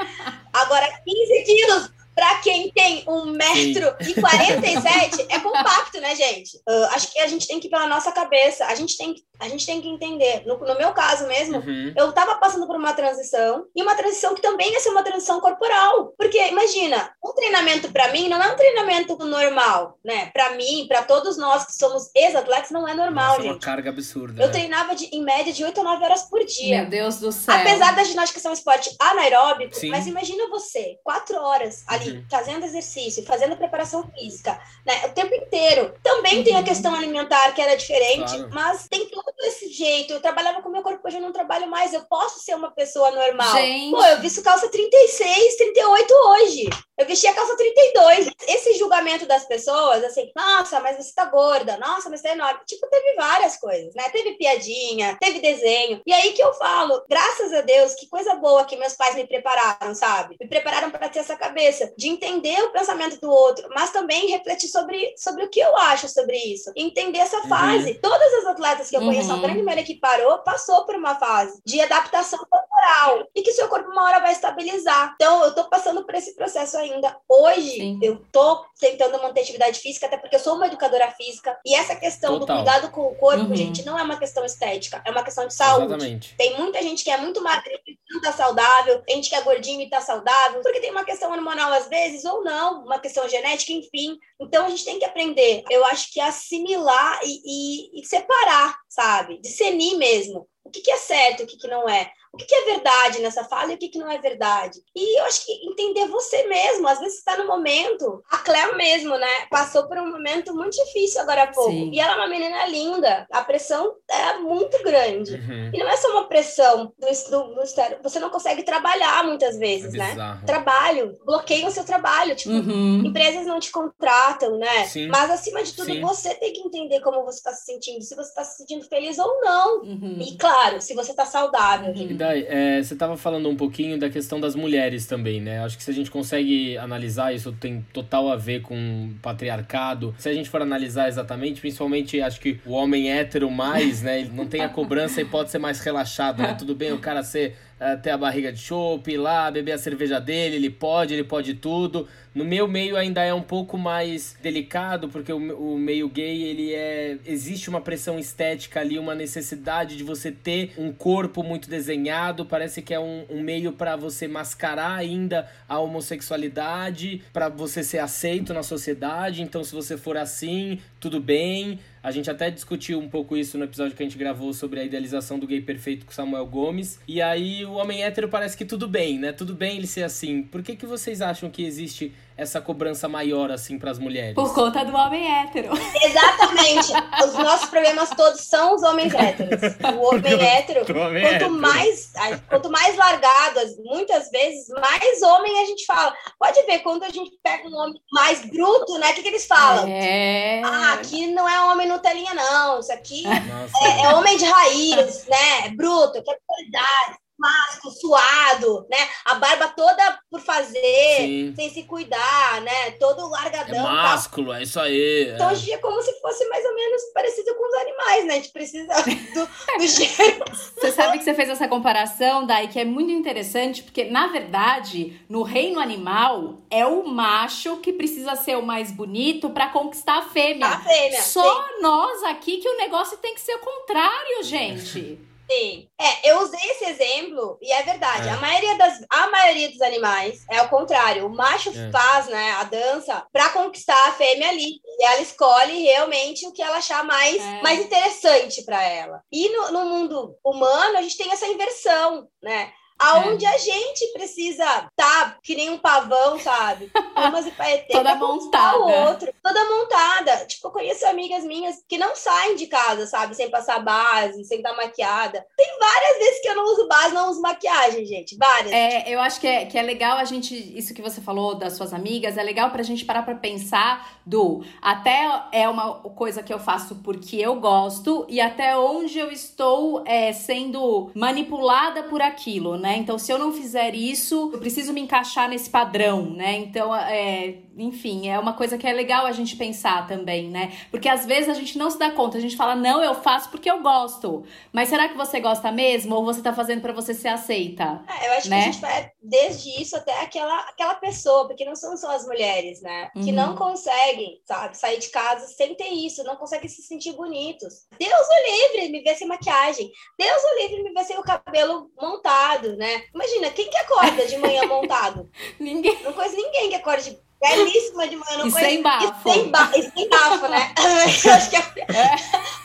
Agora, 0.53 0.87
15 1.05 1.45
quilos 1.45 1.91
para 2.21 2.37
quem 2.41 2.71
tem 2.71 3.03
1,47m, 3.07 5.27
é 5.31 5.41
compacto, 5.41 5.99
né, 6.03 6.15
gente? 6.15 6.59
Uh, 6.69 6.85
acho 6.91 7.11
que 7.11 7.19
a 7.19 7.27
gente 7.27 7.49
tem 7.49 7.59
que 7.59 7.67
ir 7.67 7.71
pela 7.71 7.87
nossa 7.87 8.13
cabeça. 8.13 8.67
A 8.67 8.75
gente 8.75 8.95
tem, 8.99 9.15
a 9.41 9.49
gente 9.49 9.65
tem 9.65 9.81
que 9.81 9.89
entender. 9.89 10.43
No, 10.45 10.59
no 10.59 10.77
meu 10.77 10.93
caso 10.93 11.27
mesmo, 11.27 11.57
uhum. 11.57 11.95
eu 11.97 12.11
estava 12.11 12.35
passando 12.35 12.67
por 12.67 12.77
uma 12.77 12.93
transição, 12.93 13.65
e 13.75 13.83
uma 13.83 13.95
transição 13.95 14.35
que 14.35 14.43
também 14.43 14.71
ia 14.71 14.81
ser 14.81 14.91
uma 14.91 15.03
transição 15.03 15.41
corporal. 15.41 16.13
Porque, 16.19 16.37
imagina, 16.49 17.11
um 17.25 17.33
treinamento 17.33 17.91
para 17.91 18.13
mim 18.13 18.29
não 18.29 18.43
é 18.43 18.53
um 18.53 18.57
treinamento 18.57 19.17
normal, 19.17 19.99
né? 20.05 20.29
Para 20.35 20.51
mim, 20.57 20.85
para 20.87 21.03
todos 21.03 21.39
nós 21.39 21.65
que 21.65 21.73
somos 21.73 22.11
ex-atletas, 22.15 22.71
não 22.71 22.87
é 22.87 22.93
normal, 22.93 23.29
Nossa, 23.29 23.41
gente. 23.41 23.49
É 23.49 23.55
uma 23.55 23.61
carga 23.61 23.89
absurda. 23.89 24.43
Eu 24.43 24.49
né? 24.49 24.53
treinava 24.53 24.95
de, 24.95 25.07
em 25.07 25.25
média 25.25 25.55
de 25.55 25.65
8 25.65 25.81
a 25.81 25.85
9 25.85 26.05
horas 26.05 26.25
por 26.25 26.45
dia. 26.45 26.83
Meu 26.83 26.91
Deus 26.91 27.19
do 27.19 27.33
céu. 27.33 27.55
Apesar 27.55 27.97
da 27.97 28.05
ginástica 28.05 28.41
ser 28.41 28.51
um 28.51 28.53
esporte 28.53 28.95
anaeróbico, 29.01 29.75
Sim. 29.75 29.89
mas 29.89 30.07
imagina 30.07 30.51
você, 30.51 30.99
4 31.03 31.39
horas 31.39 31.83
ali 31.89 32.10
fazendo 32.31 32.65
exercício, 32.65 33.25
fazendo 33.25 33.57
preparação 33.57 34.09
física, 34.13 34.61
né, 34.87 35.07
o 35.07 35.13
tempo 35.13 35.35
inteiro. 35.35 35.95
Também 36.03 36.39
uhum. 36.39 36.45
tem 36.45 36.55
a 36.55 36.59
uhum. 36.59 36.65
questão 36.65 36.95
alimentar, 36.95 37.53
que 37.53 37.61
era 37.61 37.77
diferente, 37.77 38.37
claro. 38.37 38.51
mas 38.53 38.89
tem 38.89 39.09
todo 39.09 39.35
esse 39.43 39.69
jeito. 39.71 40.13
Eu 40.13 40.21
trabalhava 40.21 40.63
com 40.63 40.69
meu 40.69 40.83
corpo, 40.83 41.07
hoje 41.07 41.17
eu 41.17 41.23
não 41.23 41.33
trabalho 41.33 41.69
mais. 41.69 41.93
Eu 41.93 42.03
posso 42.05 42.41
ser 42.41 42.55
uma 42.55 42.71
pessoa 42.71 43.11
normal. 43.11 43.53
Gente. 43.53 43.91
Pô, 43.91 44.05
eu 44.05 44.21
visto 44.21 44.43
calça 44.43 44.69
36, 44.69 45.57
38 45.57 46.15
hoje. 46.15 46.71
Eu 47.01 47.07
vesti 47.07 47.27
a 47.27 47.33
calça 47.33 47.57
32. 47.57 48.31
Esse 48.47 48.75
julgamento 48.75 49.25
das 49.25 49.47
pessoas, 49.47 50.05
assim, 50.05 50.31
nossa, 50.37 50.81
mas 50.81 50.99
você 50.99 51.15
tá 51.15 51.25
gorda, 51.25 51.79
nossa, 51.79 52.11
mas 52.11 52.21
você 52.21 52.29
tá 52.29 52.35
enorme. 52.35 52.61
Tipo, 52.67 52.87
teve 52.89 53.15
várias 53.15 53.57
coisas, 53.57 53.95
né? 53.95 54.05
Teve 54.11 54.35
piadinha, 54.35 55.17
teve 55.19 55.41
desenho. 55.41 56.03
E 56.07 56.13
aí 56.13 56.33
que 56.33 56.43
eu 56.43 56.53
falo, 56.53 57.03
graças 57.09 57.55
a 57.55 57.63
Deus, 57.63 57.95
que 57.95 58.07
coisa 58.07 58.35
boa 58.35 58.67
que 58.67 58.77
meus 58.77 58.95
pais 58.95 59.15
me 59.15 59.27
prepararam, 59.27 59.95
sabe? 59.95 60.37
Me 60.39 60.47
prepararam 60.47 60.91
para 60.91 61.09
ter 61.09 61.21
essa 61.21 61.37
cabeça 61.37 61.90
de 61.97 62.09
entender 62.09 62.61
o 62.63 62.73
pensamento 62.73 63.21
do 63.21 63.31
outro, 63.31 63.69
mas 63.75 63.91
também 63.91 64.31
refletir 64.31 64.69
sobre, 64.69 65.15
sobre 65.17 65.45
o 65.45 65.49
que 65.49 65.61
eu 65.61 65.77
acho 65.77 66.09
sobre 66.09 66.37
isso. 66.37 66.73
Entender 66.77 67.19
essa 67.19 67.39
uhum. 67.39 67.49
fase. 67.49 67.93
Uhum. 67.93 67.99
Todas 68.01 68.35
as 68.35 68.47
atletas 68.47 68.91
que 68.91 68.97
eu 68.97 69.01
conheço, 69.01 69.31
uhum. 69.31 69.39
a 69.39 69.43
grande 69.43 69.63
maioria 69.63 69.85
que 69.85 69.95
parou, 69.95 70.39
passou 70.39 70.85
por 70.85 70.95
uma 70.95 71.15
fase 71.15 71.61
de 71.65 71.81
adaptação 71.81 72.39
corporal 72.39 73.27
e 73.35 73.43
que 73.43 73.53
seu 73.53 73.69
corpo 73.69 73.91
uma 73.91 74.05
hora 74.05 74.21
vai 74.21 74.33
estabilizar. 74.33 75.13
Então, 75.15 75.45
eu 75.45 75.55
tô 75.55 75.65
passando 75.65 76.05
por 76.05 76.15
esse 76.15 76.35
processo 76.35 76.77
ainda. 76.77 77.17
Hoje, 77.29 77.77
Sim. 77.77 77.99
eu 78.03 78.23
tô 78.33 78.65
tentando 78.79 79.21
manter 79.21 79.41
atividade 79.41 79.79
física, 79.81 80.07
até 80.07 80.17
porque 80.17 80.37
eu 80.37 80.41
sou 80.41 80.57
uma 80.57 80.67
educadora 80.67 81.11
física. 81.13 81.59
E 81.65 81.75
essa 81.75 81.95
questão 81.95 82.39
Total. 82.39 82.57
do 82.57 82.63
cuidado 82.63 82.91
com 82.91 83.03
o 83.03 83.15
corpo, 83.15 83.45
uhum. 83.45 83.57
gente, 83.57 83.85
não 83.85 83.99
é 83.99 84.03
uma 84.03 84.17
questão 84.17 84.45
estética, 84.45 85.03
é 85.05 85.11
uma 85.11 85.23
questão 85.23 85.47
de 85.47 85.55
saúde. 85.55 85.87
Exatamente. 85.87 86.35
Tem 86.37 86.57
muita 86.59 86.83
gente 86.83 87.05
que 87.05 87.11
é 87.11 87.17
muito 87.17 87.43
magrinho 87.43 87.81
e 87.87 87.99
não 88.11 88.21
tá 88.21 88.33
saudável, 88.33 89.03
tem 89.03 89.17
gente 89.17 89.31
que 89.31 89.37
é 89.37 89.43
gordinho 89.43 89.81
e 89.83 89.91
tá 89.91 90.01
saudável, 90.01 90.63
porque 90.63 90.81
tem 90.81 90.91
uma 90.91 91.05
questão 91.05 91.31
hormonal 91.31 91.73
às 91.81 91.89
vezes, 91.89 92.25
ou 92.25 92.45
não, 92.45 92.85
uma 92.85 92.99
questão 92.99 93.29
genética, 93.29 93.73
enfim. 93.73 94.19
Então, 94.41 94.67
a 94.67 94.71
gente 94.71 94.85
tem 94.85 94.99
que 94.99 95.05
aprender, 95.05 95.65
eu 95.71 95.85
acho 95.87 96.13
que 96.13 96.21
assimilar 96.21 97.21
e, 97.25 97.41
e, 97.45 98.01
e 98.01 98.05
separar, 98.05 98.79
sabe? 98.89 99.41
Discernir 99.41 99.97
mesmo. 99.97 100.47
O 100.65 100.71
que, 100.71 100.81
que 100.81 100.91
é 100.91 100.97
certo, 100.97 101.43
o 101.43 101.47
que, 101.47 101.57
que 101.57 101.69
não 101.69 101.89
é 101.89 102.13
o 102.33 102.37
que, 102.37 102.55
é 102.55 102.65
verdade 102.65 103.21
nessa 103.21 103.45
fala 103.45 103.73
e 103.73 103.75
o 103.75 103.79
que, 103.79 103.99
não 103.99 104.11
é 104.11 104.19
verdade. 104.19 104.81
E 104.95 105.19
eu 105.19 105.25
acho 105.25 105.45
que 105.45 105.53
entender 105.67 106.07
você 106.07 106.47
mesmo, 106.47 106.87
às 106.87 106.99
vezes 107.01 107.19
está 107.19 107.37
no 107.37 107.47
momento, 107.47 108.23
a 108.31 108.39
Cléo 108.39 108.77
mesmo, 108.77 109.17
né, 109.17 109.47
passou 109.51 109.87
por 109.89 109.99
um 109.99 110.11
momento 110.11 110.55
muito 110.55 110.77
difícil 110.77 111.21
agora 111.21 111.45
há 111.45 111.47
pouco. 111.49 111.71
Sim. 111.71 111.91
E 111.93 111.99
ela 111.99 112.13
é 112.13 112.17
uma 112.17 112.29
menina 112.29 112.67
linda, 112.67 113.27
a 113.33 113.43
pressão 113.43 113.95
é 114.09 114.39
muito 114.39 114.81
grande. 114.83 115.35
Uhum. 115.35 115.71
E 115.75 115.79
não 115.79 115.89
é 115.89 115.97
só 115.97 116.11
uma 116.13 116.29
pressão 116.29 116.93
do, 116.99 117.31
do, 117.31 117.55
do 117.55 118.03
você 118.03 118.21
não 118.21 118.31
consegue 118.31 118.63
trabalhar 118.63 119.25
muitas 119.25 119.59
vezes, 119.59 119.93
é 119.95 119.99
né? 119.99 120.41
Trabalho, 120.47 121.19
bloqueia 121.25 121.67
o 121.67 121.71
seu 121.71 121.85
trabalho, 121.85 122.37
tipo, 122.37 122.55
uhum. 122.55 123.03
empresas 123.05 123.47
não 123.47 123.59
te 123.59 123.71
contratam, 123.71 124.57
né? 124.57 124.85
Sim. 124.85 125.09
Mas 125.09 125.31
acima 125.31 125.63
de 125.63 125.73
tudo, 125.75 125.93
Sim. 125.93 126.01
você 126.01 126.35
tem 126.35 126.53
que 126.53 126.61
entender 126.61 127.01
como 127.01 127.25
você 127.25 127.39
está 127.39 127.53
se 127.53 127.65
sentindo, 127.65 128.03
se 128.03 128.15
você 128.15 128.29
está 128.29 128.45
se 128.45 128.59
sentindo 128.59 128.87
feliz 128.89 129.19
ou 129.19 129.41
não. 129.41 129.81
Uhum. 129.83 130.19
E 130.21 130.37
claro, 130.37 130.81
se 130.81 130.95
você 130.95 131.11
está 131.11 131.27
saudável. 131.27 131.93
Uhum. 131.93 132.20
Dai, 132.21 132.45
é, 132.51 132.83
você 132.83 132.93
estava 132.93 133.17
falando 133.17 133.49
um 133.49 133.57
pouquinho 133.57 133.99
da 133.99 134.11
questão 134.11 134.39
das 134.39 134.55
mulheres 134.55 135.07
também, 135.07 135.41
né? 135.41 135.65
Acho 135.65 135.79
que 135.79 135.83
se 135.83 135.91
a 135.91 135.95
gente 135.95 136.11
consegue 136.11 136.77
analisar, 136.77 137.35
isso 137.35 137.51
tem 137.51 137.83
total 137.95 138.31
a 138.31 138.37
ver 138.37 138.61
com 138.61 139.15
patriarcado. 139.23 140.15
Se 140.19 140.29
a 140.29 140.35
gente 140.35 140.51
for 140.51 140.61
analisar 140.61 141.09
exatamente, 141.09 141.63
principalmente 141.63 142.21
acho 142.21 142.39
que 142.39 142.61
o 142.67 142.73
homem 142.73 143.11
hétero 143.11 143.51
mais, 143.51 144.03
né? 144.03 144.21
Ele 144.21 144.33
não 144.35 144.47
tem 144.47 144.61
a 144.61 144.69
cobrança 144.69 145.23
e 145.23 145.25
pode 145.25 145.51
ser 145.51 145.59
mais 145.59 145.81
relaxado, 145.81 146.43
né? 146.43 146.53
Tudo 146.61 146.75
bem 146.75 146.93
o 146.93 146.99
cara 146.99 147.23
ser 147.23 147.57
ter 148.03 148.11
a 148.11 148.19
barriga 148.19 148.53
de 148.53 148.59
chope, 148.59 149.13
ir 149.13 149.17
lá, 149.17 149.51
beber 149.51 149.73
a 149.73 149.79
cerveja 149.79 150.21
dele, 150.21 150.57
ele 150.57 150.71
pode, 150.71 151.15
ele 151.15 151.25
pode 151.25 151.55
tudo. 151.55 152.07
No 152.33 152.45
meu 152.45 152.69
meio 152.69 152.97
ainda 152.97 153.25
é 153.25 153.35
um 153.35 153.43
pouco 153.43 153.77
mais 153.77 154.37
delicado, 154.41 155.09
porque 155.09 155.33
o, 155.33 155.37
o 155.37 155.79
meio 155.79 156.09
gay, 156.09 156.43
ele 156.43 156.73
é. 156.73 157.17
Existe 157.27 157.69
uma 157.69 157.81
pressão 157.81 158.19
estética 158.19 158.81
ali, 158.81 158.99
uma 158.99 159.17
necessidade 159.17 159.97
de 159.97 160.05
você 160.05 160.31
ter 160.31 160.73
um 160.79 160.93
corpo 160.93 161.43
muito 161.43 161.69
desenhado. 161.69 162.47
Parece 162.47 162.83
que 162.83 162.95
é 162.95 163.01
um, 163.01 163.25
um 163.29 163.41
meio 163.41 163.73
para 163.73 163.97
você 163.97 164.29
mascarar 164.29 164.95
ainda 164.95 165.49
a 165.69 165.81
homossexualidade, 165.81 167.23
para 167.33 167.49
você 167.49 167.83
ser 167.83 167.99
aceito 167.99 168.55
na 168.55 168.63
sociedade. 168.63 169.43
Então, 169.43 169.65
se 169.65 169.75
você 169.75 169.97
for 169.97 170.17
assim, 170.17 170.79
tudo 171.01 171.19
bem. 171.19 171.81
A 172.03 172.11
gente 172.11 172.31
até 172.31 172.51
discutiu 172.51 172.99
um 172.99 173.09
pouco 173.09 173.37
isso 173.37 173.59
no 173.59 173.65
episódio 173.65 173.95
que 173.95 174.03
a 174.03 174.07
gente 174.07 174.17
gravou 174.17 174.55
sobre 174.55 174.81
a 174.81 174.85
idealização 174.85 175.39
do 175.39 175.47
gay 175.47 175.61
perfeito 175.61 176.07
com 176.07 176.13
Samuel 176.13 176.47
Gomes. 176.47 176.99
E 177.07 177.21
aí 177.21 177.65
o 177.65 177.73
homem 177.73 178.03
hétero 178.03 178.29
parece 178.29 178.57
que 178.57 178.65
tudo 178.65 178.89
bem, 178.89 179.19
né? 179.19 179.33
Tudo 179.33 179.55
bem 179.55 179.77
ele 179.77 179.87
ser 179.87 180.03
assim. 180.03 180.43
Por 180.43 180.63
que, 180.63 180.77
que 180.77 180.87
vocês 180.87 181.21
acham 181.21 181.51
que 181.51 181.63
existe 181.63 182.13
essa 182.41 182.59
cobrança 182.59 183.07
maior, 183.07 183.51
assim, 183.51 183.79
para 183.79 183.91
as 183.91 183.99
mulheres? 183.99 184.35
Por 184.35 184.55
conta 184.55 184.83
do 184.83 184.97
homem 184.97 185.31
hétero. 185.31 185.73
Exatamente. 186.03 186.93
os 187.25 187.35
nossos 187.35 187.69
problemas 187.69 188.09
todos 188.11 188.41
são 188.41 188.75
os 188.75 188.83
homens 188.83 189.13
héteros. 189.13 189.61
O 189.95 190.01
homem 190.09 190.33
hétero, 190.41 190.81
homem 190.99 191.23
quanto 191.23 191.35
hétero. 191.35 191.51
mais, 191.51 192.13
quanto 192.49 192.71
mais 192.71 192.97
largadas, 192.97 193.77
muitas 193.85 194.31
vezes, 194.31 194.69
mais 194.69 195.23
homem 195.23 195.61
a 195.61 195.67
gente 195.67 195.85
fala. 195.85 196.15
Pode 196.39 196.63
ver, 196.63 196.79
quando 196.79 197.05
a 197.05 197.11
gente 197.11 197.31
pega 197.43 197.69
um 197.69 197.77
homem 197.77 198.01
mais 198.11 198.41
bruto, 198.47 198.99
né? 198.99 199.11
O 199.11 199.15
que, 199.15 199.23
que 199.23 199.29
eles 199.29 199.47
falam? 199.47 199.87
É. 199.87 200.63
Ah, 200.65 200.95
aqui 200.95 201.27
não 201.27 201.47
é 201.47 201.71
homem 201.71 201.87
Nutelinha, 201.87 202.33
não. 202.33 202.81
Isso 202.81 202.93
aqui 202.93 203.25
é, 203.27 204.07
é 204.07 204.15
homem 204.15 204.39
de 204.39 204.47
raiz, 204.47 205.27
né? 205.27 205.67
É 205.67 205.69
bruto, 205.71 206.23
quer 206.23 206.39
qualidade, 206.47 207.19
clássico, 207.41 207.91
suado, 207.91 208.87
né? 208.91 209.09
A 209.25 209.35
barba 209.35 209.69
toda 209.69 210.19
por 210.31 210.41
fazer, 210.41 211.17
Sim. 211.17 211.55
sem 211.57 211.71
se 211.71 211.85
cuidar, 211.85 212.61
né? 212.61 212.91
Todo 212.93 213.27
É 213.27 213.29
largadão. 213.31 213.75
tal. 213.85 213.95
másculo, 213.95 214.53
é 214.53 214.63
isso 214.63 214.79
aí. 214.79 215.31
Então, 215.35 215.49
é. 215.49 215.53
hoje 215.53 215.63
em 215.63 215.65
dia 215.67 215.75
é 215.77 215.79
como 215.79 216.01
se 216.03 216.13
fosse 216.21 216.47
mais 216.49 216.65
ou 216.65 216.75
menos 216.75 217.03
parecido 217.15 217.55
com 217.55 217.67
os 217.67 217.75
animais, 217.81 218.25
né? 218.27 218.35
A 218.35 218.37
gente 218.37 218.53
precisa 218.53 218.93
do, 219.03 219.79
do 219.79 219.87
gênero. 219.87 220.45
Você 220.53 220.93
sabe 220.93 221.19
que 221.19 221.25
você 221.25 221.35
fez 221.35 221.49
essa 221.49 221.67
comparação, 221.67 222.47
Dai, 222.47 222.69
que 222.69 222.79
é 222.79 222.85
muito 222.85 223.11
interessante, 223.11 223.83
porque, 223.83 224.05
na 224.05 224.27
verdade, 224.29 225.21
no 225.29 225.43
reino 225.43 225.81
animal, 225.81 226.59
é 226.71 226.85
o 226.87 227.07
macho 227.07 227.79
que 227.79 227.93
precisa 227.93 228.37
ser 228.37 228.57
o 228.59 228.63
mais 228.63 228.91
bonito 228.93 229.51
pra 229.51 229.69
conquistar 229.69 230.19
a 230.19 230.23
fêmea. 230.29 230.67
A 230.67 230.81
fêmea. 230.81 231.23
Só 231.23 231.67
nós 231.81 232.23
aqui 232.25 232.59
que 232.59 232.69
o 232.69 232.77
negócio 232.77 233.17
tem 233.19 233.35
que 233.35 233.41
ser 233.41 233.55
o 233.55 233.61
contrário, 233.61 234.43
gente. 234.43 235.19
Sim. 235.51 235.89
É, 236.01 236.31
eu 236.31 236.41
usei 236.43 236.61
esse 236.71 236.85
exemplo 236.85 237.59
e 237.61 237.73
é 237.73 237.83
verdade. 237.83 238.29
É. 238.29 238.31
A, 238.31 238.37
maioria 238.37 238.79
das, 238.79 239.01
a 239.11 239.27
maioria 239.31 239.69
dos 239.71 239.81
animais 239.81 240.45
é 240.51 240.63
o 240.63 240.69
contrário. 240.69 241.27
O 241.27 241.35
macho 241.35 241.71
É. 241.71 241.91
faz 241.91 242.27
né, 242.29 242.53
a 242.53 242.65
dança 242.65 243.27
pra 243.33 243.51
conquistar 243.51 244.09
a 244.09 244.13
fêmea 244.13 244.49
ali. 244.49 244.81
E 244.99 245.05
ela 245.05 245.21
escolhe 245.21 245.83
realmente 245.83 246.47
o 246.47 246.53
que 246.53 246.63
ela 246.63 246.77
achar 246.77 247.05
mais, 247.05 247.37
É. 247.37 247.63
mais 247.63 247.81
interessante 247.81 248.65
pra 248.65 248.83
ela. 248.83 249.23
E 249.33 249.49
no, 249.49 249.73
no 249.73 249.85
mundo 249.87 250.37
humano, 250.45 250.99
a 250.99 251.03
gente 251.03 251.17
tem 251.17 251.33
essa 251.33 251.47
inversão, 251.47 252.29
né? 252.43 252.73
Aonde 253.01 253.45
É. 253.47 253.49
a 253.49 253.59
gente 253.59 254.07
precisa 254.13 254.65
tá 254.97 255.37
que 255.43 255.55
nem 255.55 255.71
um 255.71 255.79
pavão, 255.79 256.39
sabe? 256.39 256.91
Umas 257.17 257.47
e 257.47 257.51
paetê 257.53 257.93
Toda 257.93 258.17
conquistar 258.17 258.77
o 258.77 258.81
montada. 258.81 259.11
outro. 259.11 259.33
Toda 259.43 259.65
montada. 259.65 260.37
Tipo, 260.47 260.69
eu 260.69 260.73
conheço 260.73 261.07
amigas 261.07 261.45
minhas 261.45 261.77
que 261.89 261.97
não 261.99 262.15
saem 262.15 262.57
de 262.57 262.67
casa, 262.67 263.07
sabe? 263.07 263.35
Sem 263.35 263.51
passar 263.51 263.79
base, 263.81 264.45
sem 264.45 264.59
estar 264.59 264.75
maquiada. 264.75 265.45
Tem 265.57 265.67
várias 265.79 266.19
vezes 266.19 266.43
que 266.43 266.49
eu 266.49 266.57
não 266.57 266.65
uso 266.65 266.89
base, 266.89 267.15
não 267.15 267.31
uso 267.31 267.41
maquiagem, 267.41 268.05
gente. 268.05 268.37
Várias. 268.37 268.73
É, 268.73 269.09
eu 269.09 269.21
acho 269.21 269.41
que 269.41 269.47
é, 269.47 269.65
que 269.67 269.79
é 269.79 269.83
legal 269.83 270.19
a 270.19 270.25
gente, 270.25 270.55
isso 270.77 270.93
que 270.95 271.03
você 271.03 271.21
falou 271.21 271.55
das 271.55 271.75
suas 271.75 271.93
amigas, 271.95 272.37
é 272.37 272.43
legal 272.43 272.71
pra 272.71 272.83
gente 272.83 273.05
parar 273.05 273.23
pra 273.23 273.35
pensar 273.35 274.21
do 274.27 274.63
até 274.83 275.43
é 275.53 275.69
uma 275.69 275.95
coisa 275.95 276.43
que 276.43 276.53
eu 276.53 276.59
faço 276.59 276.97
porque 276.97 277.37
eu 277.37 277.57
gosto 277.57 278.27
e 278.29 278.41
até 278.41 278.77
onde 278.77 279.19
eu 279.19 279.31
estou 279.31 280.05
é, 280.07 280.33
sendo 280.33 281.11
manipulada 281.15 282.03
por 282.05 282.21
aquilo, 282.21 282.77
né? 282.77 282.90
Então, 282.97 283.19
se 283.19 283.33
eu 283.33 283.39
não 283.39 283.53
fizer 283.53 283.95
isso, 283.95 284.51
eu 284.53 284.59
preciso 284.59 284.93
me 284.93 285.01
encaixar 285.01 285.49
nesse 285.49 285.69
padrão, 285.71 286.31
né? 286.31 286.57
Então, 286.59 286.95
é, 286.95 287.59
enfim, 287.77 288.29
é 288.29 288.39
uma 288.39 288.53
coisa 288.53 288.77
que 288.79 288.87
é 288.87 288.93
legal 288.93 289.27
a 289.27 289.33
gente 289.33 289.57
pensar 289.57 290.07
também, 290.07 290.49
né? 290.49 290.73
Porque 290.91 291.09
às 291.09 291.27
vezes 291.27 291.49
a 291.49 291.55
gente 291.55 291.77
não 291.79 291.91
se 291.91 291.99
dá 291.99 292.11
conta, 292.11 292.39
a 292.39 292.41
gente 292.41 292.57
fala, 292.57 292.75
não, 292.75 293.03
eu 293.03 293.15
faço 293.15 293.51
porque 293.51 293.71
eu 293.71 293.81
gosto. 293.83 294.45
Mas 294.73 294.89
será 294.89 295.09
que 295.09 295.17
você 295.17 295.41
gosta 295.41 295.71
mesmo 295.73 296.15
ou 296.15 296.25
você 296.25 296.43
tá 296.43 296.53
fazendo 296.53 296.81
pra 296.81 296.93
você 296.93 297.15
ser 297.15 297.29
aceita? 297.29 298.03
É, 298.21 298.29
eu 298.29 298.33
acho 298.39 298.49
né? 298.51 298.57
que 298.57 298.69
a 298.69 298.73
gente 298.73 298.81
vai 298.81 299.11
desde 299.23 299.83
isso 299.83 299.97
até 299.97 300.21
aquela, 300.23 300.59
aquela 300.69 300.95
pessoa, 300.95 301.47
porque 301.47 301.65
não 301.65 301.75
são 301.77 301.97
só 301.97 302.11
as 302.13 302.25
mulheres, 302.27 302.81
né? 302.83 303.11
Que 303.15 303.31
Uhum. 303.31 303.33
não 303.33 303.57
conseguem, 303.57 304.41
sabe, 304.47 304.77
sair 304.77 304.99
de 304.99 305.09
casa 305.11 305.47
sem 305.47 305.75
ter 305.75 305.89
isso, 305.89 306.25
não 306.25 306.37
conseguem 306.37 306.69
se 306.69 306.83
sentir 306.83 307.13
bonitos. 307.13 307.87
Deus 307.99 308.13
o 308.13 308.51
livre 308.51 308.91
me 308.93 309.03
ver 309.03 309.15
sem 309.17 309.27
maquiagem. 309.27 309.91
Deus 310.19 310.43
o 310.43 310.61
livre 310.63 310.83
me 310.83 310.93
ver 310.93 311.05
sem 311.05 311.19
o 311.19 311.23
cabelo 311.23 311.91
montado, 312.01 312.77
né? 312.81 313.05
Imagina, 313.15 313.51
quem 313.51 313.69
que 313.69 313.77
acorda 313.77 314.27
de 314.27 314.39
manhã 314.39 314.67
montado? 314.67 315.31
Ninguém. 315.61 316.03
Não 316.03 316.15
conheço 316.15 316.35
ninguém 316.35 316.71
que 316.71 316.77
acorde 316.77 317.11
de 317.11 317.19
belíssima 317.39 318.09
de 318.09 318.17
manhã. 318.17 318.39
Não 318.39 318.49
E 318.49 318.53
conheço 318.53 318.71
sem 318.71 318.83
bafo. 318.83 319.05
E 319.05 319.33
sem, 319.33 319.51
ba... 319.51 319.71
e 319.75 319.83
sem 319.91 320.09
bafo, 320.09 320.49
né? 320.49 320.73
Acho 321.37 321.51
que 321.51 321.57
é... 321.57 321.63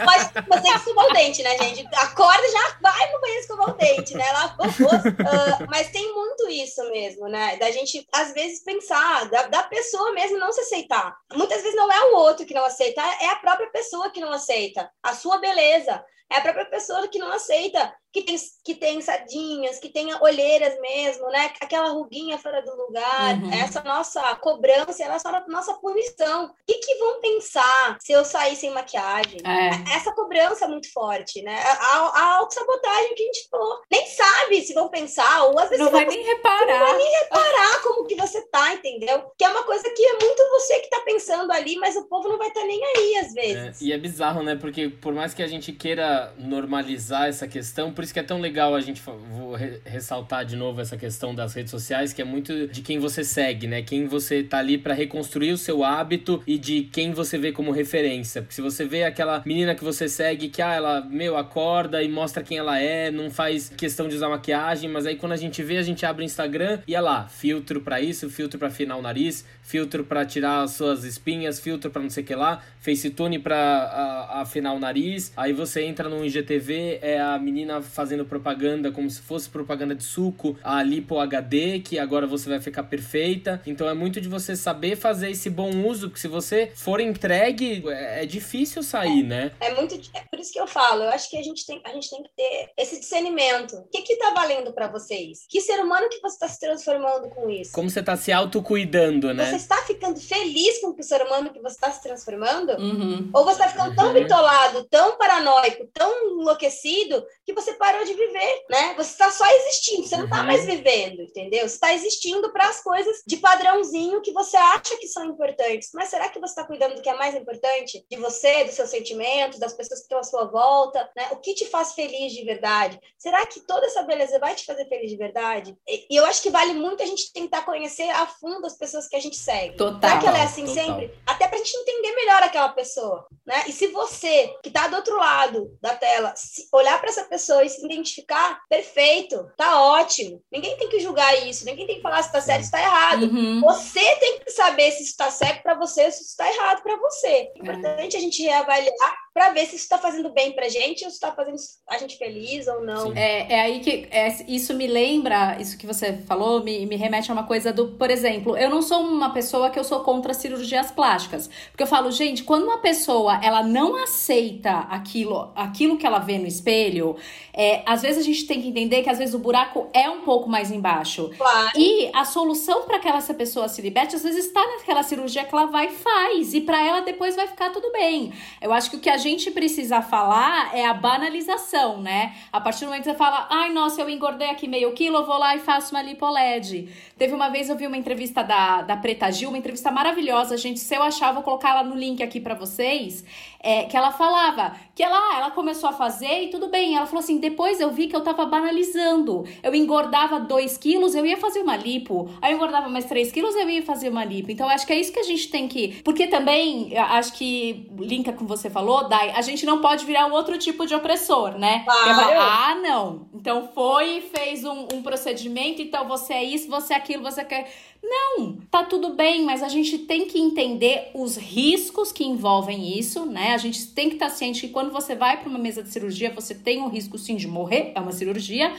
Mas 0.05 0.31
você 0.47 0.71
que 0.71 0.77
escovar 0.77 1.05
o 1.05 1.13
dente, 1.13 1.43
né, 1.43 1.57
gente? 1.57 1.85
Acorda 1.95 2.45
e 2.45 2.51
já 2.51 2.77
vai 2.81 3.11
no 3.11 3.19
banheiro 3.19 3.41
escovar 3.41 3.69
o 3.69 3.73
dente, 3.73 4.15
né? 4.15 4.25
Lá, 4.31 4.55
uh, 4.57 5.67
mas 5.69 5.89
tem 5.91 6.13
muito 6.13 6.47
isso 6.49 6.81
mesmo, 6.91 7.27
né? 7.27 7.57
Da 7.57 7.69
gente, 7.71 8.07
às 8.13 8.33
vezes, 8.33 8.63
pensar, 8.63 9.29
da, 9.29 9.47
da 9.47 9.63
pessoa 9.63 10.13
mesmo 10.13 10.37
não 10.37 10.51
se 10.51 10.61
aceitar. 10.61 11.13
Muitas 11.33 11.61
vezes 11.61 11.75
não 11.75 11.91
é 11.91 12.05
o 12.05 12.15
outro 12.15 12.45
que 12.45 12.53
não 12.53 12.63
aceita, 12.63 13.01
é 13.01 13.27
a 13.27 13.35
própria 13.37 13.69
pessoa 13.69 14.09
que 14.09 14.21
não 14.21 14.31
aceita. 14.31 14.89
A 15.03 15.13
sua 15.13 15.39
beleza. 15.39 16.01
É 16.31 16.37
a 16.37 16.41
própria 16.41 16.65
pessoa 16.65 17.07
que 17.07 17.19
não 17.19 17.31
aceita 17.31 17.93
que 18.15 18.21
tem, 18.23 18.35
que 18.63 18.75
tem 18.75 19.01
sardinhas, 19.01 19.77
que 19.77 19.89
tem 19.89 20.07
olheiras 20.21 20.79
mesmo, 20.79 21.27
né? 21.27 21.51
Aquela 21.59 21.89
ruguinha 21.89 22.37
fora 22.37 22.61
do 22.61 22.73
lugar, 22.73 23.35
Uhum. 23.43 23.51
essa 23.53 23.83
nossa 23.83 24.21
cobrança, 24.37 25.03
ela 25.03 25.15
é 25.17 25.51
nossa 25.51 25.73
punição. 25.73 26.45
O 26.45 26.49
que, 26.65 26.75
que 26.75 26.95
vão 26.95 27.19
pensar 27.19 27.97
se 27.99 28.13
eu 28.13 28.23
sair 28.23 28.55
sem 28.55 28.71
maquiagem? 28.71 29.39
É. 29.45 29.95
Essa 29.97 30.13
cobrança 30.13 30.63
é 30.63 30.67
muito 30.69 30.89
forte, 30.93 31.41
né? 31.41 31.59
A, 31.61 31.97
a, 31.97 32.35
autossabotagem 32.37 33.15
que 33.15 33.23
a 33.23 33.25
gente 33.25 33.49
falou. 33.49 33.81
Nem 33.91 34.07
sabe 34.07 34.61
se 34.61 34.73
vão 34.73 34.87
pensar, 34.89 35.43
ou 35.47 35.59
às 35.59 35.69
vezes 35.69 35.83
Não 35.83 35.91
vai 35.91 36.05
nem 36.05 36.23
reparar. 36.23 36.95
reparar 36.95 37.81
como 37.83 38.05
que 38.07 38.15
você 38.15 38.41
tá, 38.47 38.73
entendeu? 38.73 39.29
Que 39.37 39.43
é 39.43 39.49
uma 39.49 39.63
coisa 39.63 39.83
que 39.89 40.05
é 40.05 40.13
muito 40.23 40.41
você 40.51 40.79
que 40.79 40.89
tá 40.89 41.01
pensando 41.05 41.51
ali, 41.51 41.75
mas 41.77 41.97
o 41.97 42.07
povo 42.07 42.29
não 42.29 42.37
vai 42.37 42.47
estar 42.47 42.63
nem 42.63 42.81
aí 42.81 43.17
às 43.17 43.35
É, 43.35 43.41
vezes. 43.41 43.81
e 43.81 43.91
é 43.91 43.97
bizarro, 43.97 44.41
né? 44.41 44.55
Porque 44.55 44.87
por 44.87 45.13
mais 45.13 45.33
que 45.33 45.43
a 45.43 45.47
gente 45.47 45.73
queira 45.73 46.14
normalizar 46.37 47.27
essa 47.27 47.47
questão, 47.47 47.91
por 47.91 48.03
isso 48.03 48.13
que 48.13 48.19
é 48.19 48.23
tão 48.23 48.39
legal 48.39 48.73
a 48.75 48.81
gente 48.81 49.01
vou 49.01 49.53
re- 49.55 49.79
ressaltar 49.85 50.45
de 50.45 50.55
novo 50.55 50.81
essa 50.81 50.95
questão 50.97 51.33
das 51.35 51.53
redes 51.53 51.71
sociais, 51.71 52.13
que 52.13 52.21
é 52.21 52.25
muito 52.25 52.67
de 52.67 52.81
quem 52.81 52.99
você 52.99 53.23
segue, 53.23 53.67
né? 53.67 53.81
Quem 53.81 54.05
você 54.07 54.43
tá 54.43 54.57
ali 54.59 54.77
pra 54.77 54.93
reconstruir 54.93 55.51
o 55.51 55.57
seu 55.57 55.83
hábito 55.83 56.41
e 56.47 56.57
de 56.57 56.83
quem 56.83 57.11
você 57.11 57.37
vê 57.37 57.51
como 57.51 57.71
referência. 57.71 58.41
Porque 58.41 58.55
se 58.55 58.61
você 58.61 58.85
vê 58.85 59.03
aquela 59.03 59.41
menina 59.45 59.75
que 59.75 59.83
você 59.83 60.07
segue 60.07 60.49
que, 60.49 60.61
ah, 60.61 60.73
ela, 60.73 61.01
meu, 61.01 61.37
acorda 61.37 62.01
e 62.01 62.07
mostra 62.09 62.43
quem 62.43 62.57
ela 62.57 62.79
é, 62.79 63.11
não 63.11 63.29
faz 63.29 63.69
questão 63.69 64.07
de 64.07 64.15
usar 64.15 64.29
maquiagem, 64.29 64.89
mas 64.89 65.05
aí 65.05 65.15
quando 65.15 65.33
a 65.33 65.37
gente 65.37 65.61
vê, 65.63 65.77
a 65.77 65.83
gente 65.83 66.05
abre 66.05 66.23
o 66.23 66.25
Instagram 66.25 66.79
e 66.87 66.95
é 66.95 67.01
lá, 67.01 67.27
filtro 67.27 67.81
pra 67.81 67.99
isso, 68.01 68.29
filtro 68.29 68.57
pra 68.59 68.67
afinar 68.69 68.95
o 68.97 69.01
nariz, 69.01 69.45
filtro 69.61 70.03
pra 70.03 70.25
tirar 70.25 70.61
as 70.63 70.71
suas 70.71 71.03
espinhas, 71.03 71.59
filtro 71.59 71.89
pra 71.91 72.01
não 72.01 72.09
sei 72.09 72.23
o 72.23 72.25
que 72.25 72.35
lá, 72.35 72.61
facetune 72.79 73.39
pra 73.39 73.55
a- 73.57 74.41
afinar 74.41 74.73
o 74.73 74.79
nariz. 74.79 75.31
Aí 75.35 75.53
você 75.53 75.83
entra 75.83 76.04
no 76.09 76.25
IGTV, 76.25 76.99
é 77.01 77.19
a 77.19 77.37
menina 77.39 77.81
fazendo 77.81 78.25
propaganda 78.25 78.91
como 78.91 79.09
se 79.09 79.21
fosse 79.21 79.49
propaganda 79.49 79.95
de 79.95 80.03
suco, 80.03 80.57
a 80.63 80.81
Lipo 80.83 81.19
HD, 81.19 81.79
que 81.79 81.97
agora 81.99 82.25
você 82.27 82.49
vai 82.49 82.59
ficar 82.59 82.83
perfeita. 82.83 83.61
Então 83.65 83.87
é 83.89 83.93
muito 83.93 84.19
de 84.21 84.27
você 84.27 84.55
saber 84.55 84.95
fazer 84.95 85.29
esse 85.31 85.49
bom 85.49 85.69
uso, 85.87 86.07
porque 86.09 86.21
se 86.21 86.27
você 86.27 86.71
for 86.75 86.99
entregue, 86.99 87.83
é, 87.89 88.23
é 88.23 88.25
difícil 88.25 88.81
sair, 88.83 89.23
né? 89.23 89.51
É 89.59 89.73
muito. 89.73 89.95
É 90.13 90.21
por 90.21 90.39
isso 90.39 90.51
que 90.53 90.59
eu 90.59 90.67
falo, 90.67 91.03
eu 91.03 91.09
acho 91.09 91.29
que 91.29 91.37
a 91.37 91.43
gente 91.43 91.65
tem, 91.65 91.81
a 91.83 91.89
gente 91.93 92.09
tem 92.09 92.23
que 92.23 92.29
ter 92.35 92.69
esse 92.77 92.99
discernimento. 92.99 93.75
O 93.77 93.83
que 93.91 94.01
que 94.01 94.15
tá 94.17 94.31
valendo 94.31 94.71
pra 94.73 94.87
vocês? 94.87 95.45
Que 95.49 95.61
ser 95.61 95.79
humano 95.79 96.07
que 96.09 96.19
você 96.19 96.37
tá 96.39 96.47
se 96.47 96.59
transformando 96.59 97.29
com 97.29 97.49
isso? 97.49 97.71
Como 97.71 97.89
você 97.89 98.01
tá 98.03 98.15
se 98.15 98.31
autocuidando, 98.31 99.33
né? 99.33 99.45
Você 99.49 99.55
está 99.57 99.77
ficando 99.83 100.19
feliz 100.19 100.79
com 100.79 100.89
o 100.97 101.03
ser 101.03 101.21
humano 101.21 101.51
que 101.51 101.59
você 101.59 101.75
está 101.75 101.91
se 101.91 102.01
transformando? 102.01 102.71
Uhum. 102.79 103.29
Ou 103.33 103.43
você 103.43 103.61
está 103.63 103.69
ficando 103.69 103.95
tão 103.95 104.07
Uhum. 104.07 104.13
bitolado, 104.13 104.83
tão 104.85 105.17
paranoico, 105.17 105.87
tão 105.95 106.39
enlouquecido, 106.39 107.25
que 107.45 107.53
você 107.53 107.73
parou 107.73 108.03
de 108.03 108.13
viver, 108.13 108.65
né? 108.69 108.93
Você 108.95 109.11
está 109.11 109.31
só 109.31 109.45
existindo, 109.47 110.05
você 110.07 110.17
não 110.17 110.25
está 110.25 110.39
Uhum. 110.41 110.45
mais 110.45 110.65
vivendo, 110.65 111.21
entendeu? 111.21 111.61
Você 111.67 111.75
está 111.75 111.93
existindo 111.93 112.51
para 112.51 112.67
as 112.67 112.83
coisas 112.83 113.23
de 113.25 113.37
padrãozinho 113.37 114.21
que 114.21 114.33
você 114.33 114.57
acha 114.57 114.97
que 114.97 115.07
são 115.07 115.25
importantes. 115.25 115.89
Mas 115.93 116.09
será 116.09 116.27
que 116.29 116.39
você 116.39 116.51
está 116.51 116.65
cuidando 116.65 116.95
do 116.95 117.01
que 117.01 117.09
é 117.09 117.15
mais 117.15 117.33
importante? 117.33 118.05
De 118.09 118.17
você, 118.17 118.65
dos 118.65 118.75
seus 118.75 118.89
sentimentos, 118.89 119.57
das 119.57 119.73
pessoas 119.73 119.99
que 120.01 120.05
estão 120.05 120.19
à 120.19 120.23
sua 120.23 120.45
volta, 120.45 121.09
né? 121.15 121.29
O 121.31 121.37
que 121.37 121.53
te 121.53 121.65
faz 121.65 121.93
feliz 121.93 122.33
de 122.33 122.43
verdade? 122.43 122.99
Será 123.17 123.45
que 123.45 123.61
toda 123.61 123.85
essa 123.85 124.03
beleza 124.03 124.37
vai 124.37 124.53
te 124.53 124.65
fazer 124.65 124.85
feliz 124.89 125.09
de 125.09 125.17
verdade? 125.17 125.75
E 125.87 126.13
eu 126.15 126.25
acho 126.25 126.41
que 126.43 126.49
vale 126.49 126.73
muito 126.73 127.01
a 127.01 127.05
gente 127.05 127.31
tentar 127.31 127.63
conhecer 127.63 128.09
a 128.09 128.25
fundo 128.27 128.67
as 128.67 128.77
pessoas 128.77 129.07
que 129.07 129.15
a 129.15 129.21
gente 129.21 129.37
segue. 129.37 129.77
Total. 129.77 130.01
Será 130.09 130.19
que 130.21 130.27
ela 130.27 130.39
é 130.39 130.43
assim 130.43 130.65
Total. 130.65 130.83
sempre? 130.83 131.13
Até 131.25 131.47
pra 131.47 131.57
gente 131.57 131.73
entender 131.77 132.13
melhor 132.15 132.43
aquela 132.43 132.69
pessoa, 132.69 133.25
né? 133.45 133.63
E 133.67 133.71
se 133.71 133.87
você, 133.87 134.53
que 134.61 134.69
tá 134.69 134.87
do 134.87 134.97
outro 134.97 135.15
lado 135.15 135.77
da 135.85 135.95
tela, 135.95 136.33
olhar 136.73 136.99
para 136.99 137.09
essa 137.09 137.23
pessoa 137.23 137.63
e 137.63 137.69
se 137.69 137.85
identificar, 137.85 138.59
perfeito, 138.67 139.49
tá 139.55 139.81
ótimo. 139.81 140.41
Ninguém 140.51 140.75
tem 140.77 140.89
que 140.89 140.99
julgar 140.99 141.47
isso, 141.47 141.63
ninguém 141.63 141.85
tem 141.85 141.97
que 141.97 142.01
falar 142.01 142.23
se 142.23 142.31
tá 142.31 142.41
certo 142.41 142.61
ou 142.61 142.65
se 142.65 142.71
tá 142.71 142.81
errado. 142.81 143.23
Uhum. 143.23 143.61
Você 143.61 144.15
tem 144.17 144.39
que 144.39 144.49
saber 144.51 144.91
se 144.91 145.03
isso 145.03 145.15
tá 145.15 145.29
certo 145.29 145.61
para 145.61 145.75
você 145.75 146.05
ou 146.05 146.11
se 146.11 146.23
isso 146.23 146.35
tá 146.35 146.51
errado 146.51 146.81
para 146.81 146.97
você. 146.97 147.27
É 147.27 147.59
importante 147.59 148.17
a 148.17 148.19
gente 148.19 148.41
reavaliar 148.41 149.24
para 149.35 149.49
ver 149.49 149.65
se 149.65 149.75
isso 149.75 149.83
está 149.83 149.97
fazendo 149.97 150.29
bem 150.29 150.53
para 150.53 150.69
gente 150.69 151.03
ou 151.03 151.09
se 151.09 151.17
está 151.17 151.29
fazendo 151.29 151.57
a 151.89 151.97
gente 151.97 152.17
feliz 152.17 152.67
ou 152.67 152.85
não. 152.85 153.11
É, 153.13 153.51
é 153.51 153.59
aí 153.59 153.81
que 153.81 154.07
é, 154.09 154.33
isso 154.47 154.73
me 154.73 154.87
lembra, 154.87 155.57
isso 155.59 155.77
que 155.77 155.85
você 155.85 156.13
falou, 156.25 156.63
me, 156.63 156.85
me 156.85 156.95
remete 156.95 157.29
a 157.29 157.33
uma 157.33 157.43
coisa 157.43 157.73
do, 157.73 157.89
por 157.89 158.09
exemplo, 158.09 158.55
eu 158.55 158.69
não 158.69 158.81
sou 158.81 159.01
uma 159.01 159.33
pessoa 159.33 159.69
que 159.69 159.77
eu 159.77 159.83
sou 159.83 159.99
contra 160.05 160.33
cirurgias 160.33 160.89
plásticas. 160.89 161.49
Porque 161.69 161.83
eu 161.83 161.87
falo, 161.87 162.11
gente, 162.11 162.45
quando 162.45 162.63
uma 162.63 162.77
pessoa 162.77 163.37
ela 163.43 163.61
não 163.61 164.01
aceita 164.01 164.71
aquilo, 164.89 165.51
aquilo 165.53 165.97
que 165.97 166.07
ela 166.07 166.19
vê 166.19 166.37
no 166.37 166.47
espelho, 166.47 167.17
é, 167.53 167.83
às 167.85 168.03
vezes 168.03 168.19
a 168.19 168.23
gente 168.23 168.47
tem 168.47 168.61
que 168.61 168.69
entender 168.69 169.03
que 169.03 169.09
às 169.09 169.17
vezes 169.17 169.35
o 169.35 169.39
buraco 169.39 169.89
é 169.91 170.09
um 170.09 170.21
pouco 170.21 170.47
mais 170.47 170.71
embaixo. 170.71 171.29
Claro. 171.37 171.77
E 171.77 172.09
a 172.13 172.23
solução 172.23 172.83
para 172.83 172.99
que 172.99 173.09
essa 173.09 173.33
pessoa 173.33 173.67
se 173.67 173.81
liberte, 173.81 174.15
às 174.15 174.23
vezes 174.23 174.45
está 174.45 174.65
naquela 174.65 175.03
cirurgia 175.03 175.43
que 175.43 175.53
ela 175.53 175.65
vai 175.65 175.87
e 175.87 175.91
faz. 175.91 176.53
E 176.53 176.61
para 176.61 176.81
ela 176.81 177.01
depois 177.01 177.35
vai 177.35 177.47
ficar 177.47 177.71
tudo 177.71 177.91
bem. 177.91 178.31
Eu 178.61 178.71
acho 178.71 178.89
que 178.89 178.95
o 178.95 178.99
que 179.01 179.09
a 179.09 179.24
gente 179.25 179.49
precisa 179.51 180.01
falar 180.01 180.75
é 180.75 180.85
a 180.85 180.93
banalização, 180.93 182.01
né? 182.01 182.35
A 182.51 182.61
partir 182.61 182.81
do 182.81 182.87
momento 182.87 183.03
que 183.03 183.09
você 183.09 183.17
fala, 183.17 183.47
ai, 183.49 183.71
nossa, 183.73 184.01
eu 184.01 184.09
engordei 184.09 184.49
aqui 184.49 184.67
meio 184.67 184.93
quilo, 184.93 185.17
eu 185.17 185.25
vou 185.25 185.37
lá 185.37 185.55
e 185.55 185.59
faço 185.59 185.93
uma 185.93 186.01
lipoled. 186.01 186.87
Teve 187.17 187.33
uma 187.33 187.49
vez, 187.49 187.69
eu 187.69 187.75
vi 187.75 187.87
uma 187.87 187.97
entrevista 187.97 188.43
da, 188.43 188.81
da 188.81 188.95
Preta 188.97 189.31
Gil, 189.31 189.49
uma 189.49 189.57
entrevista 189.57 189.89
maravilhosa, 189.89 190.57
gente. 190.57 190.79
Se 190.79 190.95
eu 190.95 191.01
achar, 191.01 191.31
vou 191.33 191.43
colocar 191.43 191.71
ela 191.71 191.83
no 191.83 191.95
link 191.95 192.21
aqui 192.21 192.39
para 192.39 192.53
vocês. 192.53 193.25
É, 193.67 193.85
que 193.85 193.97
ela 193.97 194.11
falava 194.11 194.75
que 194.93 195.01
ela, 195.01 195.37
ela 195.37 195.49
começou 195.49 195.89
a 195.89 195.93
fazer 195.93 196.43
e 196.43 196.49
tudo 196.51 196.67
bem. 196.67 196.95
Ela 196.95 197.07
falou 197.07 197.23
assim: 197.23 197.39
depois 197.39 197.79
eu 197.79 197.89
vi 197.89 198.05
que 198.05 198.15
eu 198.15 198.21
tava 198.21 198.45
banalizando. 198.45 199.43
Eu 199.63 199.73
engordava 199.73 200.39
2 200.39 200.77
quilos, 200.77 201.15
eu 201.15 201.25
ia 201.25 201.35
fazer 201.35 201.61
uma 201.61 201.75
lipo. 201.75 202.29
Aí 202.41 202.51
eu 202.51 202.57
engordava 202.57 202.87
mais 202.89 203.05
3 203.05 203.31
quilos, 203.31 203.55
eu 203.55 203.67
ia 203.67 203.81
fazer 203.81 204.09
uma 204.09 204.23
lipo. 204.23 204.51
Então, 204.51 204.69
acho 204.69 204.85
que 204.85 204.93
é 204.93 204.99
isso 204.99 205.11
que 205.11 205.19
a 205.19 205.23
gente 205.23 205.49
tem 205.49 205.67
que. 205.67 205.99
Porque 206.03 206.27
também, 206.27 206.95
acho 206.95 207.33
que 207.33 207.89
linka 207.97 208.31
com 208.31 208.45
você 208.45 208.69
falou, 208.69 209.07
Dai, 209.15 209.31
a 209.31 209.41
gente 209.41 209.65
não 209.65 209.79
pode 209.79 210.05
virar 210.05 210.27
um 210.27 210.33
outro 210.33 210.57
tipo 210.57 210.85
de 210.85 210.93
opressor, 210.93 211.57
né? 211.57 211.83
Claro. 211.85 212.39
ah, 212.39 212.75
não. 212.75 213.27
Então 213.33 213.69
foi 213.73 214.17
e 214.17 214.21
fez 214.21 214.65
um, 214.65 214.87
um 214.93 215.01
procedimento, 215.01 215.81
então 215.81 216.05
você 216.07 216.33
é 216.33 216.43
isso, 216.43 216.67
você 216.67 216.93
é 216.93 216.97
aquilo, 216.97 217.23
você 217.23 217.43
quer. 217.45 217.71
Não, 218.03 218.57
tá 218.69 218.83
tudo 218.83 219.13
bem, 219.13 219.43
mas 219.43 219.63
a 219.63 219.67
gente 219.67 219.97
tem 219.99 220.27
que 220.27 220.37
entender 220.37 221.09
os 221.15 221.37
riscos 221.37 222.11
que 222.11 222.23
envolvem 222.23 222.99
isso, 222.99 223.25
né? 223.25 223.53
A 223.53 223.57
gente 223.57 223.87
tem 223.87 224.09
que 224.09 224.15
estar 224.15 224.27
tá 224.29 224.35
ciente 224.35 224.67
que 224.67 224.73
quando 224.73 224.91
você 224.91 225.15
vai 225.15 225.37
para 225.37 225.49
uma 225.49 225.57
mesa 225.57 225.81
de 225.81 225.89
cirurgia, 225.89 226.29
você 226.29 226.53
tem 226.53 226.81
um 226.81 226.87
risco 226.87 227.17
sim 227.17 227.35
de 227.35 227.47
morrer, 227.47 227.93
é 227.95 227.99
uma 227.99 228.11
cirurgia, 228.11 228.71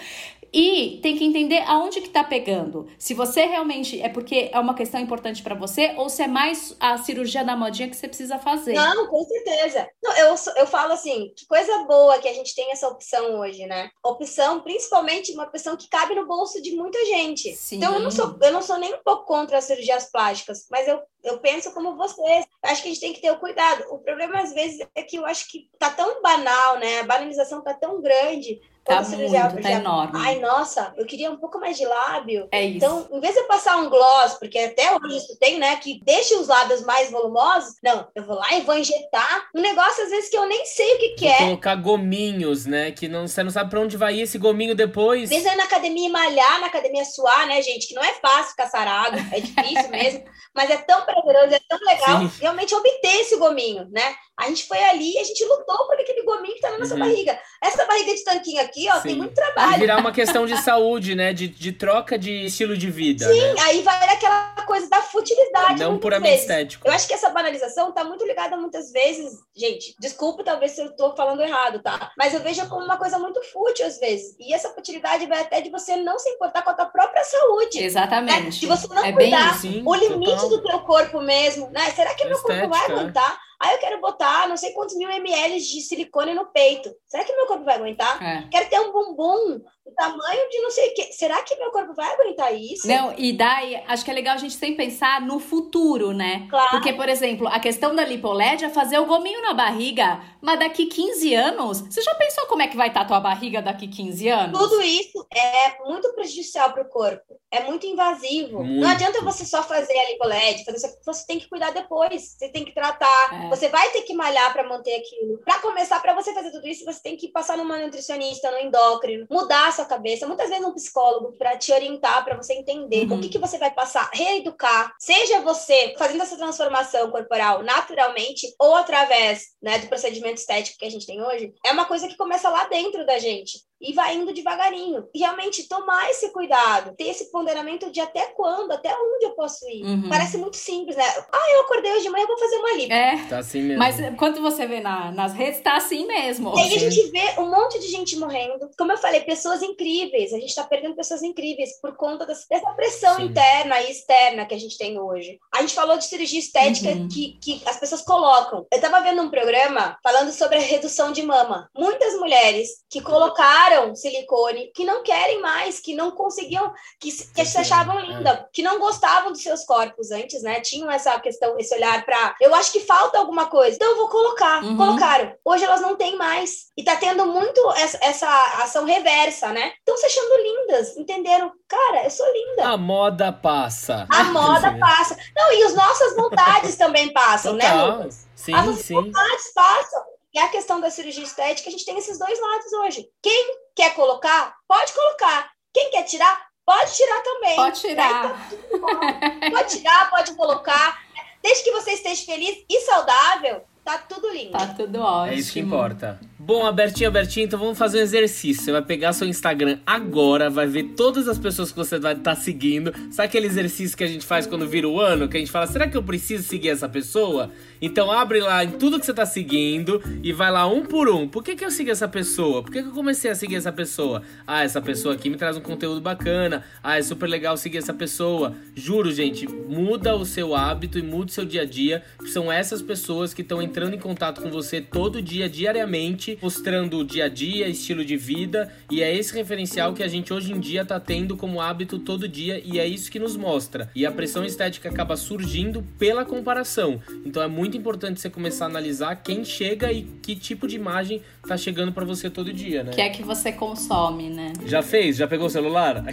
e 0.52 1.00
tem 1.02 1.16
que 1.16 1.24
entender 1.24 1.58
aonde 1.66 2.00
que 2.00 2.08
tá 2.08 2.24
pegando. 2.24 2.86
Se 2.98 3.14
você 3.14 3.46
realmente 3.46 4.00
é 4.00 4.08
porque 4.08 4.50
é 4.52 4.58
uma 4.58 4.74
questão 4.74 5.00
importante 5.00 5.42
para 5.42 5.54
você 5.54 5.94
ou 5.96 6.08
se 6.08 6.22
é 6.22 6.28
mais 6.28 6.76
a 6.80 6.98
cirurgia 6.98 7.44
da 7.44 7.56
modinha 7.56 7.88
que 7.88 7.96
você 7.96 8.08
precisa 8.08 8.38
fazer. 8.38 8.74
Não, 8.74 9.06
com 9.08 9.22
certeza. 9.24 9.88
Não, 10.02 10.16
eu, 10.16 10.34
eu 10.56 10.66
falo 10.66 10.92
assim, 10.92 11.32
que 11.36 11.46
coisa 11.46 11.84
boa 11.84 12.18
que 12.18 12.28
a 12.28 12.32
gente 12.32 12.54
tem 12.54 12.70
essa 12.72 12.88
opção 12.88 13.40
hoje, 13.40 13.66
né? 13.66 13.90
Opção, 14.04 14.60
principalmente 14.60 15.32
uma 15.32 15.44
opção 15.44 15.76
que 15.76 15.88
cabe 15.88 16.14
no 16.14 16.26
bolso 16.26 16.60
de 16.62 16.74
muita 16.74 17.04
gente. 17.06 17.54
Sim. 17.54 17.76
Então 17.76 17.94
eu 17.94 18.00
não 18.00 18.10
sou 18.10 18.36
eu 18.40 18.52
não 18.52 18.62
sou 18.62 18.78
nem 18.78 18.94
um 18.94 19.02
pouco 19.04 19.24
contra 19.24 19.58
as 19.58 19.64
cirurgias 19.64 20.10
plásticas, 20.10 20.66
mas 20.70 20.86
eu 20.88 21.00
eu 21.26 21.38
penso 21.40 21.72
como 21.72 21.96
vocês. 21.96 22.46
Acho 22.62 22.82
que 22.82 22.88
a 22.88 22.92
gente 22.92 23.00
tem 23.00 23.12
que 23.12 23.20
ter 23.20 23.32
o 23.32 23.38
cuidado. 23.38 23.84
O 23.90 23.98
problema, 23.98 24.40
às 24.40 24.54
vezes, 24.54 24.86
é 24.94 25.02
que 25.02 25.16
eu 25.16 25.26
acho 25.26 25.50
que 25.50 25.68
tá 25.78 25.90
tão 25.90 26.22
banal, 26.22 26.78
né? 26.78 27.00
A 27.00 27.04
banalização 27.04 27.62
tá 27.62 27.74
tão 27.74 28.00
grande 28.00 28.60
Tá 28.86 29.02
muito, 29.02 29.32
já, 29.32 29.50
tá 29.50 29.60
já, 29.60 29.70
enorme. 29.72 30.12
Ai, 30.14 30.38
nossa, 30.38 30.94
eu 30.96 31.04
queria 31.04 31.28
um 31.28 31.36
pouco 31.36 31.58
mais 31.58 31.76
de 31.76 31.84
lábio. 31.84 32.46
É 32.52 32.64
isso. 32.64 32.76
Então, 32.76 33.08
em 33.10 33.18
vez 33.18 33.34
de 33.34 33.40
eu 33.40 33.46
passar 33.48 33.78
um 33.78 33.90
gloss, 33.90 34.34
porque 34.34 34.56
até 34.60 34.94
hoje 34.94 35.16
isso 35.16 35.36
tem, 35.40 35.58
né, 35.58 35.74
que 35.76 36.00
deixa 36.04 36.38
os 36.38 36.46
lábios 36.46 36.82
mais 36.82 37.10
volumosos, 37.10 37.74
não, 37.82 38.06
eu 38.14 38.24
vou 38.24 38.36
lá 38.36 38.54
e 38.54 38.60
vou 38.60 38.78
injetar 38.78 39.48
um 39.52 39.60
negócio, 39.60 40.04
às 40.04 40.10
vezes, 40.10 40.30
que 40.30 40.36
eu 40.36 40.46
nem 40.46 40.64
sei 40.64 40.94
o 40.94 40.98
que, 40.98 41.08
que 41.10 41.26
é. 41.26 41.38
Colocar 41.38 41.74
gominhos, 41.74 42.64
né, 42.64 42.92
que 42.92 43.08
não, 43.08 43.26
você 43.26 43.42
não 43.42 43.50
sabe 43.50 43.70
pra 43.70 43.80
onde 43.80 43.96
vai 43.96 44.14
ir 44.14 44.22
esse 44.22 44.38
gominho 44.38 44.76
depois. 44.76 45.24
Às 45.24 45.30
vezes 45.30 45.46
é 45.46 45.56
na 45.56 45.64
academia 45.64 46.08
malhar, 46.08 46.60
na 46.60 46.68
academia 46.68 47.04
suar, 47.04 47.48
né, 47.48 47.60
gente, 47.62 47.88
que 47.88 47.94
não 47.94 48.04
é 48.04 48.14
fácil 48.14 48.50
ficar 48.50 48.68
sarado, 48.68 49.16
é 49.32 49.40
difícil 49.40 49.90
mesmo, 49.90 50.22
mas 50.54 50.70
é 50.70 50.76
tão 50.76 51.04
prazeroso, 51.04 51.54
é 51.54 51.60
tão 51.68 51.78
legal 51.80 52.20
Sim. 52.20 52.30
realmente 52.40 52.72
obter 52.72 53.20
esse 53.20 53.36
gominho, 53.36 53.88
né? 53.90 54.14
A 54.38 54.48
gente 54.48 54.66
foi 54.66 54.78
ali 54.78 55.14
e 55.14 55.18
a 55.18 55.24
gente 55.24 55.42
lutou 55.44 55.86
por 55.86 55.98
aquele 55.98 56.22
gominho 56.22 56.54
que 56.54 56.60
tá 56.60 56.70
na 56.70 56.78
nossa 56.78 56.92
uhum. 56.92 57.00
barriga. 57.00 57.38
Essa 57.62 57.86
barriga 57.86 58.14
de 58.14 58.22
tanquinho 58.22 58.60
aqui, 58.60 58.86
ó, 58.90 58.96
Sim. 58.96 59.02
tem 59.02 59.16
muito 59.16 59.34
trabalho. 59.34 59.70
Vai 59.70 59.78
virar 59.80 59.98
uma 59.98 60.12
questão 60.12 60.44
de 60.44 60.56
saúde, 60.58 61.14
né? 61.14 61.32
De, 61.32 61.48
de 61.48 61.72
troca 61.72 62.18
de 62.18 62.44
estilo 62.44 62.76
de 62.76 62.90
vida. 62.90 63.26
Sim, 63.26 63.40
né? 63.40 63.54
aí 63.62 63.82
vai 63.82 63.96
aquela 64.10 64.54
coisa 64.66 64.90
da 64.90 65.00
futilidade. 65.00 65.80
Não 65.80 65.98
puramente 65.98 66.32
vezes. 66.32 66.42
estético. 66.42 66.86
Eu 66.86 66.92
acho 66.92 67.08
que 67.08 67.14
essa 67.14 67.30
banalização 67.30 67.92
tá 67.92 68.04
muito 68.04 68.26
ligada 68.26 68.56
muitas 68.58 68.92
vezes, 68.92 69.32
gente, 69.54 69.94
desculpa 69.98 70.44
talvez 70.44 70.72
se 70.72 70.82
eu 70.82 70.94
tô 70.94 71.16
falando 71.16 71.40
errado, 71.40 71.80
tá? 71.80 72.12
Mas 72.18 72.34
eu 72.34 72.40
vejo 72.40 72.68
como 72.68 72.84
uma 72.84 72.98
coisa 72.98 73.18
muito 73.18 73.42
fútil 73.44 73.86
às 73.86 73.98
vezes. 73.98 74.36
E 74.38 74.52
essa 74.52 74.68
futilidade 74.70 75.26
vai 75.26 75.40
até 75.40 75.62
de 75.62 75.70
você 75.70 75.96
não 75.96 76.18
se 76.18 76.28
importar 76.28 76.62
com 76.62 76.70
a 76.70 76.74
tua 76.74 76.86
própria 76.86 77.24
saúde. 77.24 77.82
Exatamente. 77.82 78.44
Né? 78.44 78.50
De 78.50 78.66
você 78.66 78.86
não 78.88 79.04
é 79.04 79.12
cuidar 79.12 79.52
bem, 79.52 79.72
sim, 79.72 79.82
o 79.86 79.94
limite 79.94 80.32
total. 80.32 80.48
do 80.50 80.62
teu 80.62 80.80
corpo 80.80 81.22
mesmo, 81.22 81.70
né? 81.70 81.90
Será 81.92 82.14
que 82.14 82.26
meu 82.26 82.38
corpo 82.40 82.68
vai 82.68 82.84
aguentar? 82.84 83.45
Aí 83.60 83.74
eu 83.74 83.78
quero 83.78 84.00
botar 84.00 84.48
não 84.48 84.56
sei 84.56 84.72
quantos 84.72 84.96
mil 84.96 85.10
ml 85.10 85.58
de 85.58 85.80
silicone 85.80 86.34
no 86.34 86.46
peito. 86.46 86.90
Será 87.06 87.24
que 87.24 87.34
meu 87.34 87.46
corpo 87.46 87.64
vai 87.64 87.76
aguentar? 87.76 88.22
É. 88.22 88.48
Quero 88.50 88.68
ter 88.68 88.80
um 88.80 88.92
bumbum 88.92 89.62
o 89.86 89.94
tamanho 89.94 90.50
de 90.50 90.60
não 90.60 90.70
sei 90.70 90.88
o 90.88 90.94
que. 90.94 91.12
Será 91.12 91.40
que 91.42 91.54
meu 91.56 91.70
corpo 91.70 91.94
vai 91.94 92.12
aguentar 92.12 92.52
isso? 92.54 92.88
Não, 92.88 93.14
e 93.16 93.32
daí, 93.32 93.76
acho 93.86 94.04
que 94.04 94.10
é 94.10 94.14
legal 94.14 94.34
a 94.34 94.38
gente 94.38 94.54
sempre 94.54 94.84
pensar 94.84 95.20
no 95.20 95.38
futuro, 95.38 96.12
né? 96.12 96.46
Claro. 96.50 96.70
Porque, 96.70 96.92
por 96.92 97.08
exemplo, 97.08 97.46
a 97.46 97.60
questão 97.60 97.94
da 97.94 98.04
lipoled 98.04 98.64
é 98.64 98.68
fazer 98.68 98.98
o 98.98 99.06
gominho 99.06 99.40
na 99.42 99.54
barriga, 99.54 100.20
mas 100.40 100.58
daqui 100.58 100.86
15 100.86 101.34
anos, 101.34 101.80
você 101.82 102.02
já 102.02 102.14
pensou 102.16 102.46
como 102.46 102.62
é 102.62 102.68
que 102.68 102.76
vai 102.76 102.88
estar 102.88 103.02
a 103.02 103.04
tua 103.04 103.20
barriga 103.20 103.62
daqui 103.62 103.86
15 103.86 104.28
anos? 104.28 104.58
Tudo 104.58 104.82
isso 104.82 105.24
é 105.32 105.84
muito 105.84 106.12
prejudicial 106.14 106.72
para 106.72 106.82
o 106.82 106.88
corpo. 106.88 107.36
É 107.50 107.62
muito 107.62 107.86
invasivo. 107.86 108.62
Muito. 108.64 108.80
Não 108.80 108.90
adianta 108.90 109.22
você 109.22 109.44
só 109.44 109.62
fazer 109.62 109.96
a 109.96 110.10
lipoled, 110.10 110.64
fazer 110.64 110.98
você 111.04 111.26
tem 111.26 111.38
que 111.38 111.48
cuidar 111.48 111.70
depois, 111.70 112.36
você 112.36 112.48
tem 112.48 112.64
que 112.64 112.74
tratar, 112.74 113.44
é. 113.44 113.48
você 113.48 113.68
vai 113.68 113.88
ter 113.90 114.02
que 114.02 114.14
malhar 114.14 114.52
para 114.52 114.68
manter 114.68 114.94
aquilo. 114.96 115.38
Para 115.38 115.60
começar, 115.60 116.00
para 116.00 116.12
você 116.12 116.34
fazer 116.34 116.50
tudo 116.50 116.66
isso, 116.66 116.84
você 116.84 117.00
tem 117.00 117.16
que 117.16 117.28
passar 117.28 117.56
numa 117.56 117.78
nutricionista, 117.78 118.50
no 118.50 118.58
endócrino, 118.58 119.26
mudar 119.30 119.72
sua 119.76 119.84
cabeça, 119.84 120.26
muitas 120.26 120.48
vezes 120.48 120.64
um 120.64 120.74
psicólogo 120.74 121.32
para 121.38 121.56
te 121.56 121.72
orientar, 121.72 122.24
para 122.24 122.36
você 122.36 122.54
entender 122.54 123.06
uhum. 123.06 123.18
o 123.18 123.20
que, 123.20 123.28
que 123.28 123.38
você 123.38 123.58
vai 123.58 123.70
passar, 123.70 124.10
reeducar, 124.12 124.92
seja 124.98 125.40
você 125.40 125.94
fazendo 125.98 126.22
essa 126.22 126.36
transformação 126.36 127.10
corporal 127.10 127.62
naturalmente 127.62 128.54
ou 128.58 128.74
através 128.74 129.54
né, 129.62 129.78
do 129.78 129.88
procedimento 129.88 130.40
estético 130.40 130.78
que 130.78 130.86
a 130.86 130.90
gente 130.90 131.06
tem 131.06 131.22
hoje, 131.22 131.52
é 131.64 131.72
uma 131.72 131.84
coisa 131.84 132.08
que 132.08 132.16
começa 132.16 132.48
lá 132.48 132.64
dentro 132.64 133.04
da 133.06 133.18
gente 133.18 133.60
e 133.80 133.92
vai 133.92 134.16
indo 134.16 134.32
devagarinho. 134.32 135.08
E 135.14 135.18
realmente 135.20 135.68
tomar 135.68 136.10
esse 136.10 136.32
cuidado, 136.32 136.94
ter 136.96 137.08
esse 137.08 137.30
ponderamento 137.30 137.90
de 137.90 138.00
até 138.00 138.26
quando, 138.26 138.72
até 138.72 138.94
onde 138.94 139.26
eu 139.26 139.30
posso 139.30 139.68
ir. 139.68 139.84
Uhum. 139.84 140.08
Parece 140.08 140.38
muito 140.38 140.56
simples, 140.56 140.96
né? 140.96 141.04
Ah, 141.32 141.52
eu 141.52 141.60
acordei 141.60 141.92
hoje 141.92 142.02
de 142.02 142.10
manhã, 142.10 142.26
vou 142.26 142.38
fazer 142.38 142.56
uma 142.56 142.72
lipo. 142.72 142.92
É. 142.92 143.26
Tá 143.28 143.38
assim 143.38 143.62
mesmo. 143.62 143.78
Mas 143.78 143.96
quando 144.16 144.40
você 144.40 144.66
vê 144.66 144.80
na, 144.80 145.12
nas 145.12 145.32
redes, 145.34 145.60
tá 145.60 145.76
assim 145.76 146.06
mesmo. 146.06 146.56
E 146.56 146.62
aí 146.62 146.76
a 146.76 146.78
gente 146.78 147.10
vê 147.10 147.40
um 147.40 147.50
monte 147.50 147.78
de 147.78 147.88
gente 147.88 148.16
morrendo. 148.16 148.70
Como 148.78 148.92
eu 148.92 148.98
falei, 148.98 149.20
pessoas 149.20 149.62
incríveis. 149.62 150.32
A 150.32 150.38
gente 150.38 150.54
tá 150.54 150.64
perdendo 150.64 150.96
pessoas 150.96 151.22
incríveis 151.22 151.80
por 151.80 151.96
conta 151.96 152.26
dessa 152.26 152.72
pressão 152.74 153.16
Sim. 153.16 153.24
interna 153.24 153.80
e 153.82 153.90
externa 153.90 154.46
que 154.46 154.54
a 154.54 154.58
gente 154.58 154.78
tem 154.78 154.98
hoje. 154.98 155.38
A 155.54 155.60
gente 155.60 155.74
falou 155.74 155.96
de 155.98 156.04
cirurgia 156.04 156.40
estética 156.40 156.90
uhum. 156.90 157.08
que, 157.08 157.38
que 157.42 157.62
as 157.66 157.78
pessoas 157.78 158.02
colocam. 158.02 158.66
Eu 158.72 158.80
tava 158.80 159.00
vendo 159.00 159.22
um 159.22 159.30
programa 159.30 159.98
falando 160.02 160.32
sobre 160.32 160.56
a 160.56 160.60
redução 160.60 161.12
de 161.12 161.22
mama. 161.22 161.68
Muitas 161.76 162.14
mulheres 162.14 162.68
que 162.90 163.00
colocaram 163.00 163.65
usaram 163.66 163.94
silicone, 163.94 164.70
que 164.74 164.84
não 164.84 165.02
querem 165.02 165.40
mais, 165.40 165.80
que 165.80 165.94
não 165.94 166.10
conseguiam, 166.10 166.72
que, 167.00 167.10
que 167.10 167.44
se 167.44 167.58
achavam 167.58 167.98
linda, 168.00 168.30
é. 168.30 168.46
que 168.52 168.62
não 168.62 168.78
gostavam 168.78 169.32
dos 169.32 169.42
seus 169.42 169.64
corpos 169.64 170.10
antes, 170.10 170.42
né? 170.42 170.60
Tinham 170.60 170.90
essa 170.90 171.18
questão, 171.20 171.58
esse 171.58 171.74
olhar 171.74 172.04
para 172.04 172.34
eu 172.40 172.54
acho 172.54 172.72
que 172.72 172.80
falta 172.80 173.18
alguma 173.18 173.46
coisa, 173.46 173.76
então 173.76 173.90
eu 173.90 173.96
vou 173.96 174.08
colocar. 174.08 174.62
Uhum. 174.62 174.76
Colocaram. 174.76 175.32
Hoje 175.44 175.64
elas 175.64 175.80
não 175.80 175.96
têm 175.96 176.16
mais. 176.16 176.66
E 176.76 176.84
tá 176.84 176.96
tendo 176.96 177.26
muito 177.26 177.60
essa, 177.72 177.98
essa 178.02 178.28
ação 178.62 178.84
reversa, 178.84 179.48
né? 179.48 179.72
Estão 179.78 179.96
se 179.96 180.06
achando 180.06 180.42
lindas, 180.42 180.96
entenderam? 180.96 181.52
Cara, 181.68 182.04
eu 182.04 182.10
sou 182.10 182.26
linda. 182.32 182.68
A 182.68 182.76
moda 182.76 183.32
passa. 183.32 184.06
A 184.10 184.24
moda 184.24 184.76
passa. 184.78 185.16
Não, 185.34 185.52
e 185.52 185.62
as 185.64 185.74
nossas 185.74 186.14
vontades 186.14 186.76
também 186.76 187.12
passam, 187.12 187.54
né, 187.54 187.64
Total. 187.64 187.88
né, 187.88 187.96
Lucas? 187.96 188.28
Sim, 188.34 188.54
as 188.54 188.66
nossas 188.66 188.84
sim. 188.84 188.94
vontades 188.94 189.52
passam. 189.54 190.15
E 190.36 190.38
a 190.38 190.48
questão 190.48 190.78
da 190.82 190.90
cirurgia 190.90 191.24
estética, 191.24 191.70
a 191.70 191.72
gente 191.72 191.86
tem 191.86 191.96
esses 191.96 192.18
dois 192.18 192.38
lados 192.38 192.70
hoje. 192.74 193.08
Quem 193.22 193.56
quer 193.74 193.94
colocar, 193.94 194.54
pode 194.68 194.92
colocar. 194.92 195.50
Quem 195.72 195.90
quer 195.90 196.02
tirar, 196.02 196.46
pode 196.62 196.94
tirar 196.94 197.22
também. 197.22 197.56
Pode 197.56 197.80
tirar. 197.80 198.50
Então, 198.70 199.50
pode 199.50 199.78
tirar, 199.78 200.10
pode 200.10 200.34
colocar. 200.34 201.02
Desde 201.42 201.64
que 201.64 201.70
você 201.70 201.92
esteja 201.92 202.26
feliz 202.26 202.54
e 202.68 202.80
saudável, 202.82 203.64
tá 203.82 203.96
tudo 203.96 204.30
lindo. 204.30 204.52
Tá 204.52 204.74
tudo 204.76 205.00
ótimo. 205.00 205.32
É 205.32 205.36
isso 205.36 205.54
que 205.54 205.60
importa. 205.60 206.20
Bom, 206.46 206.64
Abertinho, 206.64 207.08
Abertinho, 207.08 207.44
então 207.44 207.58
vamos 207.58 207.76
fazer 207.76 207.98
um 207.98 208.02
exercício. 208.02 208.62
Você 208.62 208.70
vai 208.70 208.80
pegar 208.80 209.12
seu 209.12 209.26
Instagram 209.26 209.80
agora, 209.84 210.48
vai 210.48 210.68
ver 210.68 210.92
todas 210.96 211.26
as 211.26 211.40
pessoas 211.40 211.72
que 211.72 211.76
você 211.76 211.98
vai 211.98 212.12
estar 212.12 212.36
tá 212.36 212.40
seguindo. 212.40 212.94
Sabe 213.10 213.26
aquele 213.26 213.48
exercício 213.48 213.96
que 213.96 214.04
a 214.04 214.06
gente 214.06 214.24
faz 214.24 214.46
quando 214.46 214.64
vira 214.64 214.88
o 214.88 215.00
ano? 215.00 215.28
Que 215.28 215.38
a 215.38 215.40
gente 215.40 215.50
fala, 215.50 215.66
será 215.66 215.88
que 215.88 215.96
eu 215.96 216.04
preciso 216.04 216.44
seguir 216.44 216.68
essa 216.68 216.88
pessoa? 216.88 217.50
Então 217.82 218.12
abre 218.12 218.38
lá 218.38 218.62
em 218.62 218.70
tudo 218.70 219.00
que 219.00 219.04
você 219.04 219.12
tá 219.12 219.26
seguindo 219.26 220.00
e 220.22 220.32
vai 220.32 220.52
lá 220.52 220.68
um 220.68 220.84
por 220.84 221.08
um. 221.08 221.26
Por 221.26 221.42
que, 221.42 221.56
que 221.56 221.64
eu 221.64 221.70
sigo 221.70 221.90
essa 221.90 222.06
pessoa? 222.06 222.62
Por 222.62 222.70
que, 222.70 222.80
que 222.80 222.88
eu 222.90 222.92
comecei 222.92 223.28
a 223.28 223.34
seguir 223.34 223.56
essa 223.56 223.72
pessoa? 223.72 224.22
Ah, 224.46 224.62
essa 224.62 224.80
pessoa 224.80 225.16
aqui 225.16 225.28
me 225.28 225.36
traz 225.36 225.56
um 225.56 225.60
conteúdo 225.60 226.00
bacana. 226.00 226.64
Ah, 226.80 226.96
é 226.96 227.02
super 227.02 227.28
legal 227.28 227.56
seguir 227.56 227.78
essa 227.78 227.92
pessoa. 227.92 228.54
Juro, 228.72 229.10
gente, 229.10 229.48
muda 229.48 230.14
o 230.14 230.24
seu 230.24 230.54
hábito 230.54 230.96
e 230.96 231.02
muda 231.02 231.26
o 231.26 231.34
seu 231.34 231.44
dia 231.44 231.62
a 231.62 231.66
dia. 231.66 232.04
São 232.26 232.52
essas 232.52 232.80
pessoas 232.80 233.34
que 233.34 233.42
estão 233.42 233.60
entrando 233.60 233.94
em 233.94 233.98
contato 233.98 234.40
com 234.40 234.48
você 234.48 234.80
todo 234.80 235.20
dia, 235.20 235.48
diariamente, 235.48 236.35
mostrando 236.40 236.98
o 236.98 237.04
dia 237.04 237.26
a 237.26 237.28
dia, 237.28 237.68
estilo 237.68 238.04
de 238.04 238.16
vida. 238.16 238.72
E 238.90 239.02
é 239.02 239.14
esse 239.14 239.34
referencial 239.34 239.92
que 239.92 240.02
a 240.02 240.08
gente 240.08 240.32
hoje 240.32 240.52
em 240.52 240.58
dia 240.58 240.84
tá 240.84 240.98
tendo 240.98 241.36
como 241.36 241.60
hábito 241.60 241.98
todo 241.98 242.26
dia 242.26 242.60
e 242.64 242.78
é 242.78 242.86
isso 242.86 243.10
que 243.10 243.18
nos 243.18 243.36
mostra. 243.36 243.90
E 243.94 244.06
a 244.06 244.10
pressão 244.10 244.44
estética 244.44 244.88
acaba 244.88 245.16
surgindo 245.16 245.84
pela 245.98 246.24
comparação. 246.24 247.00
Então 247.24 247.42
é 247.42 247.48
muito 247.48 247.66
muito 247.66 247.76
importante 247.76 248.20
você 248.20 248.30
começar 248.30 248.66
a 248.66 248.68
analisar 248.68 249.16
quem 249.16 249.44
chega 249.44 249.92
e 249.92 250.02
que 250.02 250.36
tipo 250.36 250.66
de 250.66 250.76
imagem 250.76 251.20
tá 251.48 251.56
chegando 251.56 251.92
para 251.92 252.04
você 252.04 252.30
todo 252.30 252.52
dia, 252.52 252.84
né? 252.84 252.92
Que 252.92 253.00
é 253.00 253.10
que 253.10 253.22
você 253.22 253.50
consome, 253.52 254.30
né? 254.30 254.52
Já 254.64 254.82
fez? 254.82 255.16
Já 255.16 255.26
pegou 255.26 255.46
o 255.46 255.50
celular? 255.50 256.04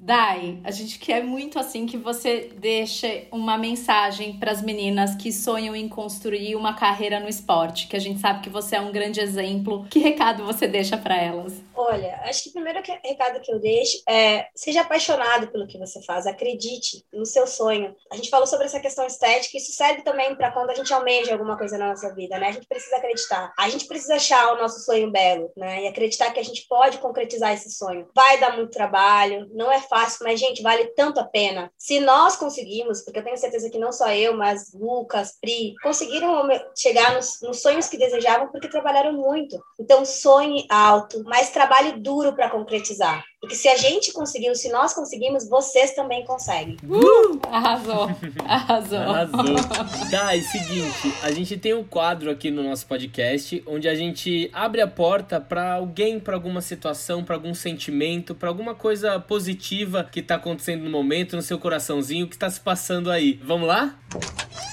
Dai, 0.00 0.60
a 0.62 0.70
gente 0.70 0.98
quer 0.98 1.24
muito 1.24 1.58
assim 1.58 1.84
que 1.86 1.96
você 1.96 2.52
deixe 2.58 3.26
uma 3.32 3.58
mensagem 3.58 4.38
para 4.38 4.52
as 4.52 4.62
meninas 4.62 5.16
que 5.16 5.32
sonham 5.32 5.74
em 5.74 5.88
construir 5.88 6.54
uma 6.54 6.74
carreira 6.74 7.18
no 7.18 7.28
esporte, 7.28 7.88
que 7.88 7.96
a 7.96 8.00
gente 8.00 8.20
sabe 8.20 8.40
que 8.40 8.50
você 8.50 8.76
é 8.76 8.80
um 8.80 8.92
grande 8.92 9.20
exemplo. 9.20 9.84
Que 9.90 9.98
recado 9.98 10.44
você 10.44 10.68
deixa 10.68 10.96
para 10.96 11.16
elas? 11.16 11.60
Olha, 11.74 12.20
acho 12.24 12.44
que 12.44 12.50
o 12.50 12.52
primeiro 12.52 12.80
recado 13.04 13.40
que 13.40 13.52
eu 13.52 13.58
deixo 13.58 13.98
é 14.08 14.46
seja 14.54 14.82
apaixonado 14.82 15.48
pelo 15.48 15.66
que 15.66 15.78
você 15.78 16.00
faz, 16.02 16.26
acredite 16.26 17.04
no 17.12 17.26
seu 17.26 17.46
sonho. 17.46 17.94
A 18.10 18.16
gente 18.16 18.30
falou 18.30 18.46
sobre 18.46 18.66
essa 18.66 18.80
questão 18.80 19.04
estética 19.06 19.56
isso 19.56 19.72
serve 19.72 20.02
também 20.02 20.34
para 20.34 20.52
quando 20.52 20.70
a 20.70 20.74
gente 20.74 20.92
almeja 20.92 21.32
alguma 21.32 21.56
coisa 21.56 21.78
na 21.78 21.88
nossa 21.88 22.14
vida, 22.14 22.38
né? 22.38 22.48
A 22.48 22.52
gente 22.52 22.66
precisa 22.66 22.96
acreditar. 22.96 23.35
A 23.56 23.68
gente 23.68 23.86
precisa 23.86 24.16
achar 24.16 24.52
o 24.52 24.58
nosso 24.58 24.80
sonho 24.80 25.10
belo, 25.10 25.50
né? 25.56 25.84
E 25.84 25.88
acreditar 25.88 26.30
que 26.32 26.40
a 26.40 26.44
gente 26.44 26.66
pode 26.68 26.98
concretizar 26.98 27.52
esse 27.52 27.70
sonho. 27.70 28.08
Vai 28.14 28.38
dar 28.38 28.56
muito 28.56 28.70
trabalho, 28.70 29.48
não 29.52 29.70
é 29.70 29.80
fácil, 29.80 30.20
mas, 30.22 30.40
gente, 30.40 30.62
vale 30.62 30.86
tanto 30.94 31.20
a 31.20 31.24
pena. 31.24 31.70
Se 31.78 32.00
nós 32.00 32.36
conseguimos, 32.36 33.02
porque 33.02 33.18
eu 33.18 33.24
tenho 33.24 33.36
certeza 33.36 33.70
que 33.70 33.78
não 33.78 33.92
só 33.92 34.10
eu, 34.12 34.36
mas 34.36 34.72
Lucas, 34.74 35.36
Pri, 35.40 35.74
conseguiram 35.82 36.48
chegar 36.76 37.14
nos, 37.14 37.40
nos 37.42 37.60
sonhos 37.60 37.88
que 37.88 37.98
desejavam 37.98 38.48
porque 38.48 38.68
trabalharam 38.68 39.12
muito. 39.12 39.58
Então, 39.78 40.04
sonhe 40.04 40.66
alto, 40.70 41.22
mas 41.24 41.50
trabalhe 41.50 42.00
duro 42.00 42.34
para 42.34 42.50
concretizar. 42.50 43.24
Porque 43.40 43.54
se 43.54 43.68
a 43.68 43.76
gente 43.76 44.12
conseguiu, 44.12 44.54
se 44.54 44.70
nós 44.70 44.94
conseguimos, 44.94 45.48
vocês 45.48 45.94
também 45.94 46.24
conseguem. 46.24 46.76
Uh! 46.82 47.38
Arrasou! 47.50 48.10
Arrasou! 48.44 48.98
Arrasou! 48.98 49.56
Tá, 50.10 50.36
é 50.36 50.40
seguinte, 50.40 51.12
a 51.22 51.30
gente 51.30 51.56
tem 51.56 51.74
um 51.74 51.82
quadro 51.82 52.30
aqui 52.30 52.50
no 52.50 52.62
nosso 52.62 52.86
podcast 52.86 53.62
onde 53.66 53.88
a 53.88 53.94
gente 53.94 54.48
abre 54.52 54.80
a 54.80 54.86
porta 54.86 55.40
para 55.40 55.74
alguém, 55.74 56.18
para 56.18 56.34
alguma 56.34 56.60
situação, 56.60 57.24
para 57.24 57.34
algum 57.34 57.54
sentimento, 57.54 58.34
para 58.34 58.48
alguma 58.48 58.74
coisa 58.74 59.18
positiva 59.18 60.08
que 60.10 60.22
tá 60.22 60.36
acontecendo 60.36 60.84
no 60.84 60.90
momento, 60.90 61.36
no 61.36 61.42
seu 61.42 61.58
coraçãozinho, 61.58 62.28
que 62.28 62.38
tá 62.38 62.48
se 62.48 62.60
passando 62.60 63.10
aí. 63.10 63.38
Vamos 63.42 63.68
lá? 63.68 63.98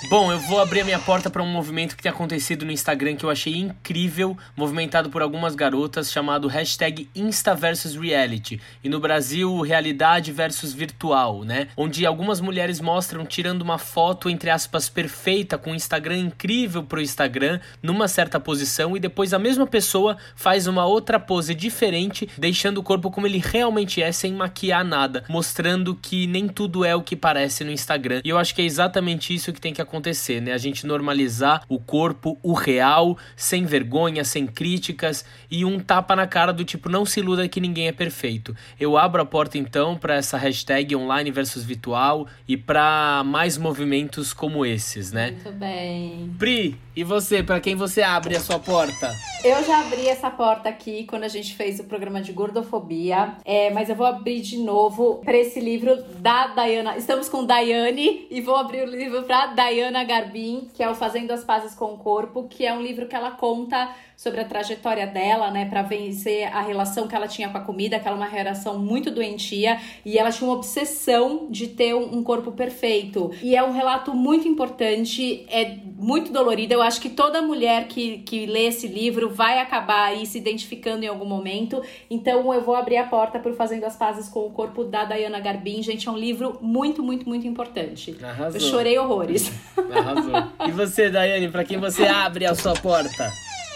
Bom, 0.09 0.31
eu 0.31 0.37
vou 0.37 0.59
abrir 0.59 0.81
a 0.81 0.85
minha 0.85 0.99
porta 0.99 1.29
para 1.29 1.41
um 1.41 1.47
movimento 1.47 1.95
que 1.95 2.03
tem 2.03 2.11
acontecido 2.11 2.65
no 2.65 2.71
Instagram 2.71 3.15
que 3.15 3.25
eu 3.25 3.29
achei 3.29 3.55
incrível, 3.55 4.37
movimentado 4.55 5.09
por 5.09 5.21
algumas 5.21 5.55
garotas, 5.55 6.11
chamado 6.11 6.47
hashtag 6.47 7.09
InstaVersusReality. 7.15 8.61
E 8.83 8.89
no 8.89 8.99
Brasil, 8.99 9.61
realidade 9.61 10.31
versus 10.31 10.73
virtual, 10.73 11.43
né? 11.43 11.69
Onde 11.75 12.05
algumas 12.05 12.41
mulheres 12.41 12.79
mostram 12.79 13.25
tirando 13.25 13.63
uma 13.63 13.79
foto, 13.79 14.29
entre 14.29 14.49
aspas, 14.49 14.87
perfeita, 14.87 15.57
com 15.57 15.71
um 15.71 15.75
Instagram 15.75 16.17
incrível 16.17 16.83
pro 16.83 17.01
Instagram, 17.01 17.59
numa 17.81 18.07
certa 18.07 18.39
posição, 18.39 18.95
e 18.95 18.99
depois 18.99 19.33
a 19.33 19.39
mesma 19.39 19.65
pessoa 19.65 20.17
faz 20.35 20.67
uma 20.67 20.85
outra 20.85 21.19
pose 21.19 21.55
diferente, 21.55 22.29
deixando 22.37 22.77
o 22.77 22.83
corpo 22.83 23.09
como 23.09 23.25
ele 23.25 23.41
realmente 23.43 24.01
é, 24.01 24.11
sem 24.11 24.33
maquiar 24.33 24.85
nada, 24.85 25.23
mostrando 25.27 25.95
que 25.95 26.27
nem 26.27 26.47
tudo 26.47 26.85
é 26.85 26.93
o 26.93 27.01
que 27.01 27.15
parece 27.15 27.63
no 27.63 27.71
Instagram. 27.71 28.21
E 28.23 28.29
eu 28.29 28.37
acho 28.37 28.53
que 28.53 28.61
é 28.61 28.65
exatamente 28.65 29.33
isso 29.33 29.51
que 29.51 29.61
tem 29.61 29.73
que 29.73 29.81
acontecer, 29.81 29.92
né? 30.41 30.53
A 30.53 30.57
gente 30.57 30.85
normalizar 30.85 31.63
o 31.67 31.79
corpo, 31.79 32.37
o 32.41 32.53
real, 32.53 33.17
sem 33.35 33.65
vergonha, 33.65 34.23
sem 34.23 34.47
críticas 34.47 35.25
e 35.49 35.65
um 35.65 35.79
tapa 35.79 36.15
na 36.15 36.27
cara 36.27 36.51
do 36.51 36.63
tipo, 36.63 36.89
não 36.89 37.05
se 37.05 37.19
iluda 37.19 37.47
que 37.47 37.59
ninguém 37.59 37.87
é 37.87 37.91
perfeito. 37.91 38.55
Eu 38.79 38.97
abro 38.97 39.21
a 39.21 39.25
porta 39.25 39.57
então 39.57 39.97
para 39.97 40.15
essa 40.15 40.37
hashtag 40.37 40.95
online 40.95 41.31
versus 41.31 41.63
virtual 41.63 42.27
e 42.47 42.55
para 42.57 43.23
mais 43.25 43.57
movimentos 43.57 44.33
como 44.33 44.65
esses, 44.65 45.11
né? 45.11 45.31
Muito 45.31 45.51
bem. 45.51 46.33
Pri, 46.37 46.77
e 46.95 47.03
você, 47.03 47.41
para 47.41 47.59
quem 47.59 47.75
você 47.75 48.01
abre 48.01 48.35
a 48.35 48.39
sua 48.39 48.59
porta? 48.59 49.15
Eu 49.43 49.63
já 49.63 49.81
abri 49.81 50.07
essa 50.07 50.29
porta 50.29 50.69
aqui 50.69 51.05
quando 51.05 51.23
a 51.23 51.27
gente 51.27 51.55
fez 51.55 51.79
o 51.79 51.83
programa 51.85 52.21
de 52.21 52.31
gordofobia, 52.31 53.35
é, 53.43 53.69
mas 53.71 53.89
eu 53.89 53.95
vou 53.95 54.05
abrir 54.05 54.41
de 54.41 54.57
novo 54.57 55.21
para 55.25 55.35
esse 55.35 55.59
livro 55.59 56.01
da 56.19 56.47
Dayana. 56.47 56.95
Estamos 56.95 57.27
com 57.27 57.45
Daiane 57.45 58.27
e 58.29 58.41
vou 58.41 58.55
abrir 58.55 58.83
o 58.83 58.89
livro 58.89 59.23
para 59.23 59.47
Dayana 59.47 60.03
Garbin, 60.03 60.69
que 60.73 60.83
é 60.83 60.89
o 60.89 60.95
Fazendo 60.95 61.31
as 61.31 61.43
Pazes 61.43 61.73
com 61.73 61.93
o 61.93 61.97
Corpo, 61.97 62.47
que 62.47 62.65
é 62.65 62.73
um 62.73 62.81
livro 62.81 63.07
que 63.07 63.15
ela 63.15 63.31
conta 63.31 63.93
sobre 64.15 64.39
a 64.39 64.45
trajetória 64.45 65.05
dela, 65.05 65.51
né, 65.51 65.65
para 65.65 65.81
vencer 65.81 66.47
a 66.47 66.61
relação 66.61 67.07
que 67.07 67.15
ela 67.15 67.27
tinha 67.27 67.49
com 67.49 67.57
a 67.57 67.61
comida, 67.61 67.99
que 67.99 68.07
ela 68.07 68.17
é 68.17 68.19
uma 68.19 68.27
relação 68.27 68.79
muito 68.79 69.11
doentia 69.11 69.79
e 70.05 70.17
ela 70.17 70.31
tinha 70.31 70.49
uma 70.49 70.55
obsessão 70.55 71.47
de 71.49 71.67
ter 71.67 71.93
um 71.93 72.23
corpo 72.23 72.51
perfeito. 72.51 73.31
E 73.41 73.55
é 73.55 73.63
um 73.63 73.71
relato 73.71 74.13
muito 74.13 74.47
importante, 74.47 75.45
é 75.49 75.77
muito 75.97 76.31
dolorido. 76.31 76.73
Eu 76.73 76.81
acho 76.81 77.01
que 77.01 77.09
toda 77.09 77.41
mulher 77.41 77.87
que, 77.87 78.19
que 78.19 78.45
lê 78.45 78.67
esse 78.67 78.87
livro 78.87 79.29
vai 79.29 79.59
acabar 79.59 80.05
aí 80.05 80.25
se 80.25 80.37
identificando 80.37 81.03
em 81.03 81.07
algum 81.07 81.25
momento. 81.25 81.81
Então 82.09 82.53
eu 82.53 82.61
vou 82.61 82.75
abrir 82.75 82.97
a 82.97 83.05
porta 83.05 83.39
para 83.39 83.53
Fazendo 83.53 83.85
as 83.85 83.95
Pazes 83.95 84.27
com 84.27 84.45
o 84.45 84.49
Corpo 84.51 84.83
da 84.83 85.05
Diana 85.05 85.39
Garbin. 85.39 85.81
Gente, 85.81 86.07
é 86.07 86.11
um 86.11 86.17
livro 86.17 86.57
muito, 86.61 87.03
muito, 87.03 87.27
muito 87.27 87.47
importante. 87.47 88.15
Arrasou. 88.23 88.59
Eu 88.59 88.67
chorei 88.67 88.97
horrores. 88.97 89.51
Arrasou. 89.77 90.67
E 90.67 90.71
você, 90.71 91.09
Daiane, 91.09 91.49
para 91.49 91.63
quem 91.63 91.77
você 91.77 92.03
abre 92.03 92.45
a 92.45 92.55
sua 92.55 92.73
porta? 92.73 93.31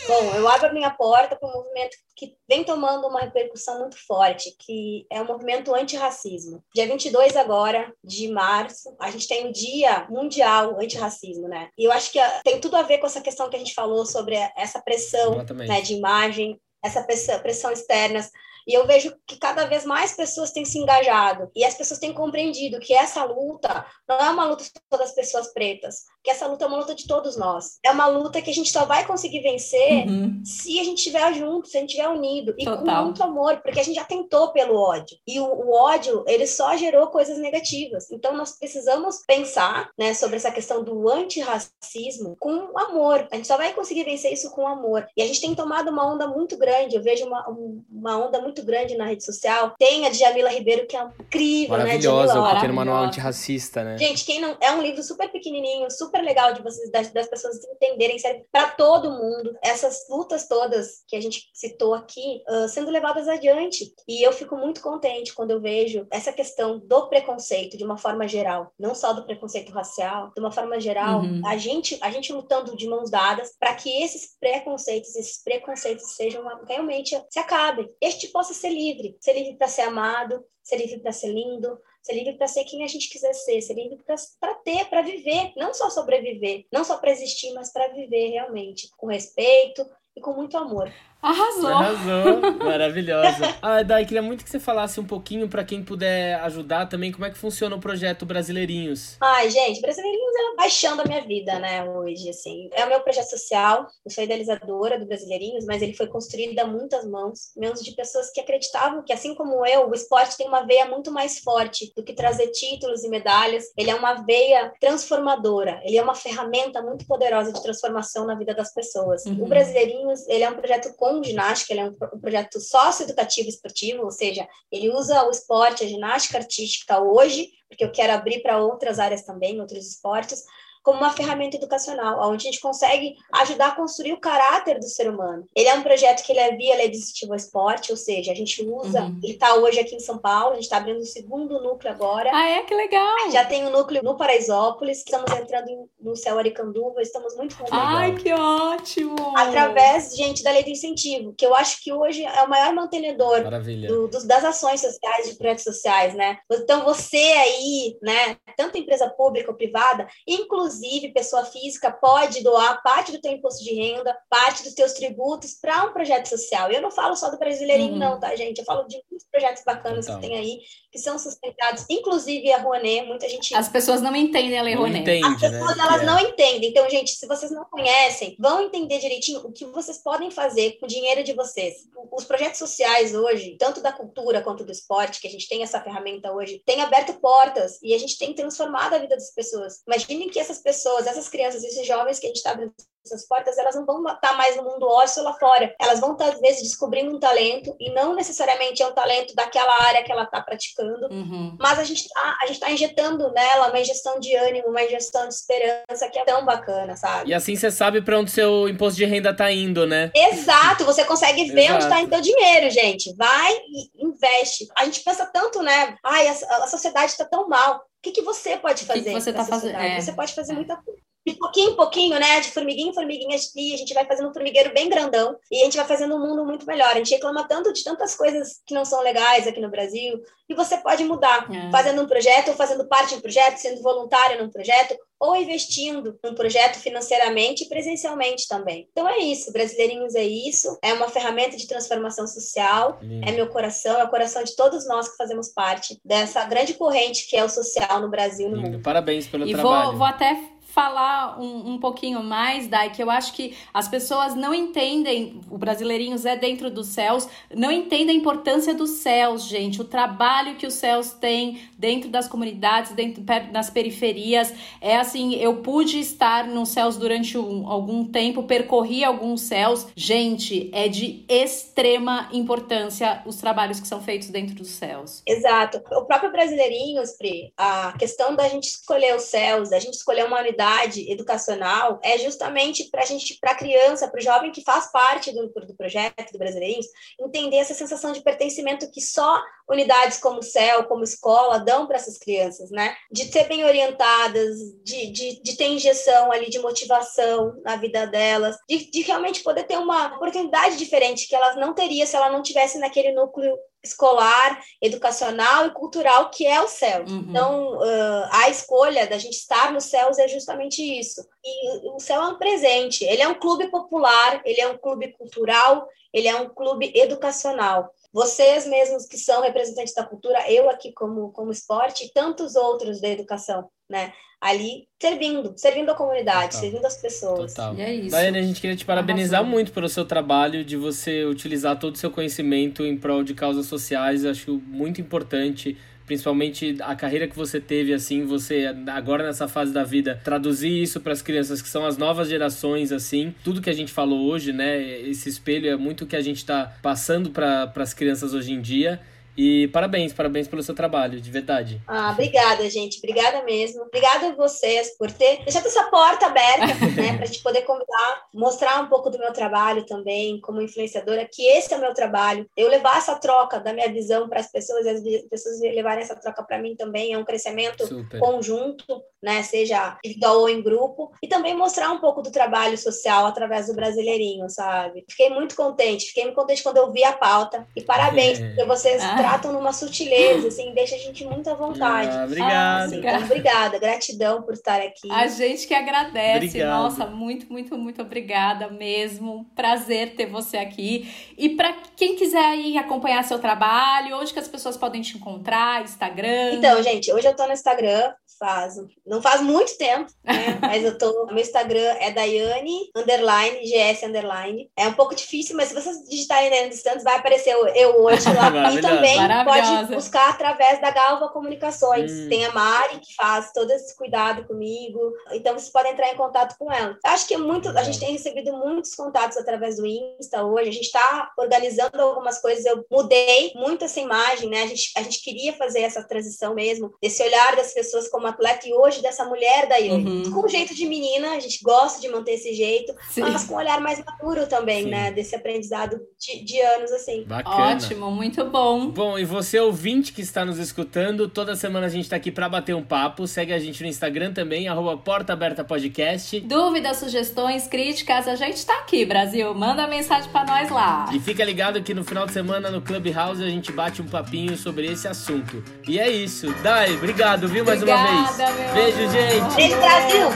Bom, 0.07 0.33
eu 0.35 0.47
abro 0.47 0.69
a 0.69 0.73
minha 0.73 0.89
porta 0.89 1.35
para 1.35 1.49
um 1.49 1.51
movimento 1.51 1.97
que 2.15 2.37
vem 2.47 2.63
tomando 2.63 3.05
uma 3.07 3.19
repercussão 3.19 3.79
muito 3.79 3.97
forte, 4.07 4.55
que 4.57 5.05
é 5.11 5.21
o 5.21 5.27
movimento 5.27 5.75
antirracismo. 5.75 6.63
Dia 6.73 6.87
22 6.87 7.35
agora, 7.35 7.93
de 8.01 8.29
março, 8.29 8.95
a 9.01 9.11
gente 9.11 9.27
tem 9.27 9.47
o 9.47 9.51
Dia 9.51 10.07
Mundial 10.09 10.79
Antirracismo, 10.79 11.49
né? 11.49 11.69
E 11.77 11.83
eu 11.83 11.91
acho 11.91 12.09
que 12.09 12.19
ah, 12.19 12.41
tem 12.41 12.61
tudo 12.61 12.77
a 12.77 12.83
ver 12.83 12.99
com 12.99 13.05
essa 13.05 13.19
questão 13.19 13.49
que 13.49 13.57
a 13.57 13.59
gente 13.59 13.73
falou 13.73 14.05
sobre 14.05 14.35
essa 14.55 14.81
pressão 14.81 15.43
né, 15.43 15.81
de 15.81 15.95
imagem, 15.95 16.57
essa 16.81 17.03
pressão, 17.03 17.39
pressão 17.39 17.71
externa, 17.71 18.25
e 18.67 18.73
eu 18.73 18.85
vejo 18.85 19.15
que 19.25 19.37
cada 19.37 19.65
vez 19.65 19.85
mais 19.85 20.13
pessoas 20.13 20.51
têm 20.51 20.65
se 20.65 20.77
engajado 20.77 21.49
e 21.55 21.63
as 21.63 21.73
pessoas 21.73 21.99
têm 21.99 22.13
compreendido 22.13 22.79
que 22.79 22.93
essa 22.93 23.23
luta 23.23 23.85
não 24.07 24.17
é 24.17 24.29
uma 24.29 24.45
luta 24.45 24.63
só 24.63 24.97
das 24.97 25.13
pessoas 25.13 25.53
pretas, 25.53 26.03
que 26.23 26.29
essa 26.29 26.45
luta 26.45 26.65
é 26.65 26.67
uma 26.67 26.77
luta 26.77 26.93
de 26.93 27.07
todos 27.07 27.37
nós. 27.37 27.79
É 27.83 27.91
uma 27.91 28.07
luta 28.07 28.41
que 28.41 28.49
a 28.49 28.53
gente 28.53 28.71
só 28.71 28.85
vai 28.85 29.05
conseguir 29.05 29.39
vencer 29.39 30.05
uhum. 30.07 30.41
se 30.43 30.79
a 30.79 30.83
gente 30.83 30.97
estiver 30.97 31.33
junto, 31.33 31.69
se 31.69 31.77
a 31.77 31.79
gente 31.79 31.91
estiver 31.91 32.09
unido 32.09 32.53
e 32.57 32.65
Total. 32.65 32.83
com 32.83 33.03
muito 33.05 33.23
amor, 33.23 33.61
porque 33.61 33.79
a 33.79 33.83
gente 33.83 33.95
já 33.95 34.03
tentou 34.03 34.51
pelo 34.51 34.75
ódio. 34.75 35.17
E 35.25 35.39
o, 35.39 35.45
o, 35.45 35.73
ódio, 35.73 36.25
ele 36.27 36.45
só 36.45 36.75
gerou 36.75 37.07
coisas 37.07 37.37
negativas. 37.37 38.11
Então 38.11 38.35
nós 38.35 38.57
precisamos 38.57 39.23
pensar, 39.25 39.89
né, 39.97 40.13
sobre 40.13 40.35
essa 40.35 40.51
questão 40.51 40.83
do 40.83 41.09
antirracismo 41.09 42.35
com 42.39 42.77
amor. 42.77 43.27
A 43.31 43.35
gente 43.35 43.47
só 43.47 43.55
vai 43.55 43.73
conseguir 43.73 44.03
vencer 44.03 44.33
isso 44.33 44.51
com 44.51 44.67
amor. 44.67 45.07
E 45.15 45.21
a 45.21 45.25
gente 45.25 45.39
tem 45.39 45.55
tomado 45.55 45.89
uma 45.89 46.05
onda 46.05 46.27
muito 46.27 46.57
grande. 46.57 46.95
Eu 46.95 47.03
vejo 47.03 47.25
uma, 47.25 47.47
uma 47.89 48.17
onda 48.17 48.41
muito 48.41 48.56
muito 48.57 48.65
grande 48.65 48.97
na 48.97 49.05
rede 49.05 49.23
social. 49.23 49.75
Tem 49.77 50.05
a 50.05 50.09
Djamila 50.09 50.49
Ribeiro, 50.49 50.87
que 50.87 50.97
é 50.97 51.03
incrível, 51.19 51.77
né? 51.77 51.83
Maravilhosa, 51.85 52.33
né? 52.33 52.39
o 52.39 52.53
pequeno 52.55 52.73
manual 52.73 53.03
antirracista, 53.03 53.83
né? 53.83 53.97
Gente, 53.97 54.25
quem 54.25 54.41
não. 54.41 54.57
É 54.61 54.71
um 54.71 54.81
livro 54.81 55.03
super 55.03 55.29
pequenininho, 55.31 55.89
super 55.91 56.21
legal 56.21 56.53
de 56.53 56.61
vocês, 56.61 56.89
das, 56.91 57.11
das 57.11 57.27
pessoas 57.27 57.57
entenderem, 57.63 58.17
serve 58.17 58.45
para 58.51 58.69
todo 58.69 59.11
mundo. 59.11 59.55
Essas 59.63 60.07
lutas 60.09 60.47
todas 60.47 61.03
que 61.07 61.15
a 61.15 61.21
gente 61.21 61.49
citou 61.53 61.93
aqui, 61.93 62.41
uh, 62.49 62.67
sendo 62.67 62.91
levadas 62.91 63.27
adiante. 63.27 63.93
E 64.07 64.25
eu 64.25 64.31
fico 64.31 64.55
muito 64.55 64.81
contente 64.81 65.33
quando 65.33 65.51
eu 65.51 65.61
vejo 65.61 66.07
essa 66.11 66.31
questão 66.31 66.79
do 66.79 67.07
preconceito 67.07 67.77
de 67.77 67.83
uma 67.83 67.97
forma 67.97 68.27
geral, 68.27 68.71
não 68.79 68.95
só 68.95 69.13
do 69.13 69.25
preconceito 69.25 69.71
racial, 69.71 70.31
de 70.35 70.39
uma 70.39 70.51
forma 70.51 70.79
geral, 70.79 71.21
uhum. 71.21 71.41
a 71.45 71.57
gente 71.57 71.97
a 72.01 72.09
gente 72.09 72.31
lutando 72.31 72.75
de 72.75 72.87
mãos 72.87 73.09
dadas 73.09 73.53
para 73.59 73.73
que 73.73 74.01
esses 74.01 74.37
preconceitos, 74.39 75.15
esses 75.15 75.43
preconceitos 75.43 76.15
sejam 76.15 76.43
realmente 76.67 77.19
se 77.29 77.39
acabem. 77.39 77.89
Este 78.01 78.27
possa 78.47 78.53
ser 78.53 78.69
livre, 78.69 79.17
ser 79.19 79.33
livre 79.33 79.57
para 79.57 79.67
ser 79.67 79.81
amado, 79.81 80.43
ser 80.63 80.77
livre 80.77 80.99
para 80.99 81.11
ser 81.11 81.27
lindo, 81.27 81.77
ser 82.01 82.13
livre 82.13 82.37
para 82.37 82.47
ser 82.47 82.63
quem 82.63 82.83
a 82.83 82.87
gente 82.87 83.09
quiser 83.09 83.33
ser, 83.33 83.61
ser 83.61 83.73
livre 83.73 83.99
para 84.39 84.53
ter, 84.55 84.85
para 84.85 85.01
viver, 85.01 85.51
não 85.57 85.73
só 85.73 85.89
sobreviver, 85.89 86.65
não 86.71 86.85
só 86.85 86.97
para 86.97 87.11
existir, 87.11 87.53
mas 87.53 87.71
para 87.71 87.89
viver 87.89 88.29
realmente, 88.29 88.89
com 88.95 89.07
respeito 89.07 89.85
e 90.15 90.21
com 90.21 90.33
muito 90.33 90.57
amor. 90.57 90.91
Arrasou! 91.21 91.67
Arrasou! 91.67 92.41
Maravilhosa. 92.63 93.55
Ah, 93.61 93.83
Dai, 93.83 94.05
queria 94.05 94.21
muito 94.21 94.43
que 94.43 94.49
você 94.49 94.59
falasse 94.59 94.99
um 94.99 95.05
pouquinho 95.05 95.47
para 95.47 95.63
quem 95.63 95.83
puder 95.83 96.39
ajudar 96.41 96.85
também 96.85 97.11
como 97.11 97.25
é 97.25 97.31
que 97.31 97.37
funciona 97.37 97.75
o 97.75 97.79
projeto 97.79 98.25
Brasileirinhos. 98.25 99.17
Ai, 99.19 99.49
gente, 99.49 99.81
Brasileirinhos 99.81 100.35
é 100.35 100.53
a 100.53 100.55
paixão 100.55 100.95
da 100.95 101.03
minha 101.03 101.21
vida, 101.21 101.59
né, 101.59 101.83
hoje, 101.83 102.29
assim. 102.29 102.69
É 102.73 102.85
o 102.85 102.89
meu 102.89 103.01
projeto 103.01 103.29
social, 103.29 103.87
eu 104.05 104.11
sou 104.11 104.23
idealizadora 104.23 104.99
do 104.99 105.05
Brasileirinhos, 105.05 105.65
mas 105.65 105.81
ele 105.81 105.93
foi 105.93 106.07
construído 106.07 106.57
a 106.59 106.65
muitas 106.65 107.05
mãos, 107.05 107.51
mãos 107.57 107.83
de 107.83 107.95
pessoas 107.95 108.29
que 108.31 108.39
acreditavam 108.39 109.03
que, 109.03 109.13
assim 109.13 109.33
como 109.33 109.65
eu, 109.65 109.89
o 109.89 109.93
esporte 109.93 110.37
tem 110.37 110.47
uma 110.47 110.65
veia 110.65 110.85
muito 110.85 111.11
mais 111.11 111.39
forte 111.39 111.91
do 111.95 112.03
que 112.03 112.13
trazer 112.13 112.47
títulos 112.47 113.03
e 113.03 113.09
medalhas. 113.09 113.65
Ele 113.75 113.89
é 113.89 113.95
uma 113.95 114.13
veia 114.23 114.71
transformadora, 114.79 115.81
ele 115.83 115.97
é 115.97 116.03
uma 116.03 116.15
ferramenta 116.15 116.81
muito 116.81 117.05
poderosa 117.05 117.51
de 117.51 117.61
transformação 117.61 118.25
na 118.25 118.35
vida 118.35 118.53
das 118.53 118.73
pessoas. 118.73 119.25
Uhum. 119.25 119.43
O 119.43 119.47
Brasileirinhos, 119.47 120.27
ele 120.27 120.43
é 120.43 120.49
um 120.49 120.55
projeto 120.55 120.93
com 121.07 121.23
ginástica, 121.23 121.73
ele 121.73 121.81
é 121.81 121.85
um 121.85 122.19
projeto 122.19 122.59
socioeducativo 122.59 123.47
esportivo, 123.47 124.03
ou 124.03 124.11
seja, 124.11 124.47
ele 124.71 124.89
usa 124.89 125.23
o 125.23 125.31
esporte, 125.31 125.83
a 125.83 125.87
ginástica 125.87 126.37
artística 126.37 126.99
hoje, 126.99 127.49
porque 127.69 127.83
eu 127.83 127.91
quero 127.91 128.13
abrir 128.13 128.41
para 128.41 128.59
outras 128.59 128.99
áreas 128.99 129.23
também, 129.23 129.61
outros 129.61 129.87
esportes, 129.87 130.43
como 130.87 130.99
uma 130.99 131.11
ferramenta 131.11 131.57
educacional, 131.57 132.31
onde 132.31 132.47
a 132.47 132.49
gente 132.49 132.61
consegue 132.61 133.17
ajudar 133.33 133.67
a 133.67 133.75
construir 133.75 134.13
o 134.13 134.21
caráter 134.21 134.79
do 134.79 134.87
ser 134.87 135.09
humano. 135.09 135.45
Ele 135.53 135.67
é 135.67 135.73
um 135.73 135.83
projeto 135.83 136.23
que 136.23 136.31
ele 136.31 136.39
é 136.39 136.55
via 136.55 136.77
lei 136.77 136.89
de 136.89 136.97
esporte, 136.97 137.91
ou 137.91 137.97
seja, 137.97 138.31
a 138.31 138.35
gente 138.35 138.63
usa, 138.63 139.01
uhum. 139.01 139.19
ele 139.21 139.33
está 139.33 139.55
hoje 139.55 139.81
aqui 139.81 139.95
em 139.95 139.99
São 139.99 140.17
Paulo, 140.17 140.51
a 140.51 140.53
gente 140.53 140.63
está 140.63 140.77
abrindo 140.77 141.01
o 141.01 141.05
segundo 141.05 141.61
núcleo 141.61 141.91
agora. 141.91 142.31
Ah, 142.33 142.47
é? 142.47 142.63
Que 142.63 142.73
legal! 142.73 143.29
Já 143.33 143.43
tem 143.43 143.65
um 143.65 143.69
núcleo 143.69 144.01
no 144.01 144.15
Paraisópolis, 144.15 144.99
estamos 144.99 145.29
entrando 145.33 145.89
no 145.99 146.15
céu 146.15 146.39
Aricanduva, 146.39 147.01
estamos 147.01 147.35
muito 147.35 147.57
contentes. 147.57 147.77
Ai, 147.77 148.15
que 148.15 148.31
ótimo! 148.31 149.33
Através, 149.35 150.15
gente, 150.15 150.41
da 150.41 150.51
lei 150.51 150.63
do 150.63 150.69
incentivo, 150.69 151.33
que 151.37 151.45
eu 151.45 151.53
acho 151.53 151.83
que 151.83 151.91
hoje 151.91 152.23
é 152.23 152.43
o 152.43 152.49
maior 152.49 152.73
mantenedor 152.73 153.43
do, 153.43 154.07
do, 154.07 154.25
das 154.25 154.45
ações 154.45 154.79
sociais, 154.79 155.27
de 155.27 155.35
projetos 155.35 155.65
sociais, 155.65 156.13
né? 156.13 156.37
Então, 156.49 156.85
você 156.85 157.17
aí, 157.17 157.97
né, 158.01 158.37
tanto 158.55 158.77
empresa 158.77 159.09
pública 159.09 159.51
ou 159.51 159.57
privada, 159.57 160.07
inclusive 160.25 160.76
inclusive, 160.77 161.13
pessoa 161.13 161.45
física 161.45 161.91
pode 161.91 162.43
doar 162.43 162.81
parte 162.83 163.11
do 163.11 163.19
teu 163.19 163.31
imposto 163.31 163.63
de 163.63 163.73
renda, 163.73 164.17
parte 164.29 164.63
dos 164.63 164.73
teus 164.73 164.93
tributos 164.93 165.55
para 165.55 165.85
um 165.85 165.93
projeto 165.93 166.27
social. 166.27 166.71
E 166.71 166.75
eu 166.75 166.81
não 166.81 166.91
falo 166.91 167.15
só 167.15 167.29
do 167.29 167.37
Brasileirinho, 167.37 167.93
uhum. 167.93 167.99
não, 167.99 168.19
tá, 168.19 168.35
gente? 168.35 168.59
Eu 168.59 168.65
falo 168.65 168.87
de 168.87 169.01
muitos 169.09 169.27
projetos 169.29 169.63
bacanas 169.65 170.05
então. 170.05 170.19
que 170.19 170.27
tem 170.27 170.37
aí, 170.37 170.59
que 170.97 171.03
são 171.03 171.19
sustentados, 171.19 171.85
inclusive 171.89 172.51
a 172.51 172.57
Rouanet, 172.57 173.05
muita 173.05 173.29
gente... 173.29 173.53
As 173.55 173.69
pessoas 173.69 174.01
não 174.01 174.15
entendem 174.15 174.57
a 174.57 174.63
Lei 174.63 174.73
Rouanet. 174.73 175.01
Entende, 175.01 175.25
As 175.27 175.39
pessoas, 175.39 175.77
né? 175.77 175.83
elas 175.83 176.01
é. 176.01 176.05
não 176.05 176.19
entendem. 176.19 176.69
Então, 176.71 176.89
gente, 176.89 177.11
se 177.11 177.27
vocês 177.27 177.51
não 177.51 177.63
conhecem, 177.65 178.35
vão 178.39 178.61
entender 178.61 178.97
direitinho 178.97 179.39
o 179.41 179.51
que 179.51 179.65
vocês 179.65 179.99
podem 179.99 180.31
fazer 180.31 180.79
com 180.79 180.87
o 180.87 180.89
dinheiro 180.89 181.23
de 181.23 181.33
vocês. 181.33 181.87
Os 182.11 182.25
projetos 182.25 182.57
sociais 182.57 183.13
hoje, 183.13 183.55
tanto 183.59 183.79
da 183.79 183.91
cultura 183.91 184.41
quanto 184.41 184.63
do 184.63 184.71
esporte, 184.71 185.21
que 185.21 185.27
a 185.27 185.31
gente 185.31 185.47
tem 185.47 185.61
essa 185.61 185.79
ferramenta 185.79 186.33
hoje, 186.33 186.63
tem 186.65 186.81
aberto 186.81 187.13
portas 187.19 187.79
e 187.83 187.93
a 187.93 187.99
gente 187.99 188.17
tem 188.17 188.33
transformado 188.33 188.95
a 188.95 188.97
vida 188.97 189.15
das 189.15 189.31
pessoas. 189.31 189.83
Imaginem 189.85 190.29
que 190.29 190.39
essas 190.39 190.57
pessoas, 190.57 191.05
essas 191.05 191.29
crianças, 191.29 191.63
esses 191.63 191.85
jovens 191.85 192.17
que 192.17 192.25
a 192.25 192.29
gente 192.29 192.37
está 192.37 192.51
abrindo 192.51 192.73
essas 193.07 193.27
portas, 193.27 193.57
elas 193.57 193.75
não 193.75 193.85
vão 193.85 194.05
estar 194.07 194.35
mais 194.37 194.55
no 194.55 194.63
mundo 194.63 194.87
ósseo 194.87 195.23
lá 195.23 195.33
fora. 195.33 195.73
Elas 195.79 195.99
vão 195.99 196.13
estar, 196.13 196.29
às 196.29 196.39
vezes, 196.39 196.63
descobrindo 196.63 197.15
um 197.15 197.19
talento, 197.19 197.75
e 197.79 197.91
não 197.91 198.15
necessariamente 198.15 198.81
é 198.81 198.87
um 198.87 198.93
talento 198.93 199.33
daquela 199.35 199.83
área 199.83 200.03
que 200.03 200.11
ela 200.11 200.23
está 200.23 200.41
praticando, 200.41 201.07
uhum. 201.11 201.55
mas 201.59 201.79
a 201.79 201.83
gente 201.83 202.05
está 202.05 202.65
tá 202.67 202.71
injetando 202.71 203.31
nela 203.31 203.69
uma 203.69 203.79
injeção 203.79 204.19
de 204.19 204.35
ânimo, 204.35 204.69
uma 204.69 204.83
injeção 204.83 205.27
de 205.27 205.33
esperança 205.33 206.09
que 206.11 206.19
é 206.19 206.25
tão 206.25 206.45
bacana, 206.45 206.95
sabe? 206.95 207.29
E 207.29 207.33
assim 207.33 207.55
você 207.55 207.71
sabe 207.71 208.01
para 208.01 208.19
onde 208.19 208.31
seu 208.31 208.67
imposto 208.67 208.97
de 208.97 209.05
renda 209.05 209.31
está 209.31 209.51
indo, 209.51 209.85
né? 209.85 210.11
Exato, 210.13 210.85
você 210.85 211.03
consegue 211.05 211.45
ver 211.51 211.65
Exato. 211.65 211.75
onde 211.75 211.83
está 211.85 212.01
indo 212.01 212.15
o 212.15 212.21
dinheiro, 212.21 212.69
gente. 212.69 213.15
Vai 213.15 213.53
e 213.53 214.05
investe. 214.05 214.67
A 214.75 214.85
gente 214.85 215.01
pensa 215.03 215.25
tanto, 215.25 215.61
né? 215.61 215.95
Ai, 216.03 216.27
a, 216.27 216.31
a 216.63 216.67
sociedade 216.67 217.11
está 217.11 217.25
tão 217.25 217.47
mal. 217.47 217.77
O 217.77 217.81
que, 218.01 218.11
que 218.11 218.21
você 218.21 218.57
pode 218.57 218.85
fazer? 218.85 218.99
O 218.99 219.03
que, 219.03 219.09
que 219.09 219.21
você 219.21 219.29
está 219.31 219.45
fazendo? 219.45 219.77
É. 219.77 219.99
Você 219.99 220.13
pode 220.13 220.33
fazer 220.33 220.53
muita 220.53 220.77
coisa 220.77 221.06
de 221.27 221.35
pouquinho 221.35 221.71
em 221.71 221.75
pouquinho, 221.75 222.19
né? 222.19 222.39
De 222.39 222.49
formiguinha 222.49 222.89
em 222.89 222.93
formiguinha, 222.93 223.37
e 223.55 223.73
a 223.73 223.77
gente 223.77 223.93
vai 223.93 224.05
fazendo 224.05 224.29
um 224.29 224.33
formigueiro 224.33 224.73
bem 224.73 224.87
grandão 224.87 225.35
e 225.51 225.61
a 225.61 225.65
gente 225.65 225.75
vai 225.75 225.85
fazendo 225.85 226.15
um 226.15 226.19
mundo 226.19 226.45
muito 226.45 226.65
melhor. 226.65 226.91
A 226.91 226.95
gente 226.95 227.11
reclama 227.11 227.45
tanto 227.47 227.73
de 227.73 227.83
tantas 227.83 228.15
coisas 228.15 228.61
que 228.65 228.73
não 228.73 228.85
são 228.85 229.01
legais 229.01 229.45
aqui 229.45 229.59
no 229.59 229.69
Brasil 229.69 230.21
e 230.49 230.55
você 230.55 230.77
pode 230.77 231.03
mudar, 231.03 231.45
é. 231.51 231.69
fazendo 231.69 232.01
um 232.01 232.07
projeto, 232.07 232.49
ou 232.49 232.53
fazendo 232.53 232.87
parte 232.87 233.09
de 233.09 233.15
um 233.15 233.21
projeto, 233.21 233.57
sendo 233.57 233.81
voluntário 233.81 234.41
num 234.41 234.49
projeto, 234.49 234.95
ou 235.19 235.35
investindo 235.35 236.17
num 236.23 236.33
projeto 236.33 236.77
financeiramente 236.77 237.65
e 237.65 237.67
presencialmente 237.67 238.47
também. 238.47 238.87
Então 238.91 239.09
é 239.09 239.17
isso, 239.17 239.51
Brasileirinhos 239.51 240.15
é 240.15 240.23
isso, 240.23 240.77
é 240.81 240.93
uma 240.93 241.09
ferramenta 241.09 241.57
de 241.57 241.67
transformação 241.67 242.25
social, 242.25 242.99
Lindo. 243.01 243.27
é 243.27 243.31
meu 243.33 243.47
coração, 243.47 243.99
é 243.99 244.03
o 244.05 244.09
coração 244.09 244.43
de 244.43 244.55
todos 244.55 244.87
nós 244.87 245.09
que 245.09 245.17
fazemos 245.17 245.49
parte 245.49 245.99
dessa 246.05 246.45
grande 246.45 246.75
corrente 246.75 247.27
que 247.27 247.35
é 247.35 247.43
o 247.43 247.49
social 247.49 247.99
no 247.99 248.09
Brasil 248.09 248.47
e 248.47 248.51
no 248.51 248.55
Lindo. 248.57 248.69
mundo. 248.69 248.83
Parabéns 248.83 249.27
pelo 249.27 249.45
e 249.45 249.53
trabalho. 249.53 249.89
Vou, 249.89 249.97
vou 249.97 250.07
até 250.07 250.56
falar 250.77 251.41
um, 251.41 251.71
um 251.71 251.79
pouquinho 251.79 252.21
mais, 252.21 252.67
Dai, 252.67 252.91
que 252.91 253.01
eu 253.01 253.09
acho 253.09 253.33
que 253.33 253.57
as 253.73 253.87
pessoas 253.87 254.35
não 254.35 254.53
entendem, 254.53 255.41
o 255.49 255.57
Brasileirinhos 255.57 256.23
é 256.23 256.35
dentro 256.35 256.69
dos 256.69 256.89
céus, 256.89 257.27
não 257.51 257.71
entendem 257.71 258.15
a 258.15 258.19
importância 258.19 258.75
dos 258.75 258.91
céus, 258.91 259.47
gente, 259.47 259.81
o 259.81 259.83
trabalho 259.83 260.55
que 260.55 260.67
os 260.67 260.75
céus 260.75 261.09
têm 261.13 261.63
dentro 261.75 262.11
das 262.11 262.27
comunidades, 262.27 262.91
dentro 262.91 263.23
das 263.51 263.71
periferias. 263.71 264.53
É 264.79 264.97
assim, 264.97 265.33
eu 265.37 265.63
pude 265.63 265.99
estar 265.99 266.45
nos 266.45 266.69
céus 266.69 266.95
durante 266.95 267.39
um, 267.39 267.67
algum 267.67 268.05
tempo, 268.05 268.43
percorri 268.43 269.03
alguns 269.03 269.41
céus. 269.41 269.87
Gente, 269.95 270.69
é 270.71 270.87
de 270.87 271.25
extrema 271.27 272.29
importância 272.31 273.23
os 273.25 273.37
trabalhos 273.37 273.79
que 273.79 273.87
são 273.87 273.99
feitos 273.99 274.29
dentro 274.29 274.53
dos 274.53 274.67
céus. 274.67 275.23
Exato. 275.25 275.81
O 275.91 276.05
próprio 276.05 276.31
Brasileirinhos, 276.31 277.13
Pri, 277.13 277.51
a 277.57 277.93
questão 277.97 278.35
da 278.35 278.47
gente 278.47 278.65
escolher 278.65 279.15
os 279.15 279.23
céus, 279.23 279.71
da 279.71 279.79
gente 279.79 279.95
escolher 279.95 280.25
uma 280.25 280.39
unidade 280.39 280.66
educacional 281.09 281.99
é 282.03 282.17
justamente 282.17 282.89
para 282.89 283.03
a 283.03 283.05
gente, 283.05 283.37
para 283.39 283.51
a 283.51 283.55
criança, 283.55 284.07
para 284.07 284.19
o 284.19 284.23
jovem 284.23 284.51
que 284.51 284.63
faz 284.63 284.91
parte 284.91 285.31
do, 285.31 285.47
do 285.47 285.75
projeto 285.75 286.31
do 286.31 286.39
Brasileirinhos, 286.39 286.87
entender 287.19 287.57
essa 287.57 287.73
sensação 287.73 288.11
de 288.11 288.21
pertencimento 288.21 288.89
que 288.91 289.01
só 289.01 289.41
unidades 289.69 290.17
como 290.17 290.39
o 290.39 290.43
CEL, 290.43 290.85
como 290.85 291.03
escola, 291.03 291.59
dão 291.59 291.85
para 291.87 291.97
essas 291.97 292.17
crianças, 292.17 292.71
né? 292.71 292.95
De 293.11 293.25
ser 293.25 293.47
bem 293.47 293.65
orientadas, 293.65 294.57
de, 294.83 295.11
de, 295.11 295.41
de 295.41 295.57
ter 295.57 295.67
injeção 295.67 296.31
ali 296.31 296.49
de 296.49 296.59
motivação 296.59 297.53
na 297.63 297.75
vida 297.75 298.07
delas, 298.07 298.55
de, 298.67 298.89
de 298.89 299.01
realmente 299.01 299.43
poder 299.43 299.63
ter 299.63 299.77
uma 299.77 300.15
oportunidade 300.15 300.77
diferente 300.77 301.27
que 301.27 301.35
elas 301.35 301.55
não 301.55 301.73
teriam 301.73 302.07
se 302.07 302.15
ela 302.15 302.29
não 302.29 302.41
tivesse 302.41 302.77
naquele 302.79 303.11
núcleo 303.11 303.57
escolar, 303.83 304.59
educacional 304.81 305.67
e 305.67 305.71
cultural 305.71 306.29
que 306.29 306.45
é 306.45 306.61
o 306.61 306.67
céu. 306.67 307.05
Uhum. 307.07 307.25
Então, 307.29 307.77
uh, 307.77 308.29
a 308.31 308.49
escolha 308.49 309.07
da 309.07 309.17
gente 309.17 309.35
estar 309.35 309.71
nos 309.71 309.85
céus 309.85 310.17
é 310.17 310.27
justamente 310.27 310.81
isso. 310.81 311.25
E 311.43 311.89
o 311.89 311.99
céu 311.99 312.21
é 312.21 312.27
um 312.27 312.37
presente. 312.37 313.05
Ele 313.05 313.21
é 313.21 313.27
um 313.27 313.39
clube 313.39 313.69
popular, 313.69 314.41
ele 314.45 314.59
é 314.59 314.67
um 314.67 314.77
clube 314.77 315.13
cultural, 315.13 315.87
ele 316.13 316.27
é 316.27 316.35
um 316.35 316.49
clube 316.49 316.91
educacional. 316.95 317.89
Vocês 318.11 318.65
mesmos 318.65 319.05
que 319.05 319.17
são 319.17 319.41
representantes 319.41 319.93
da 319.93 320.03
cultura, 320.03 320.51
eu 320.51 320.69
aqui 320.69 320.91
como, 320.91 321.31
como 321.31 321.51
esporte 321.51 322.05
e 322.05 322.11
tantos 322.11 322.55
outros 322.55 322.99
da 322.99 323.09
educação, 323.09 323.69
né? 323.89 324.13
Ali 324.39 324.87
servindo, 325.01 325.53
servindo 325.57 325.89
a 325.89 325.95
comunidade, 325.95 326.51
Total. 326.51 326.61
servindo 326.61 326.85
as 326.85 327.01
pessoas. 327.01 327.53
Total. 327.53 327.75
E 327.75 327.81
é 327.81 327.93
isso. 327.93 328.11
Daiane, 328.11 328.37
a 328.37 328.43
gente 328.43 328.61
queria 328.61 328.75
te 328.75 328.85
parabenizar 328.85 329.39
Arrasou. 329.39 329.51
muito 329.51 329.71
pelo 329.71 329.89
seu 329.89 330.05
trabalho, 330.05 330.63
de 330.63 330.77
você 330.77 331.25
utilizar 331.25 331.79
todo 331.79 331.95
o 331.95 331.97
seu 331.97 332.11
conhecimento 332.11 332.85
em 332.85 332.95
prol 332.95 333.23
de 333.23 333.33
causas 333.33 333.65
sociais. 333.65 334.25
Acho 334.25 334.61
muito 334.67 335.01
importante 335.01 335.75
principalmente 336.07 336.77
a 336.81 336.95
carreira 336.95 337.27
que 337.27 337.35
você 337.35 337.59
teve, 337.59 337.93
assim, 337.93 338.23
você 338.23 338.73
agora 338.87 339.25
nessa 339.25 339.45
fase 339.45 339.73
da 339.73 339.83
vida, 339.83 340.19
traduzir 340.23 340.81
isso 340.81 341.01
para 341.01 341.11
as 341.11 341.21
crianças 341.21 341.61
que 341.61 341.67
são 341.67 341.85
as 341.85 341.97
novas 341.97 342.29
gerações, 342.29 342.93
assim, 342.93 343.35
tudo 343.43 343.61
que 343.61 343.69
a 343.69 343.73
gente 343.73 343.91
falou 343.91 344.25
hoje, 344.25 344.53
né? 344.53 344.81
Esse 345.01 345.27
espelho 345.27 345.69
é 345.69 345.75
muito 345.75 346.05
o 346.05 346.07
que 346.07 346.15
a 346.15 346.21
gente 346.21 346.37
está 346.37 346.77
passando 346.81 347.29
para 347.29 347.69
as 347.75 347.93
crianças 347.93 348.33
hoje 348.33 348.53
em 348.53 348.61
dia. 348.61 349.01
E 349.37 349.67
parabéns, 349.67 350.13
parabéns 350.13 350.47
pelo 350.47 350.63
seu 350.63 350.73
trabalho, 350.73 351.21
de 351.21 351.29
verdade. 351.29 351.79
Ah, 351.87 352.09
obrigada, 352.11 352.67
gente. 352.69 352.97
Obrigada 352.97 353.43
mesmo. 353.43 353.83
Obrigada 353.83 354.29
a 354.29 354.35
vocês 354.35 354.97
por 354.97 355.11
ter 355.11 355.43
deixado 355.43 355.67
essa 355.67 355.83
porta 355.91 356.25
aberta, 356.25 356.65
né, 356.99 357.13
para 357.13 357.23
a 357.23 357.27
gente 357.27 357.43
poder 357.43 357.61
convidar, 357.61 358.23
mostrar 358.33 358.81
um 358.81 358.87
pouco 358.87 359.11
do 359.11 359.19
meu 359.19 359.31
trabalho 359.31 359.85
também, 359.85 360.41
como 360.41 360.59
influenciadora, 360.59 361.29
que 361.31 361.45
esse 361.45 361.71
é 361.71 361.77
o 361.77 361.81
meu 361.81 361.93
trabalho. 361.93 362.49
Eu 362.57 362.67
levar 362.67 362.97
essa 362.97 363.13
troca 363.15 363.59
da 363.59 363.73
minha 363.73 363.91
visão 363.93 364.27
para 364.27 364.39
as 364.39 364.51
pessoas 364.51 364.85
e 364.85 365.17
as 365.17 365.23
pessoas 365.29 365.59
levarem 365.59 366.03
essa 366.03 366.15
troca 366.15 366.41
para 366.43 366.59
mim 366.59 366.75
também 366.75 367.13
é 367.13 367.17
um 367.17 367.25
crescimento 367.25 367.85
Super. 367.85 368.19
conjunto, 368.19 369.03
né, 369.21 369.43
seja 369.43 369.97
individual 370.03 370.39
ou 370.39 370.49
em 370.49 370.63
grupo, 370.63 371.11
e 371.21 371.27
também 371.27 371.55
mostrar 371.55 371.91
um 371.91 371.99
pouco 371.99 372.23
do 372.23 372.31
trabalho 372.31 372.77
social 372.77 373.27
através 373.27 373.67
do 373.67 373.75
Brasileirinho, 373.75 374.49
sabe? 374.49 375.05
Fiquei 375.07 375.29
muito 375.29 375.55
contente, 375.55 376.07
fiquei 376.07 376.23
muito 376.23 376.35
contente 376.35 376.63
quando 376.63 376.77
eu 376.77 376.91
vi 376.91 377.03
a 377.03 377.13
pauta, 377.13 377.67
e 377.75 377.83
parabéns 377.83 378.39
é. 378.39 378.55
por 378.55 378.65
vocês 378.65 379.03
ah 379.03 379.26
tratam 379.27 379.51
numa 379.51 379.73
sutileza, 379.73 380.47
assim, 380.47 380.73
deixa 380.73 380.95
a 380.95 380.99
gente 380.99 381.25
muito 381.25 381.49
à 381.49 381.53
vontade. 381.53 382.15
Ah, 382.15 382.23
obrigado. 382.25 382.85
Assim, 382.85 382.99
então, 382.99 383.23
obrigada, 383.23 383.79
gratidão 383.79 384.41
por 384.41 384.53
estar 384.53 384.79
aqui. 384.81 385.11
A 385.11 385.27
gente 385.27 385.67
que 385.67 385.73
agradece. 385.73 386.47
Obrigado. 386.47 386.69
Nossa, 386.69 387.05
muito, 387.05 387.51
muito, 387.51 387.77
muito 387.77 388.01
obrigada 388.01 388.69
mesmo. 388.69 389.45
Prazer 389.55 390.15
ter 390.15 390.27
você 390.27 390.57
aqui. 390.57 391.11
E 391.37 391.49
para 391.49 391.73
quem 391.95 392.15
quiser 392.15 392.55
ir 392.57 392.77
acompanhar 392.77 393.23
seu 393.23 393.39
trabalho, 393.39 394.17
onde 394.17 394.31
que 394.31 394.39
as 394.39 394.47
pessoas 394.47 394.77
podem 394.77 395.01
te 395.01 395.17
encontrar? 395.17 395.83
Instagram? 395.83 396.53
Então, 396.53 396.81
gente, 396.81 397.11
hoje 397.11 397.27
eu 397.27 397.35
tô 397.35 397.45
no 397.45 397.53
Instagram, 397.53 398.13
faz, 398.39 398.75
não 399.05 399.21
faz 399.21 399.41
muito 399.41 399.77
tempo, 399.77 400.09
né? 400.23 400.57
Mas 400.61 400.83
eu 400.83 400.97
tô, 400.97 401.25
meu 401.27 401.39
Instagram 401.39 401.95
é 401.99 402.11
Daiane 402.11 402.89
underline 402.95 403.59
GS 403.59 404.03
underline. 404.03 404.69
É 404.77 404.87
um 404.87 404.93
pouco 404.93 405.15
difícil, 405.15 405.55
mas 405.55 405.69
se 405.69 405.73
vocês 405.73 405.97
digitarem 406.07 406.49
Daiane 406.49 406.69
dos 406.69 406.81
Santos, 406.81 407.03
vai 407.03 407.15
aparecer 407.15 407.51
eu 407.75 408.03
hoje 408.03 408.25
lá. 408.33 408.47
e 408.47 408.51
Maravilhosa. 408.51 408.87
Também 409.17 409.45
pode 409.45 409.95
buscar 409.95 410.29
através 410.29 410.81
da 410.81 410.91
Galva 410.91 411.29
Comunicações. 411.29 412.11
Hum. 412.11 412.29
Tem 412.29 412.45
a 412.45 412.51
Mari 412.51 412.99
que 412.99 413.13
faz 413.15 413.51
todo 413.51 413.71
esse 413.71 413.95
cuidado 413.95 414.45
comigo. 414.45 414.99
Então 415.31 415.53
vocês 415.53 415.71
podem 415.71 415.91
entrar 415.91 416.11
em 416.11 416.15
contato 416.15 416.57
com 416.57 416.71
ela. 416.71 416.97
Eu 417.03 417.11
acho 417.11 417.27
que 417.27 417.33
é 417.33 417.37
muito, 417.37 417.69
a 417.69 417.83
gente 417.83 417.99
tem 417.99 418.11
recebido 418.11 418.53
muitos 418.53 418.95
contatos 418.95 419.37
através 419.37 419.77
do 419.77 419.85
Insta 419.85 420.43
hoje. 420.43 420.69
A 420.69 420.73
gente 420.73 420.85
está 420.85 421.31
organizando 421.37 422.01
algumas 422.01 422.39
coisas. 422.41 422.65
Eu 422.65 422.85
mudei 422.91 423.53
muito 423.55 423.85
essa 423.85 423.99
imagem, 423.99 424.49
né? 424.49 424.63
A 424.63 424.67
gente, 424.67 424.91
a 424.95 425.01
gente 425.01 425.21
queria 425.23 425.53
fazer 425.53 425.81
essa 425.81 426.03
transição 426.03 426.53
mesmo, 426.53 426.93
desse 427.01 427.23
olhar 427.23 427.55
das 427.55 427.73
pessoas 427.73 428.07
como 428.09 428.27
atleta 428.27 428.67
e 428.67 428.73
hoje 428.73 429.01
dessa 429.01 429.25
mulher 429.25 429.67
da 429.67 429.75
Yane. 429.75 430.27
Uhum. 430.27 430.31
Com 430.31 430.47
jeito 430.47 430.73
de 430.73 430.85
menina, 430.85 431.31
a 431.31 431.39
gente 431.39 431.61
gosta 431.63 431.99
de 431.99 432.09
manter 432.09 432.33
esse 432.33 432.53
jeito, 432.53 432.93
Sim. 433.09 433.21
mas 433.21 433.45
com 433.45 433.53
um 433.53 433.57
olhar 433.57 433.79
mais 433.81 434.03
maduro 434.03 434.47
também, 434.47 434.83
Sim. 434.83 434.89
né? 434.89 435.11
Desse 435.11 435.35
aprendizado 435.35 435.99
de, 436.17 436.43
de 436.43 436.59
anos, 436.61 436.91
assim. 436.91 437.23
Bacana. 437.23 437.75
Ótimo, 437.75 438.11
muito 438.11 438.43
bom. 438.45 438.87
Bom, 438.89 439.06
e 439.15 439.23
você 439.23 439.59
ouvinte 439.59 440.11
que 440.11 440.21
está 440.21 440.43
nos 440.43 440.57
escutando, 440.57 441.27
toda 441.29 441.55
semana 441.55 441.85
a 441.85 441.89
gente 441.89 442.09
tá 442.09 442.15
aqui 442.15 442.31
para 442.31 442.49
bater 442.49 442.73
um 442.75 442.81
papo. 442.81 443.27
Segue 443.27 443.53
a 443.53 443.59
gente 443.59 443.83
no 443.83 443.87
Instagram 443.89 444.33
também, 444.33 444.67
arroba 444.67 444.97
Porta 444.97 445.33
Aberta 445.33 445.63
Podcast. 445.63 446.39
Dúvidas, 446.39 446.97
sugestões, 446.97 447.67
críticas, 447.67 448.27
a 448.27 448.35
gente 448.35 448.65
tá 448.65 448.73
aqui, 448.79 449.05
Brasil. 449.05 449.53
Manda 449.53 449.85
mensagem 449.87 450.31
pra 450.31 450.43
nós 450.43 450.71
lá. 450.71 451.05
E 451.13 451.19
fica 451.19 451.45
ligado 451.45 451.83
que 451.83 451.93
no 451.93 452.03
final 452.03 452.25
de 452.25 452.33
semana 452.33 452.71
no 452.71 452.81
Clubhouse 452.81 453.43
a 453.43 453.49
gente 453.49 453.71
bate 453.71 454.01
um 454.01 454.07
papinho 454.07 454.57
sobre 454.57 454.87
esse 454.91 455.07
assunto. 455.07 455.63
E 455.87 455.99
é 455.99 456.09
isso. 456.09 456.51
Dai, 456.63 456.95
obrigado, 456.95 457.47
viu, 457.47 457.63
mais 457.63 457.83
uma 457.83 457.93
Obrigada, 457.93 458.45
vez. 458.47 458.57
meu 458.57 458.73
Beijo, 458.73 458.97
amor. 458.99 459.11
gente. 459.11 459.55
Beijo, 459.55 459.77
Brasil! 459.77 460.27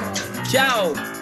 Tchau. 0.51 1.20